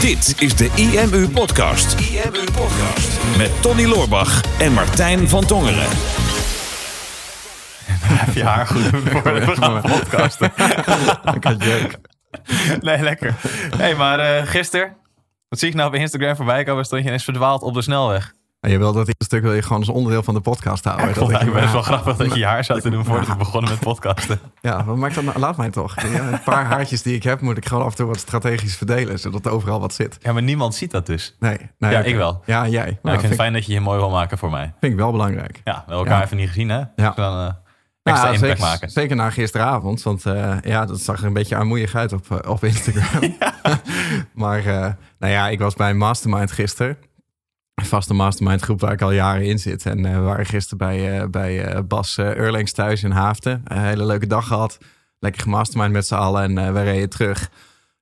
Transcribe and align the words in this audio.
Dit 0.00 0.34
is 0.38 0.56
de 0.56 0.70
IMU 0.74 1.28
Podcast. 1.28 2.00
IMU 2.00 2.44
Podcast. 2.44 3.20
Met 3.36 3.62
Tony 3.62 3.84
Loorbach 3.84 4.40
en 4.58 4.72
Martijn 4.72 5.28
van 5.28 5.46
Tongeren. 5.46 5.86
Heb 8.02 8.34
je 8.34 8.44
haar 8.44 8.66
goed 8.66 8.82
voor 8.82 9.22
we 9.22 9.56
gaan 9.56 9.80
podcasten. 9.80 10.52
Lekker 11.32 11.56
jeuk. 11.56 11.98
Nee, 12.80 13.02
lekker. 13.02 13.34
hey, 13.76 13.94
maar 13.94 14.18
eh 14.18 14.46
gisteren, 14.46 14.96
wat 15.48 15.58
zie 15.58 15.68
ik 15.68 15.74
nou 15.74 15.88
op 15.88 15.94
Instagram 15.94 16.36
voorbij 16.36 16.64
komen? 16.64 16.84
Stond 16.84 17.02
je 17.02 17.06
ineens 17.06 17.24
verdwaald 17.24 17.62
op 17.62 17.74
de 17.74 17.82
snelweg. 17.82 18.32
En 18.62 18.70
je 18.70 18.78
wil 18.78 18.92
dat 18.92 19.06
eerste 19.06 19.24
stuk 19.24 19.42
wil 19.42 19.52
je 19.52 19.62
gewoon 19.62 19.78
als 19.78 19.88
onderdeel 19.88 20.22
van 20.22 20.34
de 20.34 20.40
podcast 20.40 20.84
houden. 20.84 21.06
Dat 21.06 21.16
ik- 21.16 21.30
eigenlijk 21.30 21.60
best 21.60 21.72
wel 21.72 21.82
grappig 21.82 22.16
dat 22.16 22.32
je 22.32 22.38
je 22.38 22.46
haar 22.46 22.64
zou 22.64 22.80
te 22.80 22.90
doen 22.90 23.04
voordat 23.04 23.26
we 23.26 23.36
begonnen 23.36 23.70
met 23.70 23.80
podcasten. 23.80 24.40
Ja, 24.60 24.84
wat 24.84 24.96
maakt 24.96 25.14
dat 25.14 25.24
nou? 25.24 25.38
Laat 25.38 25.56
mij 25.56 25.70
toch. 25.70 26.00
Ja, 26.02 26.32
een 26.32 26.42
paar 26.42 26.64
haartjes 26.64 27.02
die 27.02 27.14
ik 27.14 27.22
heb, 27.22 27.40
moet 27.40 27.56
ik 27.56 27.66
gewoon 27.66 27.84
af 27.84 27.90
en 27.90 27.96
toe 27.96 28.06
wat 28.06 28.18
strategisch 28.18 28.76
verdelen, 28.76 29.18
zodat 29.18 29.46
er 29.46 29.52
overal 29.52 29.80
wat 29.80 29.94
zit. 29.94 30.16
Ja, 30.20 30.32
maar 30.32 30.42
niemand 30.42 30.74
ziet 30.74 30.90
dat 30.90 31.06
dus. 31.06 31.36
Nee. 31.38 31.56
nee 31.78 31.90
Ja, 31.92 32.00
ik 32.00 32.14
wel. 32.16 32.42
Ja, 32.46 32.66
jij. 32.68 32.70
Ja, 32.70 32.80
Nou, 32.80 32.86
ik 32.92 33.00
vind 33.02 33.18
vind, 33.20 33.22
het 33.32 33.40
fijn 33.40 33.52
dat 33.52 33.66
je 33.66 33.72
je 33.72 33.80
mooi 33.80 33.98
wil 33.98 34.10
maken 34.10 34.38
voor 34.38 34.50
mij. 34.50 34.74
vind 34.80 34.92
ik 34.92 34.98
wel 34.98 35.10
belangrijk. 35.10 35.60
Ja, 35.64 35.72
we 35.72 35.78
hebben 35.78 35.96
elkaar 35.96 36.18
Ja. 36.18 36.24
even 36.24 36.36
niet 36.36 36.48
gezien, 36.48 36.68
hè? 36.68 36.76
Ja. 36.78 36.86
Dus 36.96 37.14
dan 37.14 37.38
eh, 37.46 37.52
extra 38.02 38.26
Ja, 38.28 38.32
impact 38.34 38.38
zeker, 38.50 38.60
maken. 38.70 38.90
zeker 38.90 39.16
na 39.16 39.30
gisteravond, 39.30 40.02
want 40.02 40.26
eh, 40.26 40.54
ja, 40.62 40.84
dat 40.86 41.00
zag 41.00 41.18
er 41.20 41.26
een 41.26 41.32
beetje 41.32 41.56
armoeig 41.56 41.94
uit 41.94 42.12
op, 42.12 42.30
eh, 42.30 42.50
op 42.50 42.64
Instagram. 42.64 43.36
maar 44.34 44.58
eh, 44.58 44.92
nou 45.18 45.32
ja, 45.32 45.48
ik 45.48 45.58
was 45.58 45.74
bij 45.74 45.90
een 45.90 45.96
mastermind 45.98 46.52
gisteren. 46.52 46.96
Vaste 47.74 48.14
mastermind 48.14 48.60
groep 48.60 48.80
waar 48.80 48.92
ik 48.92 49.02
al 49.02 49.12
jaren 49.12 49.44
in 49.44 49.58
zit. 49.58 49.86
En 49.86 50.04
eh, 50.06 50.14
we 50.14 50.20
waren 50.20 50.46
gisteren 50.46 50.78
bij, 50.78 51.20
eh, 51.20 51.28
bij 51.28 51.64
eh, 51.64 51.80
Bas 51.82 52.18
Eurlings 52.18 52.72
thuis 52.72 53.02
in 53.02 53.10
Haafden. 53.10 53.62
Een 53.64 53.78
hele 53.78 54.06
leuke 54.06 54.26
dag 54.26 54.46
gehad. 54.46 54.78
Lekker 55.18 55.42
gemastermind 55.42 55.92
met 55.92 56.06
z'n 56.06 56.14
allen 56.14 56.58
en 56.58 56.74
we 56.74 56.82
reden 56.82 57.10
terug. 57.10 57.50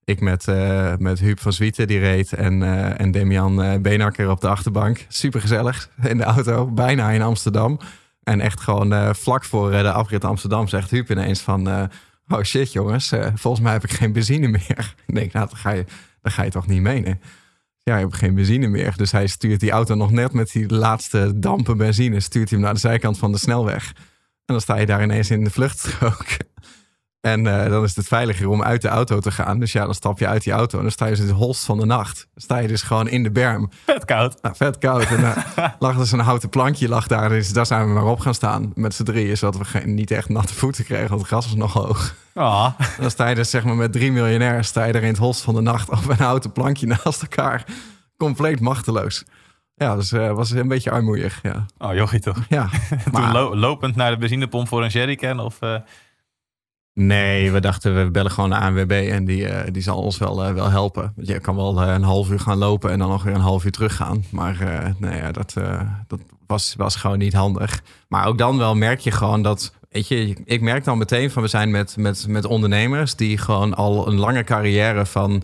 Ik 0.04 0.20
met, 0.20 0.48
eh 0.48 0.92
met 0.98 1.18
Huub 1.18 1.40
van 1.40 1.52
Zwieten 1.52 1.86
die 1.86 1.98
reed 1.98 2.32
en, 2.32 2.62
en 2.98 3.10
Demian 3.10 3.62
eh 3.62 3.80
Beenakker 3.80 4.30
op 4.30 4.40
de 4.40 4.48
achterbank. 4.48 5.06
Super 5.08 5.40
gezellig 5.40 5.90
in 6.02 6.16
de 6.16 6.24
auto, 6.24 6.66
bijna 6.66 7.10
in 7.10 7.22
Amsterdam. 7.22 7.80
En 8.22 8.40
echt 8.40 8.60
gewoon 8.60 9.14
vlak 9.14 9.44
voor 9.44 9.70
de 9.70 9.92
afrit 9.92 10.24
Amsterdam 10.24 10.68
zegt 10.68 10.90
Huub 10.90 11.10
ineens 11.10 11.40
van... 11.40 11.90
oh 12.28 12.42
shit 12.42 12.72
jongens, 12.72 13.12
volgens 13.34 13.62
mij 13.62 13.72
heb 13.72 13.84
ik 13.84 13.90
geen 13.90 14.12
benzine 14.12 14.48
meer. 14.48 14.94
ik 15.06 15.14
denk, 15.14 15.32
nou, 15.32 15.48
dat 15.48 15.58
ga 15.58 15.70
je, 15.70 15.84
dat 16.22 16.32
ga 16.32 16.42
je 16.42 16.50
toch 16.50 16.66
niet 16.66 16.80
menen? 16.80 17.20
Ja, 17.82 17.96
je 17.96 18.02
hebt 18.02 18.16
geen 18.16 18.34
benzine 18.34 18.68
meer. 18.68 18.96
Dus 18.96 19.12
hij 19.12 19.26
stuurt 19.26 19.60
die 19.60 19.70
auto 19.70 19.94
nog 19.94 20.10
net 20.10 20.32
met 20.32 20.52
die 20.52 20.74
laatste 20.74 21.38
dampen 21.38 21.76
benzine... 21.76 22.20
stuurt 22.20 22.48
hij 22.48 22.58
hem 22.58 22.66
naar 22.66 22.74
de 22.74 22.80
zijkant 22.80 23.18
van 23.18 23.32
de 23.32 23.38
snelweg. 23.38 23.92
En 24.44 24.56
dan 24.56 24.60
sta 24.60 24.76
je 24.76 24.86
daar 24.86 25.02
ineens 25.02 25.30
in 25.30 25.44
de 25.44 25.50
vluchtstrook. 25.50 26.26
En 27.20 27.46
eh, 27.64 27.70
dan 27.70 27.84
is 27.84 27.96
het 27.96 28.06
veiliger 28.06 28.48
om 28.48 28.62
uit 28.62 28.82
de 28.82 28.88
auto 28.88 29.18
te 29.20 29.30
gaan. 29.30 29.58
Dus 29.58 29.72
ja, 29.72 29.84
dan 29.84 29.94
stap 29.94 30.18
je 30.18 30.26
uit 30.26 30.42
die 30.44 30.52
auto 30.52 30.76
en 30.76 30.82
dan 30.82 30.92
sta 30.92 31.04
je 31.04 31.10
dus 31.10 31.20
in 31.20 31.26
het 31.26 31.36
holst 31.36 31.64
van 31.64 31.78
de 31.78 31.84
nacht. 31.86 32.16
Dan 32.34 32.42
sta 32.42 32.58
je 32.58 32.68
dus 32.68 32.82
gewoon 32.82 33.08
in 33.08 33.22
de 33.22 33.30
berm. 33.30 33.70
Vet 33.86 34.04
koud. 34.04 34.42
Nou, 34.42 34.54
vet 34.56 34.78
koud. 34.78 35.02
En 35.04 35.20
uh, 35.20 35.36
lag 35.78 35.96
dus 35.96 36.12
een 36.12 36.18
houten 36.18 36.48
plankje 36.48 36.88
lag 36.88 37.06
daar. 37.06 37.28
Dus 37.28 37.52
daar 37.52 37.66
zijn 37.66 37.86
we 37.86 37.92
maar 37.92 38.04
op 38.04 38.20
gaan 38.20 38.34
staan 38.34 38.72
met 38.74 38.94
z'n 38.94 39.02
drieën. 39.02 39.36
Zodat 39.36 39.58
we 39.58 39.64
geen, 39.64 39.94
niet 39.94 40.10
echt 40.10 40.28
natte 40.28 40.54
voeten 40.54 40.84
kregen, 40.84 41.08
want 41.08 41.20
het 41.20 41.28
gras 41.30 41.44
was 41.46 41.54
nog 41.54 41.72
hoog. 41.72 42.14
Ah, 42.34 42.72
En 42.78 42.86
dan 43.00 43.10
sta 43.10 43.28
je 43.28 43.34
dus 43.34 43.50
zeg 43.50 43.64
maar 43.64 43.76
met 43.76 43.92
drie 43.92 44.12
miljonairs... 44.12 44.68
sta 44.68 44.84
je 44.84 44.92
er 44.92 45.02
in 45.02 45.08
het 45.08 45.18
holst 45.18 45.40
van 45.42 45.54
de 45.54 45.60
nacht 45.60 45.88
op 45.90 46.08
een 46.08 46.16
houten 46.16 46.52
plankje 46.52 46.86
naast 46.86 47.22
elkaar. 47.22 47.64
Compleet 48.16 48.60
machteloos. 48.60 49.24
Ja, 49.74 49.94
dus 49.96 50.12
uh, 50.12 50.32
was 50.32 50.50
een 50.50 50.68
beetje 50.68 50.90
armoeig. 50.90 51.38
Ja, 51.42 51.66
oh 51.78 51.94
jochie 51.94 52.20
toch. 52.20 52.36
ja. 52.48 52.68
Toen 53.12 53.32
lo- 53.32 53.54
lopend 53.56 53.96
naar 53.96 54.10
de 54.10 54.16
benzinepomp 54.16 54.68
voor 54.68 54.82
een 54.84 54.88
jerrycan 54.90 55.40
of... 55.40 55.58
Nee, 57.00 57.52
we 57.52 57.60
dachten 57.60 57.96
we 58.04 58.10
bellen 58.10 58.30
gewoon 58.30 58.50
de 58.50 58.56
ANWB 58.56 58.90
en 58.90 59.24
die, 59.24 59.46
eh, 59.46 59.72
die 59.72 59.82
zal 59.82 60.02
ons 60.02 60.18
wel, 60.18 60.44
eh, 60.44 60.52
wel 60.52 60.70
helpen. 60.70 61.12
Want 61.16 61.28
je 61.28 61.40
kan 61.40 61.56
wel 61.56 61.82
eh, 61.82 61.92
een 61.92 62.02
half 62.02 62.30
uur 62.30 62.40
gaan 62.40 62.58
lopen 62.58 62.90
en 62.90 62.98
dan 62.98 63.08
nog 63.08 63.22
weer 63.22 63.34
een 63.34 63.40
half 63.40 63.64
uur 63.64 63.70
teruggaan. 63.70 64.24
Maar 64.30 64.56
nee, 64.98 65.16
ja, 65.16 65.32
dat, 65.32 65.54
dat 66.06 66.20
was, 66.46 66.74
was 66.76 66.96
gewoon 66.96 67.18
niet 67.18 67.32
handig. 67.32 67.82
Maar 68.08 68.26
ook 68.26 68.38
dan 68.38 68.58
wel 68.58 68.74
merk 68.74 69.00
je 69.00 69.10
gewoon 69.10 69.42
dat. 69.42 69.74
Weet 69.90 70.08
je, 70.08 70.36
ik 70.44 70.60
merk 70.60 70.84
dan 70.84 70.98
meteen 70.98 71.30
van 71.30 71.42
we 71.42 71.48
zijn 71.48 71.70
met, 71.70 71.96
met, 71.96 72.26
met 72.28 72.44
ondernemers 72.44 73.16
die 73.16 73.38
gewoon 73.38 73.74
al 73.74 74.08
een 74.08 74.18
lange 74.18 74.44
carrière 74.44 75.06
van 75.06 75.42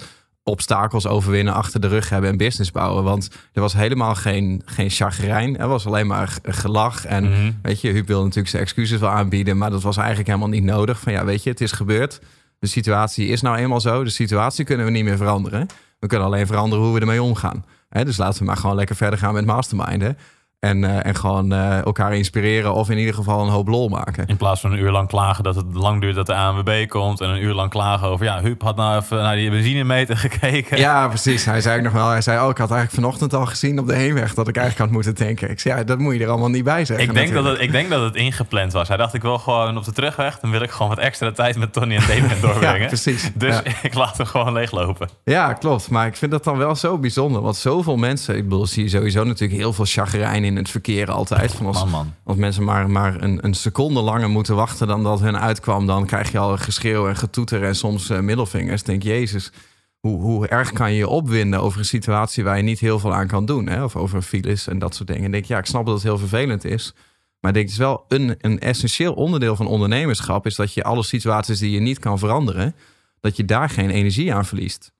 obstakels 0.50 1.06
overwinnen 1.06 1.54
achter 1.54 1.80
de 1.80 1.86
rug 1.88 2.08
hebben 2.08 2.30
en 2.30 2.36
business 2.36 2.70
bouwen. 2.70 3.04
Want 3.04 3.28
er 3.52 3.60
was 3.60 3.72
helemaal 3.72 4.14
geen, 4.14 4.62
geen 4.64 4.90
chagrijn. 4.90 5.58
Er 5.58 5.68
was 5.68 5.86
alleen 5.86 6.06
maar 6.06 6.38
gelach. 6.42 7.04
En 7.04 7.24
Mhm. 7.30 7.50
weet 7.62 7.80
je, 7.80 7.90
Huub 7.90 8.06
wil 8.06 8.20
natuurlijk 8.22 8.48
zijn 8.48 8.62
excuses 8.62 9.00
wel 9.00 9.10
aanbieden. 9.10 9.58
Maar 9.58 9.70
dat 9.70 9.82
was 9.82 9.96
eigenlijk 9.96 10.26
helemaal 10.28 10.48
niet 10.48 10.64
nodig. 10.64 11.00
Van 11.00 11.12
ja, 11.12 11.24
weet 11.24 11.42
je, 11.42 11.50
het 11.50 11.60
is 11.60 11.72
gebeurd. 11.72 12.20
De 12.58 12.66
situatie 12.66 13.26
is 13.28 13.40
nou 13.40 13.56
eenmaal 13.56 13.80
zo. 13.80 14.04
De 14.04 14.10
situatie 14.10 14.64
kunnen 14.64 14.86
we 14.86 14.92
niet 14.92 15.04
meer 15.04 15.16
veranderen. 15.16 15.66
We 15.98 16.06
kunnen 16.06 16.26
alleen 16.26 16.46
veranderen 16.46 16.84
hoe 16.84 16.94
we 16.94 17.00
ermee 17.00 17.22
omgaan. 17.22 17.64
Dus 17.90 18.16
laten 18.16 18.38
we 18.38 18.44
maar 18.44 18.56
gewoon 18.56 18.76
lekker 18.76 18.96
verder 18.96 19.18
gaan 19.18 19.34
met 19.34 19.46
masterminden. 19.46 20.18
En, 20.66 20.82
uh, 20.82 21.06
en 21.06 21.14
gewoon 21.14 21.52
uh, 21.52 21.84
elkaar 21.84 22.14
inspireren 22.14 22.74
of 22.74 22.90
in 22.90 22.98
ieder 22.98 23.14
geval 23.14 23.42
een 23.42 23.48
hoop 23.48 23.68
lol 23.68 23.88
maken. 23.88 24.26
In 24.26 24.36
plaats 24.36 24.60
van 24.60 24.72
een 24.72 24.78
uur 24.78 24.90
lang 24.90 25.08
klagen 25.08 25.44
dat 25.44 25.54
het 25.54 25.64
lang 25.72 26.00
duurt 26.00 26.14
dat 26.14 26.26
de 26.26 26.34
ANWB 26.34 26.88
komt. 26.88 27.20
En 27.20 27.28
een 27.28 27.42
uur 27.42 27.54
lang 27.54 27.70
klagen 27.70 28.08
over, 28.08 28.24
ja, 28.24 28.40
Huub 28.40 28.62
had 28.62 28.76
nou 28.76 29.00
even 29.00 29.16
naar 29.16 29.36
die 29.36 29.50
benzinemeter 29.50 30.16
gekeken. 30.26 30.78
Ja, 30.78 31.08
precies. 31.08 31.44
Hij 31.44 31.60
zei 31.60 31.76
ook 31.76 31.84
nog 31.84 31.92
wel, 31.92 32.08
hij 32.08 32.20
zei, 32.20 32.44
oh, 32.44 32.50
ik 32.50 32.58
had 32.58 32.70
eigenlijk 32.70 33.00
vanochtend 33.02 33.34
al 33.34 33.46
gezien 33.46 33.78
op 33.78 33.86
de 33.86 33.94
heenweg 33.94 34.34
dat 34.34 34.48
ik 34.48 34.56
eigenlijk 34.56 34.86
had 34.86 35.02
moeten 35.02 35.26
tanken. 35.26 35.50
Ik 35.50 35.60
zei, 35.60 35.78
ja, 35.78 35.84
dat 35.84 35.98
moet 35.98 36.14
je 36.14 36.20
er 36.20 36.28
allemaal 36.28 36.48
niet 36.48 36.64
bij 36.64 36.84
zeggen. 36.84 37.08
Ik 37.08 37.14
denk, 37.14 37.32
dat 37.32 37.44
het, 37.44 37.60
ik 37.60 37.72
denk 37.72 37.90
dat 37.90 38.02
het 38.02 38.14
ingepland 38.14 38.72
was. 38.72 38.88
Hij 38.88 38.96
dacht, 38.96 39.14
ik 39.14 39.22
wil 39.22 39.38
gewoon 39.38 39.76
op 39.76 39.84
de 39.84 39.92
terugweg, 39.92 40.38
dan 40.38 40.50
wil 40.50 40.62
ik 40.62 40.70
gewoon 40.70 40.88
wat 40.88 40.98
extra 40.98 41.32
tijd 41.32 41.56
met 41.56 41.72
Tony 41.72 41.96
en 41.96 42.02
Damien 42.08 42.40
doorbrengen. 42.40 42.80
ja, 42.80 42.86
precies. 42.86 43.30
Dus 43.34 43.54
ja. 43.54 43.62
ik 43.88 43.94
laat 43.94 44.16
hem 44.16 44.26
gewoon 44.26 44.52
leeglopen. 44.52 45.08
Ja, 45.24 45.52
klopt. 45.52 45.90
Maar 45.90 46.06
ik 46.06 46.16
vind 46.16 46.30
dat 46.30 46.44
dan 46.44 46.56
wel 46.58 46.74
zo 46.74 46.98
bijzonder. 46.98 47.42
Want 47.42 47.56
zoveel 47.56 47.96
mensen, 47.96 48.36
ik 48.36 48.42
bedoel, 48.42 48.66
zie 48.66 48.82
je 48.82 48.88
sowieso 48.88 49.24
natuurlijk 49.24 49.60
heel 49.60 49.72
veel 49.72 49.84
chagrijn 49.84 50.44
in 50.44 50.55
het 50.56 50.70
verkeer 50.70 51.10
altijd. 51.10 51.52
Van 51.54 51.66
als, 51.66 51.78
man, 51.78 51.90
man. 51.90 52.14
als 52.24 52.36
mensen 52.36 52.64
maar, 52.64 52.90
maar 52.90 53.22
een, 53.22 53.44
een 53.44 53.54
seconde 53.54 54.00
langer 54.00 54.30
moeten 54.30 54.56
wachten 54.56 54.86
dan 54.86 55.02
dat 55.02 55.20
hun 55.20 55.38
uitkwam, 55.38 55.86
dan 55.86 56.06
krijg 56.06 56.32
je 56.32 56.38
al 56.38 56.56
geschreeuw 56.56 57.08
en 57.08 57.16
getoeter 57.16 57.64
en 57.64 57.76
soms 57.76 58.10
uh, 58.10 58.20
middelvingers. 58.20 58.82
Denk, 58.82 59.02
Jezus, 59.02 59.52
hoe, 59.98 60.20
hoe 60.20 60.46
erg 60.46 60.72
kan 60.72 60.92
je 60.92 60.98
je 60.98 61.08
opwinden 61.08 61.60
over 61.60 61.78
een 61.78 61.84
situatie 61.84 62.44
waar 62.44 62.56
je 62.56 62.62
niet 62.62 62.78
heel 62.78 62.98
veel 62.98 63.14
aan 63.14 63.26
kan 63.26 63.46
doen? 63.46 63.68
Hè? 63.68 63.84
Of 63.84 63.96
over 63.96 64.22
files 64.22 64.66
en 64.66 64.78
dat 64.78 64.94
soort 64.94 65.08
dingen. 65.08 65.24
En 65.24 65.30
denk, 65.30 65.44
ja, 65.44 65.58
ik 65.58 65.66
snap 65.66 65.86
dat 65.86 65.94
het 65.94 66.02
heel 66.02 66.18
vervelend 66.18 66.64
is. 66.64 66.94
Maar 67.40 67.50
ik 67.50 67.56
denk, 67.56 67.64
het 67.64 67.74
is 67.74 67.86
wel 67.86 68.04
een, 68.08 68.34
een 68.38 68.58
essentieel 68.58 69.12
onderdeel 69.12 69.56
van 69.56 69.66
ondernemerschap, 69.66 70.46
is 70.46 70.54
dat 70.54 70.72
je 70.72 70.84
alle 70.84 71.02
situaties 71.02 71.58
die 71.58 71.70
je 71.70 71.80
niet 71.80 71.98
kan 71.98 72.18
veranderen, 72.18 72.74
dat 73.20 73.36
je 73.36 73.44
daar 73.44 73.70
geen 73.70 73.90
energie 73.90 74.34
aan 74.34 74.44
verliest. 74.44 74.94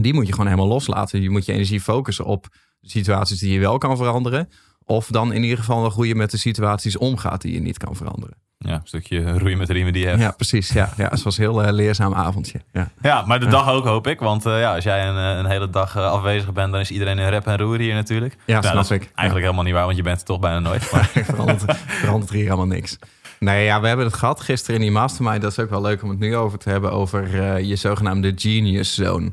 Die 0.00 0.14
moet 0.14 0.26
je 0.26 0.32
gewoon 0.32 0.46
helemaal 0.46 0.68
loslaten. 0.68 1.22
Je 1.22 1.30
moet 1.30 1.44
je 1.44 1.52
energie 1.52 1.80
focussen 1.80 2.24
op 2.24 2.48
situaties 2.80 3.38
die 3.38 3.52
je 3.52 3.58
wel 3.58 3.78
kan 3.78 3.96
veranderen. 3.96 4.48
Of 4.86 5.06
dan 5.06 5.32
in 5.32 5.42
ieder 5.42 5.58
geval 5.58 5.90
hoe 5.90 6.06
je 6.06 6.14
met 6.14 6.30
de 6.30 6.36
situaties 6.36 6.96
omgaat 6.96 7.40
die 7.40 7.52
je 7.52 7.60
niet 7.60 7.78
kan 7.78 7.96
veranderen. 7.96 8.36
Ja, 8.58 8.74
een 8.74 8.80
stukje 8.84 9.38
roeien 9.38 9.58
met 9.58 9.70
riemen 9.70 9.92
die 9.92 10.02
je 10.02 10.08
hebt. 10.08 10.20
Ja, 10.20 10.30
precies. 10.30 10.68
Ja, 10.68 10.92
ja 10.96 11.08
het 11.08 11.22
was 11.22 11.38
een 11.38 11.42
heel 11.42 11.64
uh, 11.64 11.72
leerzaam 11.72 12.14
avondje. 12.14 12.60
Ja. 12.72 12.90
ja, 13.02 13.24
maar 13.26 13.40
de 13.40 13.46
dag 13.46 13.68
ook 13.68 13.84
hoop 13.84 14.06
ik. 14.06 14.20
Want 14.20 14.46
uh, 14.46 14.60
ja, 14.60 14.74
als 14.74 14.84
jij 14.84 15.08
een, 15.08 15.16
een 15.16 15.46
hele 15.46 15.70
dag 15.70 15.96
uh, 15.96 16.10
afwezig 16.10 16.52
bent, 16.52 16.72
dan 16.72 16.80
is 16.80 16.90
iedereen 16.90 17.18
in 17.18 17.28
rep 17.28 17.46
en 17.46 17.58
roer 17.58 17.78
hier 17.78 17.94
natuurlijk. 17.94 18.36
Ja, 18.44 18.52
nou, 18.52 18.62
snap 18.62 18.74
dat 18.74 18.84
is 18.84 18.90
ik. 18.90 19.02
Eigenlijk 19.02 19.34
ja. 19.34 19.40
helemaal 19.40 19.62
niet 19.62 19.72
waar, 19.72 19.84
want 19.84 19.96
je 19.96 20.02
bent 20.02 20.18
er 20.18 20.26
toch 20.26 20.40
bijna 20.40 20.58
nooit. 20.58 20.92
Maar... 20.92 21.10
verandert, 21.24 21.76
verandert 21.76 22.30
hier 22.30 22.42
helemaal 22.42 22.66
niks. 22.66 22.98
Nee, 23.38 23.64
ja, 23.64 23.80
we 23.80 23.86
hebben 23.86 24.06
het 24.06 24.14
gehad 24.14 24.40
gisteren 24.40 24.74
in 24.74 24.80
die 24.80 24.90
mastermind. 24.90 25.42
Dat 25.42 25.50
is 25.50 25.58
ook 25.58 25.70
wel 25.70 25.80
leuk 25.80 26.02
om 26.02 26.08
het 26.08 26.18
nu 26.18 26.36
over 26.36 26.58
te 26.58 26.70
hebben. 26.70 26.92
Over 26.92 27.60
je 27.64 27.76
zogenaamde 27.76 28.32
genius 28.36 28.94
zone. 28.94 29.32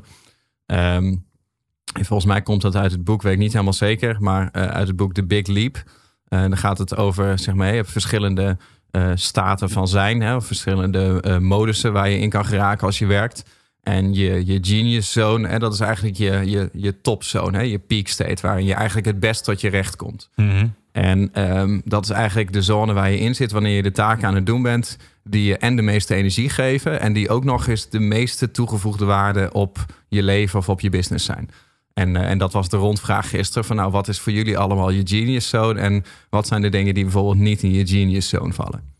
Um, 0.66 1.24
En 1.94 2.04
volgens 2.04 2.28
mij 2.28 2.42
komt 2.42 2.62
dat 2.62 2.76
uit 2.76 2.92
het 2.92 3.04
boek, 3.04 3.22
weet 3.22 3.32
ik 3.32 3.38
niet 3.38 3.52
helemaal 3.52 3.72
zeker, 3.72 4.16
maar 4.18 4.42
uh, 4.42 4.66
uit 4.66 4.86
het 4.86 4.96
boek 4.96 5.14
The 5.14 5.24
Big 5.24 5.46
Leap. 5.46 5.76
Uh, 5.76 6.40
dan 6.40 6.56
gaat 6.56 6.78
het 6.78 6.96
over, 6.96 7.38
zeg 7.38 7.54
maar, 7.54 7.68
je 7.68 7.74
hebt 7.74 7.90
verschillende 7.90 8.56
uh, 8.90 9.10
staten 9.14 9.70
van 9.70 9.88
zijn, 9.88 10.20
hè, 10.20 10.36
of 10.36 10.46
verschillende 10.46 11.38
modussen 11.40 11.92
waar 11.92 12.08
je 12.08 12.18
in 12.18 12.30
kan 12.30 12.44
geraken 12.44 12.86
als 12.86 12.98
je 12.98 13.06
werkt. 13.06 13.44
En 13.82 14.14
je, 14.14 14.46
je 14.46 14.58
genius 14.62 15.12
zone, 15.12 15.48
hè, 15.48 15.58
dat 15.58 15.72
is 15.72 15.80
eigenlijk 15.80 16.16
je, 16.16 16.42
je, 16.44 16.70
je 16.72 17.00
topzone, 17.00 17.56
hè, 17.56 17.62
je 17.62 17.78
peak 17.78 18.08
state, 18.08 18.42
waarin 18.42 18.66
je 18.66 18.74
eigenlijk 18.74 19.06
het 19.06 19.20
best 19.20 19.44
tot 19.44 19.60
je 19.60 19.68
recht 19.68 19.96
komt. 19.96 20.30
Mm 20.36 20.50
-hmm. 20.50 20.74
En 20.92 21.42
um, 21.58 21.82
dat 21.84 22.04
is 22.04 22.10
eigenlijk 22.10 22.52
de 22.52 22.62
zone 22.62 22.92
waar 22.92 23.10
je 23.10 23.18
in 23.18 23.34
zit 23.34 23.52
wanneer 23.52 23.76
je 23.76 23.82
de 23.82 23.90
taken 23.90 24.28
aan 24.28 24.34
het 24.34 24.46
doen 24.46 24.62
bent, 24.62 24.98
die 25.24 25.44
je 25.44 25.56
en 25.56 25.76
de 25.76 25.82
meeste 25.82 26.14
energie 26.14 26.48
geven 26.48 27.00
en 27.00 27.12
die 27.12 27.28
ook 27.28 27.44
nog 27.44 27.66
eens 27.66 27.88
de 27.88 28.00
meeste 28.00 28.50
toegevoegde 28.50 29.04
waarde 29.04 29.52
op 29.52 29.86
je 30.08 30.22
leven 30.22 30.58
of 30.58 30.68
op 30.68 30.80
je 30.80 30.90
business 30.90 31.24
zijn. 31.24 31.50
En, 31.94 32.14
uh, 32.14 32.30
en 32.30 32.38
dat 32.38 32.52
was 32.52 32.68
de 32.68 32.76
rondvraag 32.76 33.28
gisteren 33.28 33.64
van 33.64 33.76
nou, 33.76 33.90
wat 33.90 34.08
is 34.08 34.20
voor 34.20 34.32
jullie 34.32 34.58
allemaal 34.58 34.90
je 34.90 35.02
genius 35.04 35.48
zone 35.48 35.80
en 35.80 36.04
wat 36.30 36.46
zijn 36.46 36.62
de 36.62 36.68
dingen 36.68 36.94
die 36.94 37.02
bijvoorbeeld 37.02 37.36
niet 37.36 37.62
in 37.62 37.72
je 37.72 37.86
genius 37.86 38.28
zone 38.28 38.52
vallen? 38.52 38.92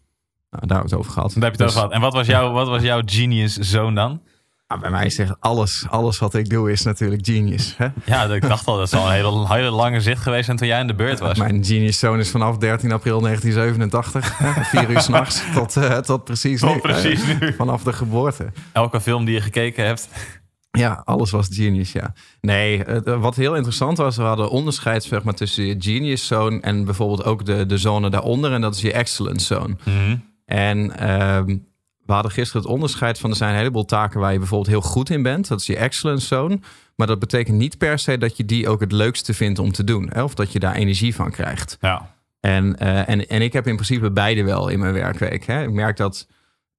Nou, 0.50 0.66
daar 0.66 0.78
hebben 0.78 0.78
we 0.78 0.82
het 0.82 0.94
over 0.94 1.12
gehad. 1.12 1.32
Daar 1.34 1.42
heb 1.42 1.56
je 1.56 1.64
het 1.64 1.70
over 1.70 1.82
gehad. 1.82 1.92
En 1.92 2.00
wat 2.00 2.12
was, 2.12 2.26
jouw, 2.26 2.52
wat 2.52 2.68
was 2.68 2.82
jouw 2.82 3.02
genius 3.04 3.56
zone 3.56 3.94
dan? 3.94 4.20
Nou, 4.68 4.80
bij 4.80 4.90
mij 4.90 5.10
zegt 5.10 5.34
alles, 5.40 5.86
alles 5.88 6.18
wat 6.18 6.34
ik 6.34 6.48
doe 6.48 6.72
is 6.72 6.82
natuurlijk 6.82 7.26
genius. 7.26 7.74
Hè? 7.76 7.88
Ja, 8.04 8.24
ik 8.24 8.48
dacht 8.48 8.66
al, 8.66 8.76
dat 8.76 8.86
is 8.86 8.92
al 8.92 9.06
een 9.06 9.12
hele, 9.12 9.54
hele 9.54 9.70
lange 9.70 10.00
zicht 10.00 10.22
geweest 10.22 10.48
en 10.48 10.56
toen 10.56 10.66
jij 10.66 10.80
in 10.80 10.86
de 10.86 10.94
beurt 10.94 11.18
was. 11.18 11.38
Mijn 11.38 11.64
genius 11.64 11.98
zone 11.98 12.20
is 12.20 12.30
vanaf 12.30 12.56
13 12.56 12.92
april 12.92 13.20
1987, 13.20 14.38
hè? 14.38 14.64
vier 14.64 14.90
uur 14.90 15.00
s'nachts, 15.10 15.42
tot, 15.54 15.76
uh, 15.76 15.98
tot 15.98 16.24
precies 16.24 16.60
tot 16.60 16.74
nu. 16.74 16.80
precies 16.80 17.26
hè? 17.26 17.34
nu. 17.40 17.52
Vanaf 17.52 17.82
de 17.82 17.92
geboorte. 17.92 18.52
Elke 18.72 19.00
film 19.00 19.24
die 19.24 19.34
je 19.34 19.40
gekeken 19.40 19.86
hebt. 19.86 20.08
Ja, 20.78 21.02
alles 21.04 21.30
was 21.30 21.48
genius, 21.50 21.92
ja. 21.92 22.12
Nee, 22.40 22.84
eh, 22.84 23.20
wat 23.20 23.36
heel 23.36 23.54
interessant 23.54 23.98
was, 23.98 24.16
we 24.16 24.22
hadden 24.22 24.50
onderscheid 24.50 25.04
zeg 25.04 25.22
maar, 25.22 25.34
tussen 25.34 25.64
je 25.64 25.76
genius 25.78 26.26
zone 26.26 26.60
en 26.60 26.84
bijvoorbeeld 26.84 27.24
ook 27.24 27.44
de, 27.44 27.66
de 27.66 27.78
zone 27.78 28.10
daaronder. 28.10 28.52
En 28.52 28.60
dat 28.60 28.74
is 28.74 28.80
je 28.80 28.92
excellence 28.92 29.46
zone. 29.46 29.76
Mhm. 29.84 30.16
En 30.44 30.98
ehm, 30.98 31.56
we 32.06 32.12
hadden 32.12 32.32
gisteren 32.32 32.62
het 32.62 32.70
onderscheid 32.70 33.18
van 33.18 33.30
er 33.30 33.36
zijn 33.36 33.50
een 33.50 33.58
heleboel 33.58 33.84
taken 33.84 34.20
waar 34.20 34.32
je 34.32 34.38
bijvoorbeeld 34.38 34.70
heel 34.70 34.90
goed 34.90 35.10
in 35.10 35.22
bent. 35.22 35.48
Dat 35.48 35.60
is 35.60 35.66
je 35.66 35.76
excellence 35.76 36.26
zone. 36.26 36.58
Maar 36.96 37.06
dat 37.06 37.18
betekent 37.18 37.56
niet 37.56 37.78
per 37.78 37.98
se 37.98 38.18
dat 38.18 38.36
je 38.36 38.44
die 38.44 38.68
ook 38.68 38.80
het 38.80 38.92
leukste 38.92 39.34
vindt 39.34 39.58
om 39.58 39.72
te 39.72 39.84
doen. 39.84 40.10
Hè? 40.12 40.22
Of 40.22 40.34
dat 40.34 40.52
je 40.52 40.58
daar 40.58 40.74
energie 40.74 41.14
van 41.14 41.30
krijgt. 41.30 41.76
Ja. 41.80 42.14
En, 42.40 42.78
eh, 42.78 43.08
en, 43.08 43.28
en 43.28 43.42
ik 43.42 43.52
heb 43.52 43.66
in 43.66 43.74
principe 43.74 44.10
beide 44.10 44.44
wel 44.44 44.68
in 44.68 44.78
mijn 44.78 44.92
werkweek. 44.92 45.46
Hè. 45.46 45.62
Ik 45.62 45.70
merk 45.70 45.96
dat 45.96 46.26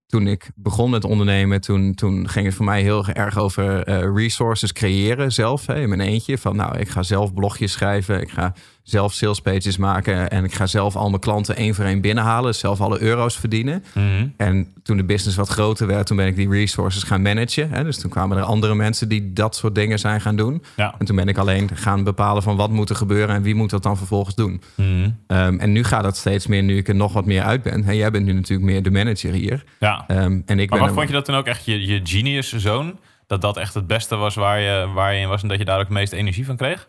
toen 0.06 0.28
ik 0.28 0.52
begon 0.56 0.90
met 0.90 1.04
ondernemen, 1.04 1.62
toen, 1.62 1.94
toen 1.94 2.30
ging 2.30 2.46
het 2.46 2.56
voor 2.56 2.66
mij 2.66 2.82
heel 2.82 3.08
erg 3.08 3.38
over 3.38 3.84
eh, 3.84 4.16
resources 4.16 4.74
creëren 4.74 5.32
zelf. 5.32 5.66
Hè, 5.66 5.80
in 5.82 5.90
mijn 5.90 6.02
eentje. 6.02 6.38
Van 6.38 6.56
nou, 6.56 6.78
ik 6.78 6.90
ga 6.90 7.04
zelf 7.04 7.34
blogjes 7.34 7.72
schrijven. 7.72 8.22
Ik 8.22 8.30
ga 8.30 8.54
zelf 8.86 9.14
sales 9.14 9.42
pages 9.42 9.78
maken. 9.78 10.30
En 10.30 10.44
ik 10.44 10.54
ga 10.54 10.66
zelf 10.66 10.96
al 10.96 11.10
mijn 11.10 11.22
klanten 11.22 11.56
één 11.56 11.76
voor 11.76 11.86
één 11.86 12.02
binnenhalen. 12.02 12.56
Zelf 12.56 12.82
alle 12.82 13.02
euro's 13.02 13.38
verdienen. 13.38 13.84
Mhm. 13.94 14.28
En 14.38 14.74
toen 14.84 14.98
de 14.98 15.04
business 15.04 15.38
wat 15.38 15.50
groter 15.50 15.88
werd, 15.88 16.08
toen 16.08 16.18
ben 16.18 16.28
ik 16.28 16.36
die 16.36 16.50
resources 16.50 17.04
gaan 17.04 17.22
managen. 17.22 17.70
Hè. 17.70 17.84
Dus 17.84 17.98
toen 17.98 18.10
kwamen 18.10 18.38
er 18.38 18.44
andere 18.44 18.76
mensen 18.76 19.10
die 19.10 19.34
dat 19.34 19.56
soort 19.56 19.76
dingen 19.76 20.00
zijn 20.00 20.22
gaan 20.22 20.36
doen. 20.36 20.64
Ja. 20.76 20.96
En 20.98 21.06
toen 21.06 21.16
ben 21.16 21.28
ik 21.28 21.38
alleen 21.38 21.70
gaan 21.74 22.04
bepalen 22.04 22.44
van 22.44 22.56
wat 22.56 22.70
moet 22.70 22.90
er 22.90 22.96
gebeuren 22.96 23.36
en 23.36 23.42
wie 23.42 23.56
moet 23.56 23.70
dat 23.70 23.84
dan 23.84 23.98
vervolgens 23.98 24.36
doen. 24.36 24.62
Mhm. 24.76 25.10
Ehm, 25.28 25.58
en 25.60 25.72
nu 25.72 25.84
gaat 25.84 26.04
het 26.04 26.18
steeds 26.18 26.48
meer, 26.48 26.64
nu 26.64 26.78
ik 26.78 26.88
er 26.88 26.96
nog 26.96 27.14
wat 27.14 27.26
meer 27.26 27.42
uit 27.44 27.62
ben. 27.62 27.84
En 27.84 27.96
jij 27.96 28.12
bent 28.12 28.26
nu 28.26 28.34
natuurlijk 28.34 28.70
meer 28.70 28.84
de 28.84 28.92
manager 28.92 29.34
hier. 29.34 29.64
ja. 29.80 30.04
Ehm, 30.08 30.20
en 30.46 30.60
ik 30.60 30.70
Maar 30.70 30.80
ben 30.80 30.88
wat 30.88 30.98
vond 30.98 31.08
je 31.08 31.14
dat 31.14 31.26
toen 31.26 31.36
ook 31.36 31.46
echt 31.46 31.66
je, 31.66 31.86
je 31.86 32.00
genius 32.04 32.54
zone? 32.56 32.96
Dat 33.28 33.42
dat 33.42 33.58
echt 33.58 33.74
het 33.74 33.88
beste 33.88 34.16
was 34.16 34.36
waar 34.36 34.60
je, 34.60 34.92
waar 34.94 35.14
je 35.14 35.22
in 35.22 35.28
was 35.28 35.42
en 35.42 35.48
dat 35.48 35.58
je 35.58 35.66
daar 35.66 35.76
ook 35.76 35.84
het 35.84 35.92
meeste 35.92 36.16
energie 36.16 36.46
van 36.46 36.58
kreeg? 36.58 36.88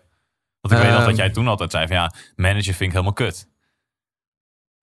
Want 0.68 0.80
ik 0.80 0.86
weet 0.86 0.96
nog 0.96 0.98
Ehm. 1.06 1.08
dat 1.08 1.16
jij 1.16 1.30
toen 1.30 1.48
altijd 1.48 1.70
zei 1.70 1.86
van 1.86 1.96
ja, 1.96 2.12
manager 2.36 2.62
vind 2.62 2.80
ik 2.80 2.90
helemaal 2.90 3.12
kut. 3.12 3.48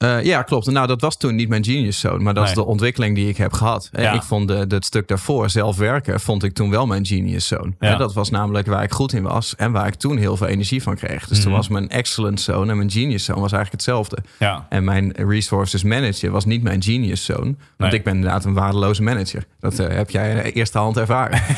Eh, 0.03 0.23
ja, 0.23 0.41
klopt. 0.41 0.71
Nou, 0.71 0.87
dat 0.87 1.01
was 1.01 1.17
toen 1.17 1.35
niet 1.35 1.49
mijn 1.49 1.63
genius 1.63 1.99
zone, 1.99 2.23
maar 2.23 2.33
dat 2.33 2.47
is 2.47 2.53
de 2.53 2.65
ontwikkeling 2.65 3.15
die 3.15 3.27
ik 3.27 3.37
heb 3.37 3.53
gehad. 3.53 3.89
Eh, 3.91 4.03
Ja. 4.03 4.11
Ik 4.13 4.21
vond 4.21 4.47
de, 4.47 4.65
het 4.67 4.85
stuk 4.85 5.07
daarvoor, 5.07 5.49
zelf 5.49 5.77
werken, 5.77 6.19
vond 6.19 6.43
ik 6.43 6.53
toen 6.53 6.69
wel 6.69 6.85
mijn 6.87 7.05
genius 7.05 7.47
zone. 7.47 7.73
Ja. 7.79 7.95
Dat 7.95 8.13
was 8.13 8.29
namelijk 8.29 8.67
waar 8.67 8.83
ik 8.83 8.91
goed 8.91 9.13
in 9.13 9.23
was 9.23 9.55
en 9.55 9.71
waar 9.71 9.87
ik 9.87 9.93
toen 9.95 10.17
heel 10.17 10.37
veel 10.37 10.47
energie 10.47 10.83
van 10.83 10.95
kreeg. 10.95 11.27
Dus 11.27 11.37
toen 11.41 11.47
Mhm. 11.47 11.57
was 11.57 11.67
mijn 11.67 11.89
excellence 11.89 12.43
zone 12.43 12.71
en 12.71 12.77
mijn 12.77 12.91
genius 12.91 13.23
zone 13.23 13.39
was 13.41 13.51
eigenlijk 13.51 13.83
hetzelfde. 13.85 14.17
Ja, 14.39 14.65
En 14.69 14.83
mijn 14.83 15.11
resources 15.11 15.83
manager 15.83 16.31
was 16.31 16.45
niet 16.45 16.63
mijn 16.63 16.83
genius 16.83 17.25
zone. 17.25 17.55
Want 17.77 17.91
Nee. 17.91 17.91
ik 17.99 18.03
ben 18.03 18.15
inderdaad 18.15 18.45
een 18.45 18.53
waardeloze 18.53 19.01
manager. 19.03 19.45
Dat 19.59 19.79
eh, 19.79 19.95
heb 19.95 20.09
jij 20.09 20.31
in 20.31 20.37
eerste 20.51 20.77
hand 20.77 20.97
ervaren. 20.97 21.41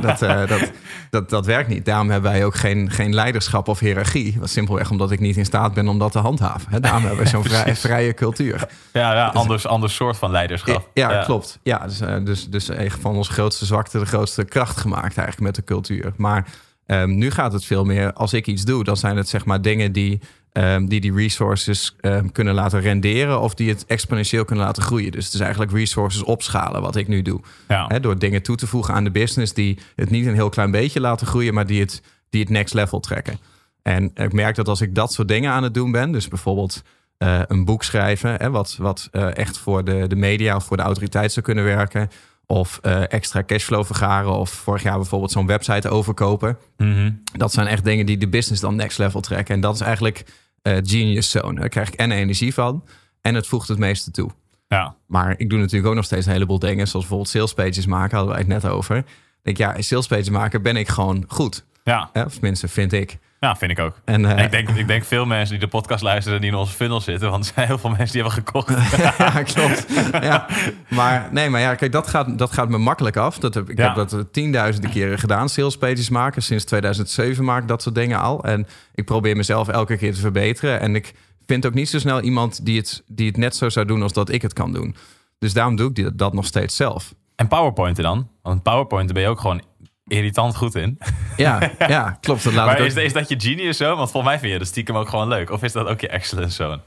Dat, 0.00 0.18
dat, 0.18 0.70
dat, 1.10 1.30
dat 1.30 1.46
werkt 1.46 1.68
niet. 1.68 1.84
Daarom 1.84 2.10
hebben 2.10 2.30
wij 2.30 2.44
ook 2.44 2.54
geen, 2.54 2.90
geen 2.90 3.14
leiderschap 3.14 3.68
of 3.68 3.78
hiërarchie. 3.78 4.38
Simpelweg 4.42 4.90
omdat 4.90 5.10
ik 5.10 5.20
niet 5.20 5.36
in 5.36 5.44
staat 5.44 5.74
ben 5.74 5.88
om 5.88 5.98
dat 5.98 6.12
te 6.12 6.18
handhaven. 6.18 6.82
Daarom 6.82 7.04
hebben 7.04 7.22
we 7.24 7.28
zo'n 7.30 7.44
vrij, 7.48 7.76
vrije 7.88 8.14
cultuur. 8.14 8.68
ja, 8.92 9.14
ja 9.14 9.26
anders, 9.26 9.66
anders 9.66 9.94
soort 9.94 10.16
van 10.16 10.30
leiderschap. 10.30 10.90
Ja, 10.94 11.22
klopt. 11.24 11.58
Ja, 11.62 11.78
dus, 11.86 12.00
eh, 12.00 12.24
dus, 12.24 12.48
dus 12.48 12.68
echt 12.68 13.00
van 13.00 13.16
onze 13.16 13.32
grootste 13.32 13.66
zwakte 13.66 13.98
de 13.98 14.06
grootste 14.06 14.44
kracht 14.44 14.76
gemaakt 14.76 15.16
eigenlijk 15.16 15.40
met 15.40 15.54
de 15.54 15.64
cultuur. 15.64 16.12
Maar 16.16 16.46
ehm, 16.86 17.14
nu 17.14 17.30
gaat 17.30 17.52
het 17.52 17.64
veel 17.64 17.84
meer, 17.84 18.12
als 18.12 18.32
ik 18.32 18.46
iets 18.46 18.64
doe, 18.64 18.84
dan 18.84 18.96
zijn 18.96 19.16
het 19.16 19.28
zeg 19.28 19.44
maar 19.44 19.62
dingen 19.62 19.92
die 19.92 20.20
ehm, 20.52 20.86
die, 20.86 21.00
die 21.00 21.14
resources 21.14 21.96
ehm, 22.00 22.28
kunnen 22.28 22.54
laten 22.54 22.80
renderen 22.80 23.40
of 23.40 23.54
die 23.54 23.68
het 23.68 23.86
exponentieel 23.86 24.44
kunnen 24.44 24.64
laten 24.64 24.82
groeien. 24.82 25.12
Dus 25.12 25.24
het 25.24 25.34
is 25.34 25.40
eigenlijk 25.40 25.72
resources 25.72 26.22
opschalen 26.22 26.80
wat 26.80 26.96
ik 26.96 27.08
nu 27.08 27.22
doe. 27.22 27.40
Ja. 27.68 27.86
Door 27.86 28.18
dingen 28.18 28.42
toe 28.42 28.56
te 28.56 28.66
voegen 28.66 28.94
aan 28.94 29.04
de 29.04 29.10
business 29.10 29.52
die 29.52 29.78
het 29.96 30.10
niet 30.10 30.26
een 30.26 30.34
heel 30.34 30.48
klein 30.48 30.70
beetje 30.70 31.00
laten 31.00 31.26
groeien, 31.26 31.54
maar 31.54 31.66
die 31.66 31.80
het, 31.80 32.02
die 32.30 32.40
het 32.40 32.50
next 32.50 32.74
level 32.74 33.00
trekken. 33.00 33.38
En 33.82 34.10
ik 34.14 34.32
merk 34.32 34.54
dat 34.54 34.68
als 34.68 34.80
ik 34.80 34.94
dat 34.94 35.12
soort 35.12 35.28
dingen 35.28 35.52
aan 35.52 35.62
het 35.62 35.74
doen 35.74 35.92
ben, 35.92 36.12
dus 36.12 36.28
bijvoorbeeld 36.28 36.82
eh, 37.18 37.40
een 37.46 37.64
boek 37.64 37.82
schrijven, 37.82 38.34
hè, 38.34 38.50
wat, 38.50 38.76
wat 38.78 39.08
eh, 39.12 39.36
echt 39.36 39.58
voor 39.58 39.84
de, 39.84 40.06
de 40.06 40.16
media 40.16 40.56
of 40.56 40.64
voor 40.64 40.76
de 40.76 40.82
autoriteit 40.82 41.32
zou 41.32 41.44
kunnen 41.44 41.64
werken, 41.64 42.10
of 42.46 42.78
eh, 42.82 43.12
extra 43.12 43.42
cashflow 43.44 43.84
vergaren, 43.84 44.32
of 44.32 44.50
vorig 44.50 44.82
jaar 44.82 44.96
bijvoorbeeld 44.96 45.30
zo'n 45.30 45.46
website 45.46 45.88
overkopen. 45.88 46.58
Mhm. 46.76 47.10
Dat 47.36 47.52
zijn 47.52 47.66
echt 47.66 47.84
dingen 47.84 48.06
die 48.06 48.18
de 48.18 48.28
business 48.28 48.60
dan 48.60 48.76
next 48.76 48.98
level 48.98 49.20
trekken. 49.20 49.54
En 49.54 49.60
dat 49.60 49.74
is 49.74 49.80
eigenlijk 49.80 50.24
genius 50.62 51.30
zone. 51.30 51.60
Daar 51.60 51.68
krijg 51.68 51.88
ik 51.88 51.94
en 51.94 52.12
energie 52.12 52.54
van 52.54 52.84
en 53.20 53.34
het 53.34 53.46
voegt 53.46 53.68
het 53.68 53.78
meeste 53.78 54.10
toe. 54.10 54.30
ja. 54.68 54.94
Maar 55.06 55.34
ik 55.38 55.50
doe 55.50 55.58
natuurlijk 55.58 55.88
ook 55.88 55.94
nog 55.94 56.04
steeds 56.04 56.26
een 56.26 56.32
heleboel 56.32 56.58
dingen, 56.58 56.88
zoals 56.88 57.06
bijvoorbeeld 57.06 57.28
sales 57.28 57.54
pages 57.54 57.86
maken, 57.86 58.16
hadden 58.16 58.34
wij 58.34 58.44
het 58.44 58.62
net 58.62 58.72
over. 58.72 58.96
Ik 58.96 59.04
denk, 59.42 59.56
ja, 59.56 59.74
in 59.74 59.84
sales 59.84 60.06
pages 60.06 60.30
maken 60.30 60.62
ben 60.62 60.76
ik 60.76 60.88
gewoon 60.88 61.24
goed. 61.28 61.64
Ja. 61.84 62.10
Hè? 62.12 62.22
Of 62.22 62.32
tenminste, 62.32 62.68
vind 62.68 62.92
ik. 62.92 63.18
Ja, 63.40 63.56
vind 63.56 63.70
ik 63.70 63.78
ook. 63.78 64.00
En, 64.04 64.36
eh, 64.36 64.44
ik, 64.44 64.50
denk, 64.50 64.68
ik 64.68 64.86
denk 64.86 65.04
veel 65.04 65.26
mensen 65.26 65.50
die 65.58 65.64
de 65.64 65.70
podcast 65.70 66.02
luisteren 66.02 66.40
die 66.40 66.50
in 66.50 66.56
onze 66.56 66.72
funnel 66.74 67.00
zitten, 67.00 67.30
want 67.30 67.46
er 67.46 67.52
zijn 67.54 67.66
heel 67.66 67.78
veel 67.78 67.90
mensen 67.90 68.12
die 68.12 68.22
hebben 68.22 68.44
gekocht. 68.44 68.68
ja, 69.18 69.42
klopt. 69.42 69.86
Ja. 70.12 70.46
Maar 70.88 71.28
nee, 71.32 71.48
maar 71.50 71.60
ja, 71.60 71.74
kijk, 71.74 71.92
dat 71.92 72.06
gaat, 72.08 72.38
dat 72.38 72.52
gaat 72.52 72.68
me 72.68 72.78
makkelijk 72.78 73.16
af. 73.16 73.38
Dat 73.38 73.54
heb, 73.54 73.70
ik 73.70 73.78
Ja. 73.78 73.86
heb 73.86 73.94
dat 73.94 74.12
eh, 74.12 74.20
tienduizenden 74.32 74.90
keren 74.90 75.18
gedaan, 75.18 75.48
sales 75.48 75.76
pages 75.78 76.08
maken. 76.08 76.42
Sinds 76.42 76.64
2007 76.64 77.44
maak 77.44 77.62
ik 77.62 77.68
dat 77.68 77.82
soort 77.82 77.94
dingen 77.94 78.20
al. 78.20 78.44
En 78.44 78.66
ik 78.94 79.04
probeer 79.04 79.36
mezelf 79.36 79.68
elke 79.68 79.96
keer 79.96 80.14
te 80.14 80.20
verbeteren. 80.20 80.80
En 80.80 80.94
ik 80.94 81.14
vind 81.46 81.66
ook 81.66 81.74
niet 81.74 81.88
zo 81.88 81.98
snel 81.98 82.20
iemand 82.20 82.64
die 82.64 82.76
het, 82.78 83.02
die 83.06 83.26
het 83.26 83.36
net 83.36 83.56
zo 83.56 83.68
zou 83.68 83.86
doen 83.86 84.02
als 84.02 84.12
dat 84.12 84.28
ik 84.30 84.42
het 84.42 84.52
kan 84.52 84.72
doen. 84.72 84.96
Dus 85.38 85.52
daarom 85.52 85.76
doe 85.76 85.90
ik 85.94 86.18
dat 86.18 86.32
nog 86.32 86.44
steeds 86.46 86.76
zelf. 86.76 87.14
En 87.36 87.48
PowerPointen 87.48 88.02
dan? 88.02 88.28
Want 88.42 88.62
PowerPointen 88.62 89.14
ben 89.14 89.22
je 89.22 89.28
ook 89.28 89.40
gewoon 89.40 89.62
irritant 90.08 90.56
goed 90.56 90.74
in. 90.74 90.98
Ja, 91.36 91.70
ja 91.78 92.18
klopt. 92.20 92.44
Dat 92.44 92.52
laat 92.52 92.66
maar 92.66 92.80
ook... 92.80 92.86
is, 92.86 92.94
is 92.94 93.12
dat 93.12 93.28
je 93.28 93.40
genius 93.40 93.76
zo? 93.76 93.96
Want 93.96 94.10
volgens 94.10 94.32
mij 94.32 94.40
vind 94.40 94.52
je 94.52 94.58
dat 94.58 94.68
stiekem 94.68 94.96
ook 94.96 95.08
gewoon 95.08 95.28
leuk. 95.28 95.50
Of 95.50 95.62
is 95.62 95.72
dat 95.72 95.86
ook 95.86 96.00
je 96.00 96.08
excellence 96.08 96.54
zone? 96.54 96.80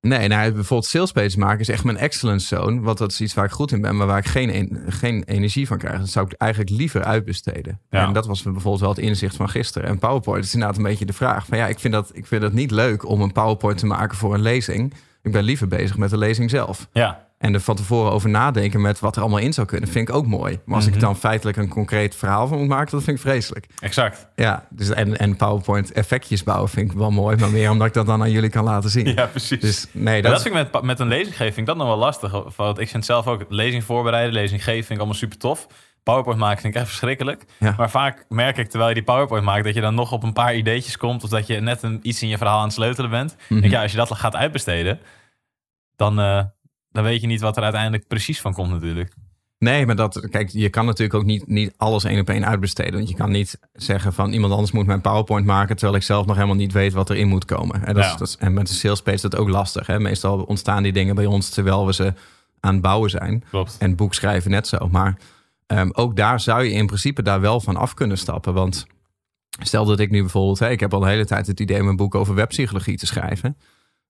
Nee, 0.00 0.28
nou, 0.28 0.52
bijvoorbeeld 0.52 0.90
sales 0.90 1.12
pages 1.12 1.36
maken 1.36 1.60
is 1.60 1.68
echt 1.68 1.84
mijn 1.84 1.96
excellence 1.96 2.46
zone. 2.46 2.80
Want 2.80 2.98
dat 2.98 3.12
is 3.12 3.20
iets 3.20 3.34
waar 3.34 3.44
ik 3.44 3.50
goed 3.50 3.72
in 3.72 3.80
ben, 3.80 3.96
maar 3.96 4.06
waar 4.06 4.18
ik 4.18 4.26
geen, 4.26 4.50
en- 4.50 4.92
geen 4.92 5.22
energie 5.24 5.66
van 5.66 5.78
krijg. 5.78 5.98
Dat 5.98 6.08
zou 6.08 6.26
ik 6.26 6.32
eigenlijk 6.32 6.70
liever 6.70 7.04
uitbesteden. 7.04 7.80
Ja. 7.90 8.06
En 8.06 8.12
dat 8.12 8.26
was 8.26 8.42
bijvoorbeeld 8.42 8.80
wel 8.80 8.88
het 8.88 8.98
inzicht 8.98 9.36
van 9.36 9.48
gisteren. 9.48 9.88
En 9.88 9.98
PowerPoint 9.98 10.44
is 10.44 10.52
inderdaad 10.54 10.76
een 10.76 10.82
beetje 10.82 11.06
de 11.06 11.12
vraag. 11.12 11.46
Van 11.46 11.58
ja, 11.58 11.66
ik 11.66 11.78
vind, 11.78 11.92
dat, 11.92 12.10
ik 12.12 12.26
vind 12.26 12.42
dat 12.42 12.52
niet 12.52 12.70
leuk 12.70 13.08
om 13.08 13.20
een 13.20 13.32
PowerPoint 13.32 13.78
te 13.78 13.86
maken 13.86 14.16
voor 14.16 14.34
een 14.34 14.42
lezing. 14.42 14.94
Ik 15.22 15.32
ben 15.32 15.42
liever 15.42 15.68
bezig 15.68 15.96
met 15.96 16.10
de 16.10 16.18
lezing 16.18 16.50
zelf. 16.50 16.88
Ja, 16.92 17.23
En 17.38 17.54
er 17.54 17.60
van 17.60 17.76
tevoren 17.76 18.12
over 18.12 18.28
nadenken 18.30 18.80
met 18.80 19.00
wat 19.00 19.16
er 19.16 19.22
allemaal 19.22 19.38
in 19.40 19.52
zou 19.52 19.66
kunnen, 19.66 19.88
vind 19.88 20.08
ik 20.08 20.14
ook 20.14 20.26
mooi. 20.26 20.60
Maar 20.64 20.76
als 20.76 20.86
ik 20.86 20.90
Mhm. 20.92 21.00
dan 21.00 21.16
feitelijk 21.16 21.56
een 21.56 21.68
concreet 21.68 22.16
verhaal 22.16 22.46
van 22.46 22.58
moet 22.58 22.68
maken, 22.68 22.90
dat 22.90 23.02
vind 23.02 23.16
ik 23.16 23.22
vreselijk. 23.22 23.66
exact. 23.78 24.26
Ja, 24.36 24.66
dus 24.70 24.90
en, 24.90 25.16
en 25.16 25.36
PowerPoint 25.36 25.92
effectjes 25.92 26.42
bouwen 26.42 26.68
vind 26.70 26.90
ik 26.90 26.96
wel 26.96 27.10
mooi. 27.10 27.36
Maar 27.36 27.50
meer 27.50 27.70
omdat 27.70 27.86
ik 27.86 27.92
dat 27.92 28.06
dan 28.06 28.22
aan 28.22 28.30
jullie 28.30 28.50
kan 28.50 28.64
laten 28.64 28.90
zien. 28.90 29.06
Ja, 29.14 29.26
precies. 29.26 29.60
Dus 29.60 29.86
nee, 29.92 30.22
dat, 30.22 30.32
dat 30.32 30.42
vind 30.42 30.54
ik 30.56 30.72
met, 30.72 30.82
met 30.82 31.00
een 31.00 31.08
lezing 31.08 31.36
geven, 31.36 31.54
vind 31.54 31.58
ik 31.58 31.66
dat 31.66 31.76
nog 31.76 31.86
wel 31.86 31.96
lastig. 31.96 32.56
Want 32.56 32.78
ik 32.78 32.88
vind 32.88 33.04
zelf 33.04 33.26
ook 33.26 33.44
lezing 33.48 33.84
voorbereiden, 33.84 34.32
lezing 34.32 34.64
geven, 34.64 34.78
vind 34.78 34.90
ik 34.90 34.96
allemaal 34.98 35.14
super 35.18 35.38
tof. 35.38 35.66
PowerPoint 36.02 36.38
maken 36.40 36.60
vind 36.60 36.74
ik 36.74 36.80
echt 36.80 36.88
verschrikkelijk. 36.88 37.44
Ja. 37.58 37.74
Maar 37.76 37.90
vaak 37.90 38.24
merk 38.28 38.56
ik 38.58 38.68
terwijl 38.68 38.88
je 38.88 38.94
die 38.94 39.04
PowerPoint 39.04 39.44
maakt, 39.44 39.64
dat 39.64 39.74
je 39.74 39.80
dan 39.80 39.94
nog 39.94 40.12
op 40.12 40.22
een 40.22 40.32
paar 40.32 40.54
ideetjes 40.54 40.96
komt. 40.96 41.24
Of 41.24 41.30
dat 41.30 41.46
je 41.46 41.60
net 41.60 41.82
een, 41.82 41.98
iets 42.02 42.22
in 42.22 42.28
je 42.28 42.38
verhaal 42.38 42.58
aan 42.58 42.64
het 42.64 42.72
sleutelen 42.72 43.10
bent. 43.10 43.36
Mhm. 43.48 43.60
Denk, 43.60 43.72
ja, 43.72 43.82
als 43.82 43.90
je 43.90 43.96
dat 43.96 44.14
gaat 44.14 44.36
uitbesteden, 44.36 45.00
dan, 45.96 46.20
eh, 46.20 46.44
dan 46.94 47.04
weet 47.04 47.20
je 47.20 47.26
niet 47.26 47.40
wat 47.40 47.56
er 47.56 47.62
uiteindelijk 47.62 48.06
precies 48.06 48.40
van 48.40 48.52
komt 48.52 48.70
natuurlijk. 48.70 49.12
Nee, 49.58 49.86
maar 49.86 49.96
dat, 49.96 50.28
kijk, 50.30 50.48
je 50.48 50.68
kan 50.68 50.86
natuurlijk 50.86 51.14
ook 51.14 51.24
niet, 51.24 51.46
niet 51.46 51.74
alles 51.76 52.04
één 52.04 52.20
op 52.20 52.28
één 52.28 52.46
uitbesteden. 52.46 52.92
Want 52.94 53.08
je 53.08 53.14
kan 53.14 53.30
niet 53.30 53.58
zeggen 53.72 54.12
van 54.12 54.32
iemand 54.32 54.52
anders 54.52 54.72
moet 54.72 54.86
mijn 54.86 55.00
PowerPoint 55.00 55.46
maken, 55.46 55.76
terwijl 55.76 55.96
ik 55.98 56.02
zelf 56.04 56.26
nog 56.26 56.34
helemaal 56.36 56.56
niet 56.56 56.72
weet 56.72 56.92
wat 56.92 57.10
erin 57.10 57.28
moet 57.28 57.44
komen. 57.44 57.86
En, 57.86 57.94
dat 57.94 58.04
is, 58.04 58.16
dat 58.16 58.28
is- 58.28 58.36
en 58.36 58.52
met 58.54 58.66
de 58.66 58.72
sales 58.74 59.02
page 59.02 59.16
is 59.16 59.22
dat 59.22 59.36
ook 59.36 59.48
lastig. 59.48 59.86
Hè? 59.86 60.00
Meestal 60.00 60.42
ontstaan 60.42 60.82
die 60.82 60.92
dingen 60.92 61.14
bij 61.14 61.26
ons 61.26 61.48
terwijl 61.50 61.86
we 61.86 61.92
ze 61.94 62.12
aan 62.60 62.72
het 62.72 62.82
bouwen 62.82 63.10
zijn. 63.10 63.44
Klopt. 63.50 63.76
En 63.78 63.96
boek 63.96 64.14
schrijven 64.14 64.50
net 64.50 64.66
zo. 64.66 64.88
Maar 64.90 65.18
ehm, 65.66 65.88
ook 65.92 66.16
daar 66.16 66.40
zou 66.40 66.64
je 66.64 66.70
in 66.72 66.86
principe 66.86 67.22
daar 67.22 67.40
wel 67.40 67.60
van 67.60 67.76
af 67.76 67.94
kunnen 67.94 68.18
stappen. 68.18 68.54
Want 68.54 68.86
stel 69.62 69.84
dat 69.84 70.00
ik 70.00 70.10
nu 70.10 70.20
bijvoorbeeld, 70.20 70.58
hè, 70.58 70.70
ik 70.70 70.80
heb 70.80 70.94
al 70.94 71.00
de 71.00 71.08
hele 71.08 71.26
tijd 71.26 71.46
het 71.46 71.60
idee 71.60 71.80
om 71.80 71.88
een 71.88 71.96
boek 71.96 72.14
over 72.14 72.34
webpsychologie 72.34 72.96
te 72.96 73.06
schrijven. 73.06 73.56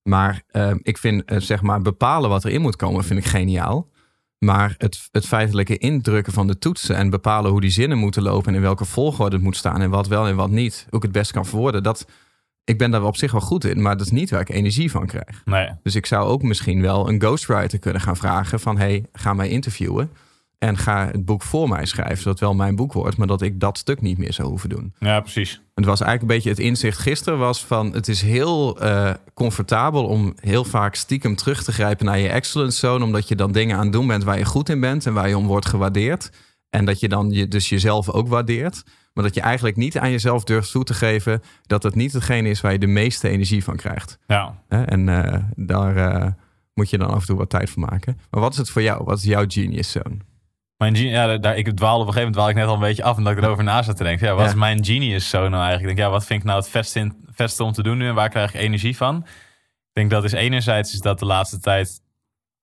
Maar 0.09 0.43
ehm, 0.51 0.79
ik 0.83 0.99
vind, 0.99 1.25
eh, 1.25 1.41
zeg 1.41 1.63
maar, 1.63 1.83
bepalen 1.83 2.31
wat 2.31 2.45
erin 2.45 2.61
moet 2.61 2.77
komen, 2.77 3.05
vind 3.05 3.19
ik 3.19 3.27
geniaal. 3.27 3.93
Maar 4.39 4.75
het, 4.79 5.09
het 5.11 5.27
feitelijke 5.27 5.79
indrukken 5.79 6.33
van 6.33 6.47
de 6.47 6.59
toetsen 6.59 6.97
en 6.97 7.11
bepalen 7.11 7.51
hoe 7.51 7.61
die 7.61 7.71
zinnen 7.71 7.99
moeten 7.99 8.23
lopen 8.23 8.49
en 8.49 8.55
in 8.55 8.61
welke 8.61 8.85
volgorde 8.85 9.37
het 9.37 9.45
moet 9.45 9.57
staan 9.57 9.81
en 9.81 9.91
wat 9.91 10.09
wel 10.09 10.27
en 10.27 10.37
wat 10.37 10.51
niet, 10.51 10.87
hoe 10.89 10.99
ik 10.99 11.03
het 11.03 11.13
best 11.13 11.33
kan 11.33 11.47
verwoorden, 11.47 11.83
dat, 11.83 12.07
ik 12.65 12.79
ben 12.79 12.91
daar 12.91 13.03
op 13.03 13.17
zich 13.17 13.33
wel 13.33 13.41
goed 13.41 13.65
in, 13.65 13.83
maar 13.83 13.97
dat 13.97 14.07
is 14.07 14.13
niet 14.13 14.31
waar 14.31 14.41
ik 14.41 14.49
energie 14.49 14.91
van 14.91 15.07
krijg. 15.07 15.43
Nee. 15.45 15.69
Dus 15.83 15.95
ik 15.95 16.07
zou 16.07 16.29
ook 16.29 16.43
misschien 16.43 16.81
wel 16.81 17.09
een 17.09 17.21
ghostwriter 17.21 17.79
kunnen 17.79 18.01
gaan 18.01 18.17
vragen 18.17 18.61
van... 18.61 18.79
hey, 18.79 19.05
ga 19.13 19.33
mij 19.33 19.49
interviewen 19.49 20.11
en 20.65 20.79
ga 20.79 21.07
het 21.07 21.25
boek 21.25 21.43
voor 21.43 21.69
mij 21.69 21.85
schrijven... 21.85 22.17
zodat 22.17 22.33
het 22.33 22.41
wel 22.41 22.55
mijn 22.55 22.77
boek 22.77 22.93
wordt, 22.93 23.17
maar 23.17 23.27
dat 23.27 23.43
ik 23.43 23.61
dat 23.61 23.79
stuk 23.79 24.01
niet 24.01 24.19
meer 24.19 24.33
zou 24.33 24.49
hoeven 24.49 24.69
doen. 24.69 24.95
Ja, 24.99 25.21
precies. 25.21 25.63
Het 25.75 25.85
was 25.85 26.01
eigenlijk 26.01 26.21
een 26.21 26.37
beetje 26.37 26.51
het 26.51 26.59
inzicht 26.59 26.99
gisteren 26.99 27.39
was 27.39 27.65
van... 27.65 27.93
het 27.93 28.09
is 28.09 28.23
heel 28.23 28.81
eh, 28.81 29.11
comfortabel 29.35 30.07
om 30.07 30.35
heel 30.41 30.65
vaak 30.65 30.95
stiekem 30.95 31.37
terug 31.37 31.63
te 31.63 31.73
grijpen 31.73 32.07
naar 32.07 32.19
je 32.19 32.29
excellence 32.29 32.79
zone... 32.79 33.05
omdat 33.05 33.29
je 33.29 33.37
dan 33.37 33.53
dingen 33.53 33.77
aan 33.77 33.83
het 33.83 33.93
doen 33.93 34.07
bent 34.07 34.25
waar 34.25 34.39
je 34.39 34.45
goed 34.45 34.69
in 34.69 34.81
bent... 34.81 35.07
en 35.07 35.13
waar 35.13 35.29
je 35.29 35.37
om 35.37 35.47
wordt 35.47 35.67
gewaardeerd. 35.67 36.31
En 36.71 36.85
dat 36.85 37.01
je 37.01 37.09
dan 37.09 37.31
je, 37.31 37.49
dus 37.49 37.69
jezelf 37.69 38.11
ook 38.11 38.29
waardeert. 38.29 38.83
Maar 39.13 39.25
dat 39.25 39.35
je 39.35 39.41
eigenlijk 39.41 39.77
niet 39.77 39.99
aan 39.99 40.11
jezelf 40.11 40.45
durft 40.45 40.71
toe 40.71 40.85
te 40.85 40.95
geven 40.95 41.43
dat 41.63 41.83
het 41.83 41.95
niet 41.95 42.13
hetgene 42.13 42.49
is 42.49 42.61
waar 42.61 42.73
je 42.73 42.79
de 42.79 42.87
meeste 42.87 43.29
energie 43.29 43.65
van 43.65 43.77
krijgt. 43.77 44.19
Ja. 44.27 44.63
En 44.69 45.09
eh, 45.09 45.43
daar 45.57 45.97
eh, 45.97 46.31
moet 46.75 46.91
je 46.91 46.99
dan 46.99 47.11
af 47.11 47.21
en 47.21 47.27
toe 47.27 47.37
wat 47.37 47.51
tijd 47.51 47.71
voor 47.71 47.83
maken. 47.83 48.19
Maar 48.31 48.41
wat 48.41 48.53
is 48.53 48.59
het 48.59 48.71
voor 48.71 48.83
jou? 48.83 49.05
Wat 49.05 49.19
is 49.19 49.25
jouw 49.25 49.45
genius 49.49 49.91
zone? 49.91 50.17
Mijn 50.91 51.09
ja, 51.09 51.39
daar, 51.39 51.57
ik 51.57 51.77
dwaal 51.77 52.01
op 52.01 52.07
een 52.07 52.13
gegeven 52.13 52.19
moment 52.21 52.35
dwaal 52.35 52.49
ik 52.49 52.55
net 52.55 52.67
al 52.67 52.75
een 52.75 52.81
beetje 52.89 53.03
af 53.03 53.17
en 53.17 53.25
dat 53.25 53.37
ik 53.37 53.43
erover 53.43 53.65
na 53.65 53.83
zat 53.83 53.97
te 53.97 54.05
denken. 54.05 54.27
Ja, 54.27 54.33
wat 54.35 54.43
Ja. 54.45 54.49
is 54.49 54.55
mijn 54.55 54.85
genius 54.85 55.29
zo 55.29 55.39
nou 55.49 55.63
eigenlijk? 55.63 55.81
Ik 55.81 55.87
denk, 55.87 55.99
ja, 55.99 56.11
wat 56.11 56.25
vind 56.27 56.41
ik 56.41 56.47
nou 56.47 56.59
het 56.59 56.69
vetste, 56.69 57.01
in, 57.01 57.67
om 57.67 57.73
te 57.73 57.83
doen 57.83 57.99
nu 57.99 58.09
en 58.09 58.15
waar 58.15 58.29
krijg 58.29 58.55
ik 58.55 58.61
energie 58.61 58.97
van? 58.97 59.17
Ik 59.17 59.93
denk 59.93 60.11
dat 60.11 60.25
is 60.25 60.33
enerzijds 60.33 60.93
is 60.93 61.01
dat 61.01 61.19
de 61.19 61.25
laatste 61.25 61.61
tijd 61.61 62.01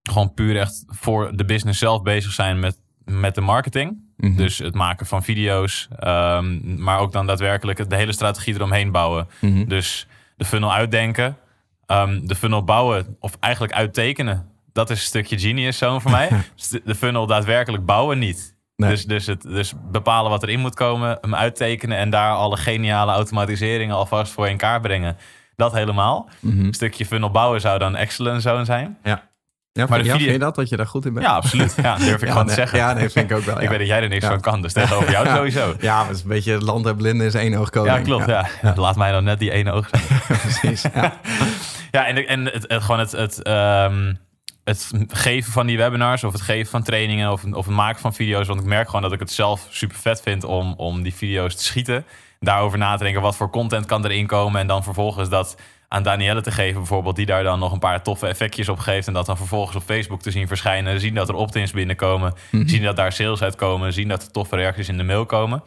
gewoon 0.09 0.33
puur 0.33 0.59
echt 0.59 0.83
voor 0.87 1.35
de 1.35 1.45
business 1.45 1.79
zelf 1.79 2.01
bezig 2.01 2.31
zijn 2.31 2.59
met, 2.59 2.77
met 3.05 3.35
de 3.35 3.41
marketing. 3.41 4.13
Mhm. 4.17 4.35
Dus 4.35 4.57
het 4.57 4.73
maken 4.75 5.05
van 5.05 5.23
video's, 5.23 5.87
ehm, 5.99 6.81
maar 6.83 6.99
ook 6.99 7.11
dan 7.11 7.27
daadwerkelijk 7.27 7.89
de 7.89 7.95
hele 7.95 8.11
strategie 8.13 8.53
eromheen 8.53 8.91
bouwen. 8.91 9.27
Mhm. 9.41 9.67
Dus 9.67 10.07
de 10.35 10.45
funnel 10.45 10.73
uitdenken, 10.73 11.37
ehm, 11.85 12.19
de 12.25 12.35
funnel 12.35 12.63
bouwen 12.63 13.15
of 13.19 13.37
eigenlijk 13.39 13.73
uittekenen. 13.73 14.50
Dat 14.73 14.89
is 14.89 14.99
een 14.99 15.05
stukje 15.05 15.39
genius 15.39 15.77
zone 15.77 16.01
voor 16.01 16.11
mij. 16.11 16.29
Dus 16.55 16.67
de, 16.83 16.95
funnel 16.95 17.25
daadwerkelijk 17.27 17.85
bouwen 17.85 18.19
niet. 18.19 18.55
Nee. 18.75 18.89
Dus, 18.89 19.05
dus, 19.05 19.25
het, 19.25 19.41
dus 19.41 19.73
bepalen 19.91 20.29
wat 20.31 20.43
erin 20.43 20.59
moet 20.59 20.75
komen, 20.75 21.17
hem 21.21 21.35
uittekenen 21.35 21.97
en 21.97 22.09
daar 22.09 22.31
alle 22.33 22.57
geniale 22.57 23.11
automatiseringen 23.11 23.95
alvast 23.95 24.31
voor 24.31 24.47
in 24.49 24.57
kaart 24.57 24.81
brengen. 24.81 25.17
Dat 25.55 25.73
helemaal. 25.73 26.29
Mhm. 26.39 26.65
Een 26.65 26.73
stukje 26.73 27.05
funnel 27.05 27.31
bouwen 27.31 27.61
zou 27.61 27.79
dan 27.79 27.95
excellent 27.95 28.41
zone 28.41 28.65
zijn. 28.65 28.97
Ja. 29.03 29.29
Ja, 29.73 29.85
Maar 29.89 29.99
video- 29.99 30.17
vind 30.17 30.29
je 30.31 30.39
dat, 30.39 30.55
dat 30.55 30.69
je 30.69 30.77
daar 30.77 30.87
goed 30.87 31.05
in 31.05 31.13
bent? 31.13 31.25
Ja, 31.25 31.31
absoluut. 31.31 31.75
Ja, 31.81 31.95
durf 32.05 32.21
ik 32.21 32.27
Ja, 32.27 32.31
gewoon 32.31 32.47
te 32.47 32.53
zeggen. 32.53 32.77
ja, 32.77 32.93
nee, 32.93 33.09
vind 33.09 33.31
ik 33.31 33.37
ook 33.37 33.43
wel, 33.43 33.55
ik 33.61 33.61
ja. 33.61 33.69
weet 33.69 33.77
dat 33.79 33.87
jij 33.87 34.01
er 34.01 34.09
niks 34.09 34.23
Ja. 34.23 34.29
van 34.29 34.39
kan, 34.39 34.61
dus 34.61 34.73
tegenover 34.73 35.11
jou 35.11 35.27
sowieso. 35.27 35.75
Ja, 35.79 35.97
maar 35.97 36.07
het 36.07 36.15
is 36.15 36.21
een 36.23 36.29
beetje 36.29 36.53
het 36.53 36.61
land 36.61 36.83
der 36.83 36.95
blinden 36.95 37.27
is 37.27 37.33
één 37.33 37.53
oog 37.55 37.69
koning. 37.69 37.95
Ja, 37.95 38.01
klopt. 38.03 38.25
Ja. 38.25 38.45
Laat 38.75 38.95
mij 38.95 39.11
dan 39.11 39.23
net 39.23 39.39
die 39.39 39.51
ene 39.51 39.71
oog 39.71 39.89
zijn. 39.89 40.03
precies. 40.39 40.85
Ja. 40.93 41.13
Ja, 41.91 42.05
en, 42.07 42.27
en 42.27 42.45
het, 42.45 42.65
het- 42.67 42.83
gewoon 42.83 42.99
het, 42.99 43.11
het, 43.11 43.41
ehm, 43.41 44.13
het 44.63 44.91
geven 45.07 45.51
van 45.51 45.67
die 45.67 45.77
webinars 45.77 46.23
of 46.23 46.31
het 46.31 46.41
geven 46.41 46.71
van 46.71 46.83
trainingen 46.83 47.31
of, 47.31 47.43
of 47.43 47.65
het 47.65 47.75
maken 47.75 48.01
van 48.01 48.13
video's. 48.13 48.47
Want 48.47 48.59
ik 48.59 48.65
merk 48.65 48.85
gewoon 48.85 49.01
dat 49.01 49.11
ik 49.11 49.19
het 49.19 49.31
zelf 49.31 49.67
super 49.69 49.97
vet 49.97 50.21
vind 50.21 50.43
om, 50.43 50.73
om 50.77 51.03
die 51.03 51.13
video's 51.13 51.55
te 51.55 51.63
schieten. 51.63 52.05
Daarover 52.39 52.77
na 52.77 52.95
te 52.95 53.03
denken, 53.03 53.21
wat 53.21 53.35
voor 53.35 53.49
content 53.49 53.85
kan 53.85 54.05
erin 54.05 54.27
komen. 54.27 54.61
En 54.61 54.67
dan 54.67 54.83
vervolgens 54.83 55.29
dat 55.29 55.57
aan 55.87 56.03
Danielle 56.03 56.41
te 56.41 56.51
geven 56.51 56.77
bijvoorbeeld. 56.77 57.15
Die 57.15 57.25
daar 57.25 57.43
dan 57.43 57.59
nog 57.59 57.71
een 57.71 57.79
paar 57.79 58.03
toffe 58.03 58.27
effectjes 58.27 58.69
op 58.69 58.79
geeft. 58.79 59.07
En 59.07 59.13
dat 59.13 59.25
dan 59.25 59.37
vervolgens 59.37 59.75
op 59.75 59.83
Facebook 59.83 60.21
te 60.21 60.31
zien 60.31 60.47
verschijnen. 60.47 60.99
Zien 60.99 61.13
dat 61.13 61.29
er 61.29 61.35
opt-ins 61.35 61.71
binnenkomen. 61.71 62.33
Zien 62.65 62.83
dat 62.83 62.95
daar 62.95 63.11
sales 63.11 63.41
uitkomen. 63.41 63.93
Zien 63.93 64.07
dat 64.07 64.21
er 64.21 64.31
toffe 64.31 64.55
reacties 64.55 64.89
in 64.89 64.97
de 64.97 65.03
mail 65.03 65.25
komen. 65.25 65.63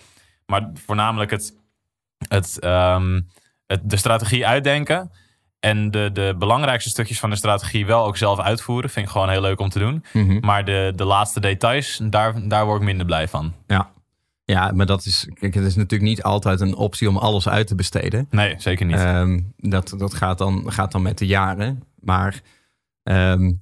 Maar 0.46 0.70
voornamelijk 0.86 1.30
het, 1.30 1.54
het, 2.28 2.58
ehm, 2.58 3.20
het, 3.66 3.80
de 3.90 3.96
strategie 3.96 4.46
uitdenken. 4.46 5.10
En 5.64 5.90
de, 5.90 6.10
de 6.12 6.34
belangrijkste 6.38 6.90
stukjes 6.90 7.18
van 7.20 7.30
de 7.30 7.36
strategie 7.36 7.86
wel 7.86 8.06
ook 8.06 8.16
zelf 8.16 8.40
uitvoeren. 8.40 8.90
Vind 8.90 9.06
ik 9.06 9.12
gewoon 9.12 9.28
heel 9.28 9.40
leuk 9.40 9.60
om 9.60 9.68
te 9.68 9.78
doen. 9.78 10.04
Mhm. 10.12 10.38
Maar 10.40 10.64
de, 10.64 10.92
de 10.96 11.04
laatste 11.04 11.40
details, 11.40 12.00
daar, 12.02 12.48
daar 12.48 12.64
word 12.64 12.80
ik 12.80 12.86
minder 12.86 13.06
blij 13.06 13.28
van. 13.28 13.52
ja. 13.66 13.92
Ja, 14.46 14.72
maar 14.72 14.86
dat 14.86 15.04
is, 15.04 15.28
kijk, 15.34 15.54
het 15.54 15.64
is 15.64 15.74
natuurlijk 15.74 16.10
niet 16.10 16.22
altijd 16.22 16.60
een 16.60 16.74
optie 16.74 17.08
om 17.08 17.16
alles 17.16 17.48
uit 17.48 17.66
te 17.66 17.74
besteden. 17.74 18.26
Nee, 18.30 18.54
zeker 18.58 18.86
niet. 18.86 18.96
Ehm, 18.96 19.40
dat 19.56 19.94
dat 19.98 20.14
gaat, 20.14 20.38
dan, 20.38 20.72
gaat 20.72 20.92
dan 20.92 21.02
met 21.02 21.18
de 21.18 21.26
jaren. 21.26 21.82
Maar 22.00 22.40
ehm, 23.02 23.52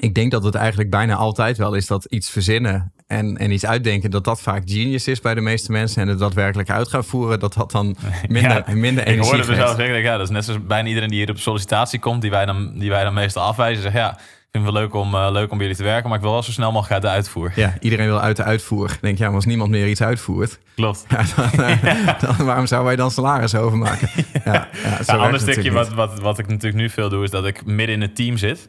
ik 0.00 0.14
denk 0.14 0.30
dat 0.30 0.44
het 0.44 0.54
eigenlijk 0.54 0.90
bijna 0.90 1.14
altijd 1.14 1.56
wel 1.56 1.74
is 1.74 1.86
dat 1.86 2.04
iets 2.04 2.30
verzinnen 2.30 2.92
en, 3.06 3.36
en 3.36 3.50
iets 3.50 3.66
uitdenken, 3.66 4.10
dat 4.10 4.24
dat 4.24 4.40
vaak 4.40 4.62
genius 4.64 5.08
is 5.08 5.20
bij 5.20 5.34
de 5.34 5.40
meeste 5.40 5.72
mensen. 5.72 6.02
En 6.02 6.08
het 6.08 6.18
daadwerkelijk 6.18 6.70
uit 6.70 6.88
gaan 6.88 7.04
voeren, 7.04 7.38
dat 7.40 7.54
dat 7.54 7.70
dan 7.70 7.86
minder, 8.28 8.50
Ja, 8.66 8.74
minder 8.74 9.02
ik 9.02 9.08
energie 9.08 9.22
hoorde 9.22 9.36
geeft. 9.44 9.58
mezelf 9.58 9.76
zeggen, 9.76 10.02
ja, 10.02 10.16
dat 10.16 10.26
is 10.26 10.32
net 10.32 10.44
zoals 10.44 10.66
bijna 10.66 10.88
iedereen 10.88 11.08
die 11.08 11.18
hier 11.18 11.30
op 11.30 11.38
sollicitatie 11.38 11.98
komt, 11.98 12.20
die 12.22 12.30
wij 12.30 12.46
dan, 12.46 12.78
die 12.78 12.90
wij 12.90 13.04
dan 13.04 13.14
meestal 13.14 13.42
afwijzen. 13.42 13.82
Zegt 13.82 13.94
ja, 13.94 14.10
ik 14.50 14.62
vind 14.62 14.64
het 14.64 14.74
leuk 14.74 14.94
om, 14.94 15.14
eh, 15.14 15.28
leuk 15.30 15.50
om 15.50 15.58
bij 15.58 15.66
jullie 15.66 15.82
te 15.82 15.88
werken, 15.88 16.08
maar 16.08 16.16
ik 16.18 16.22
wil 16.24 16.32
wel 16.32 16.42
zo 16.42 16.50
snel 16.52 16.72
mogelijk 16.72 16.92
uit 16.92 17.02
de 17.02 17.08
uitvoer. 17.08 17.52
Ja, 17.54 17.74
iedereen 17.80 18.06
wil 18.06 18.20
uit 18.20 18.36
de 18.36 18.42
uitvoer. 18.42 18.90
Ik 18.90 18.98
denk, 19.00 19.18
ja, 19.18 19.26
maar 19.26 19.34
als 19.34 19.44
niemand 19.44 19.70
meer 19.70 19.88
iets 19.88 20.02
uitvoert, 20.02 20.58
Klopt. 20.74 21.04
ja, 21.08 21.22
dan, 21.36 21.50
eh, 21.68 22.20
dan 22.20 22.46
waarom 22.46 22.66
zouden 22.66 22.88
wij 22.88 22.96
dan 22.96 23.10
salaris 23.10 23.54
overmaken? 23.54 24.08
Ja, 24.44 24.52
ja, 24.82 24.98
een 25.06 25.18
ander 25.18 25.40
stukje 25.40 25.72
wat, 25.72 25.88
wat, 25.94 26.20
wat 26.20 26.38
ik 26.38 26.46
natuurlijk 26.46 26.76
nu 26.76 26.90
veel 26.90 27.08
doe, 27.08 27.24
is 27.24 27.30
dat 27.30 27.46
ik 27.46 27.64
midden 27.64 27.94
in 27.94 28.00
het 28.00 28.16
team 28.16 28.36
zit. 28.36 28.68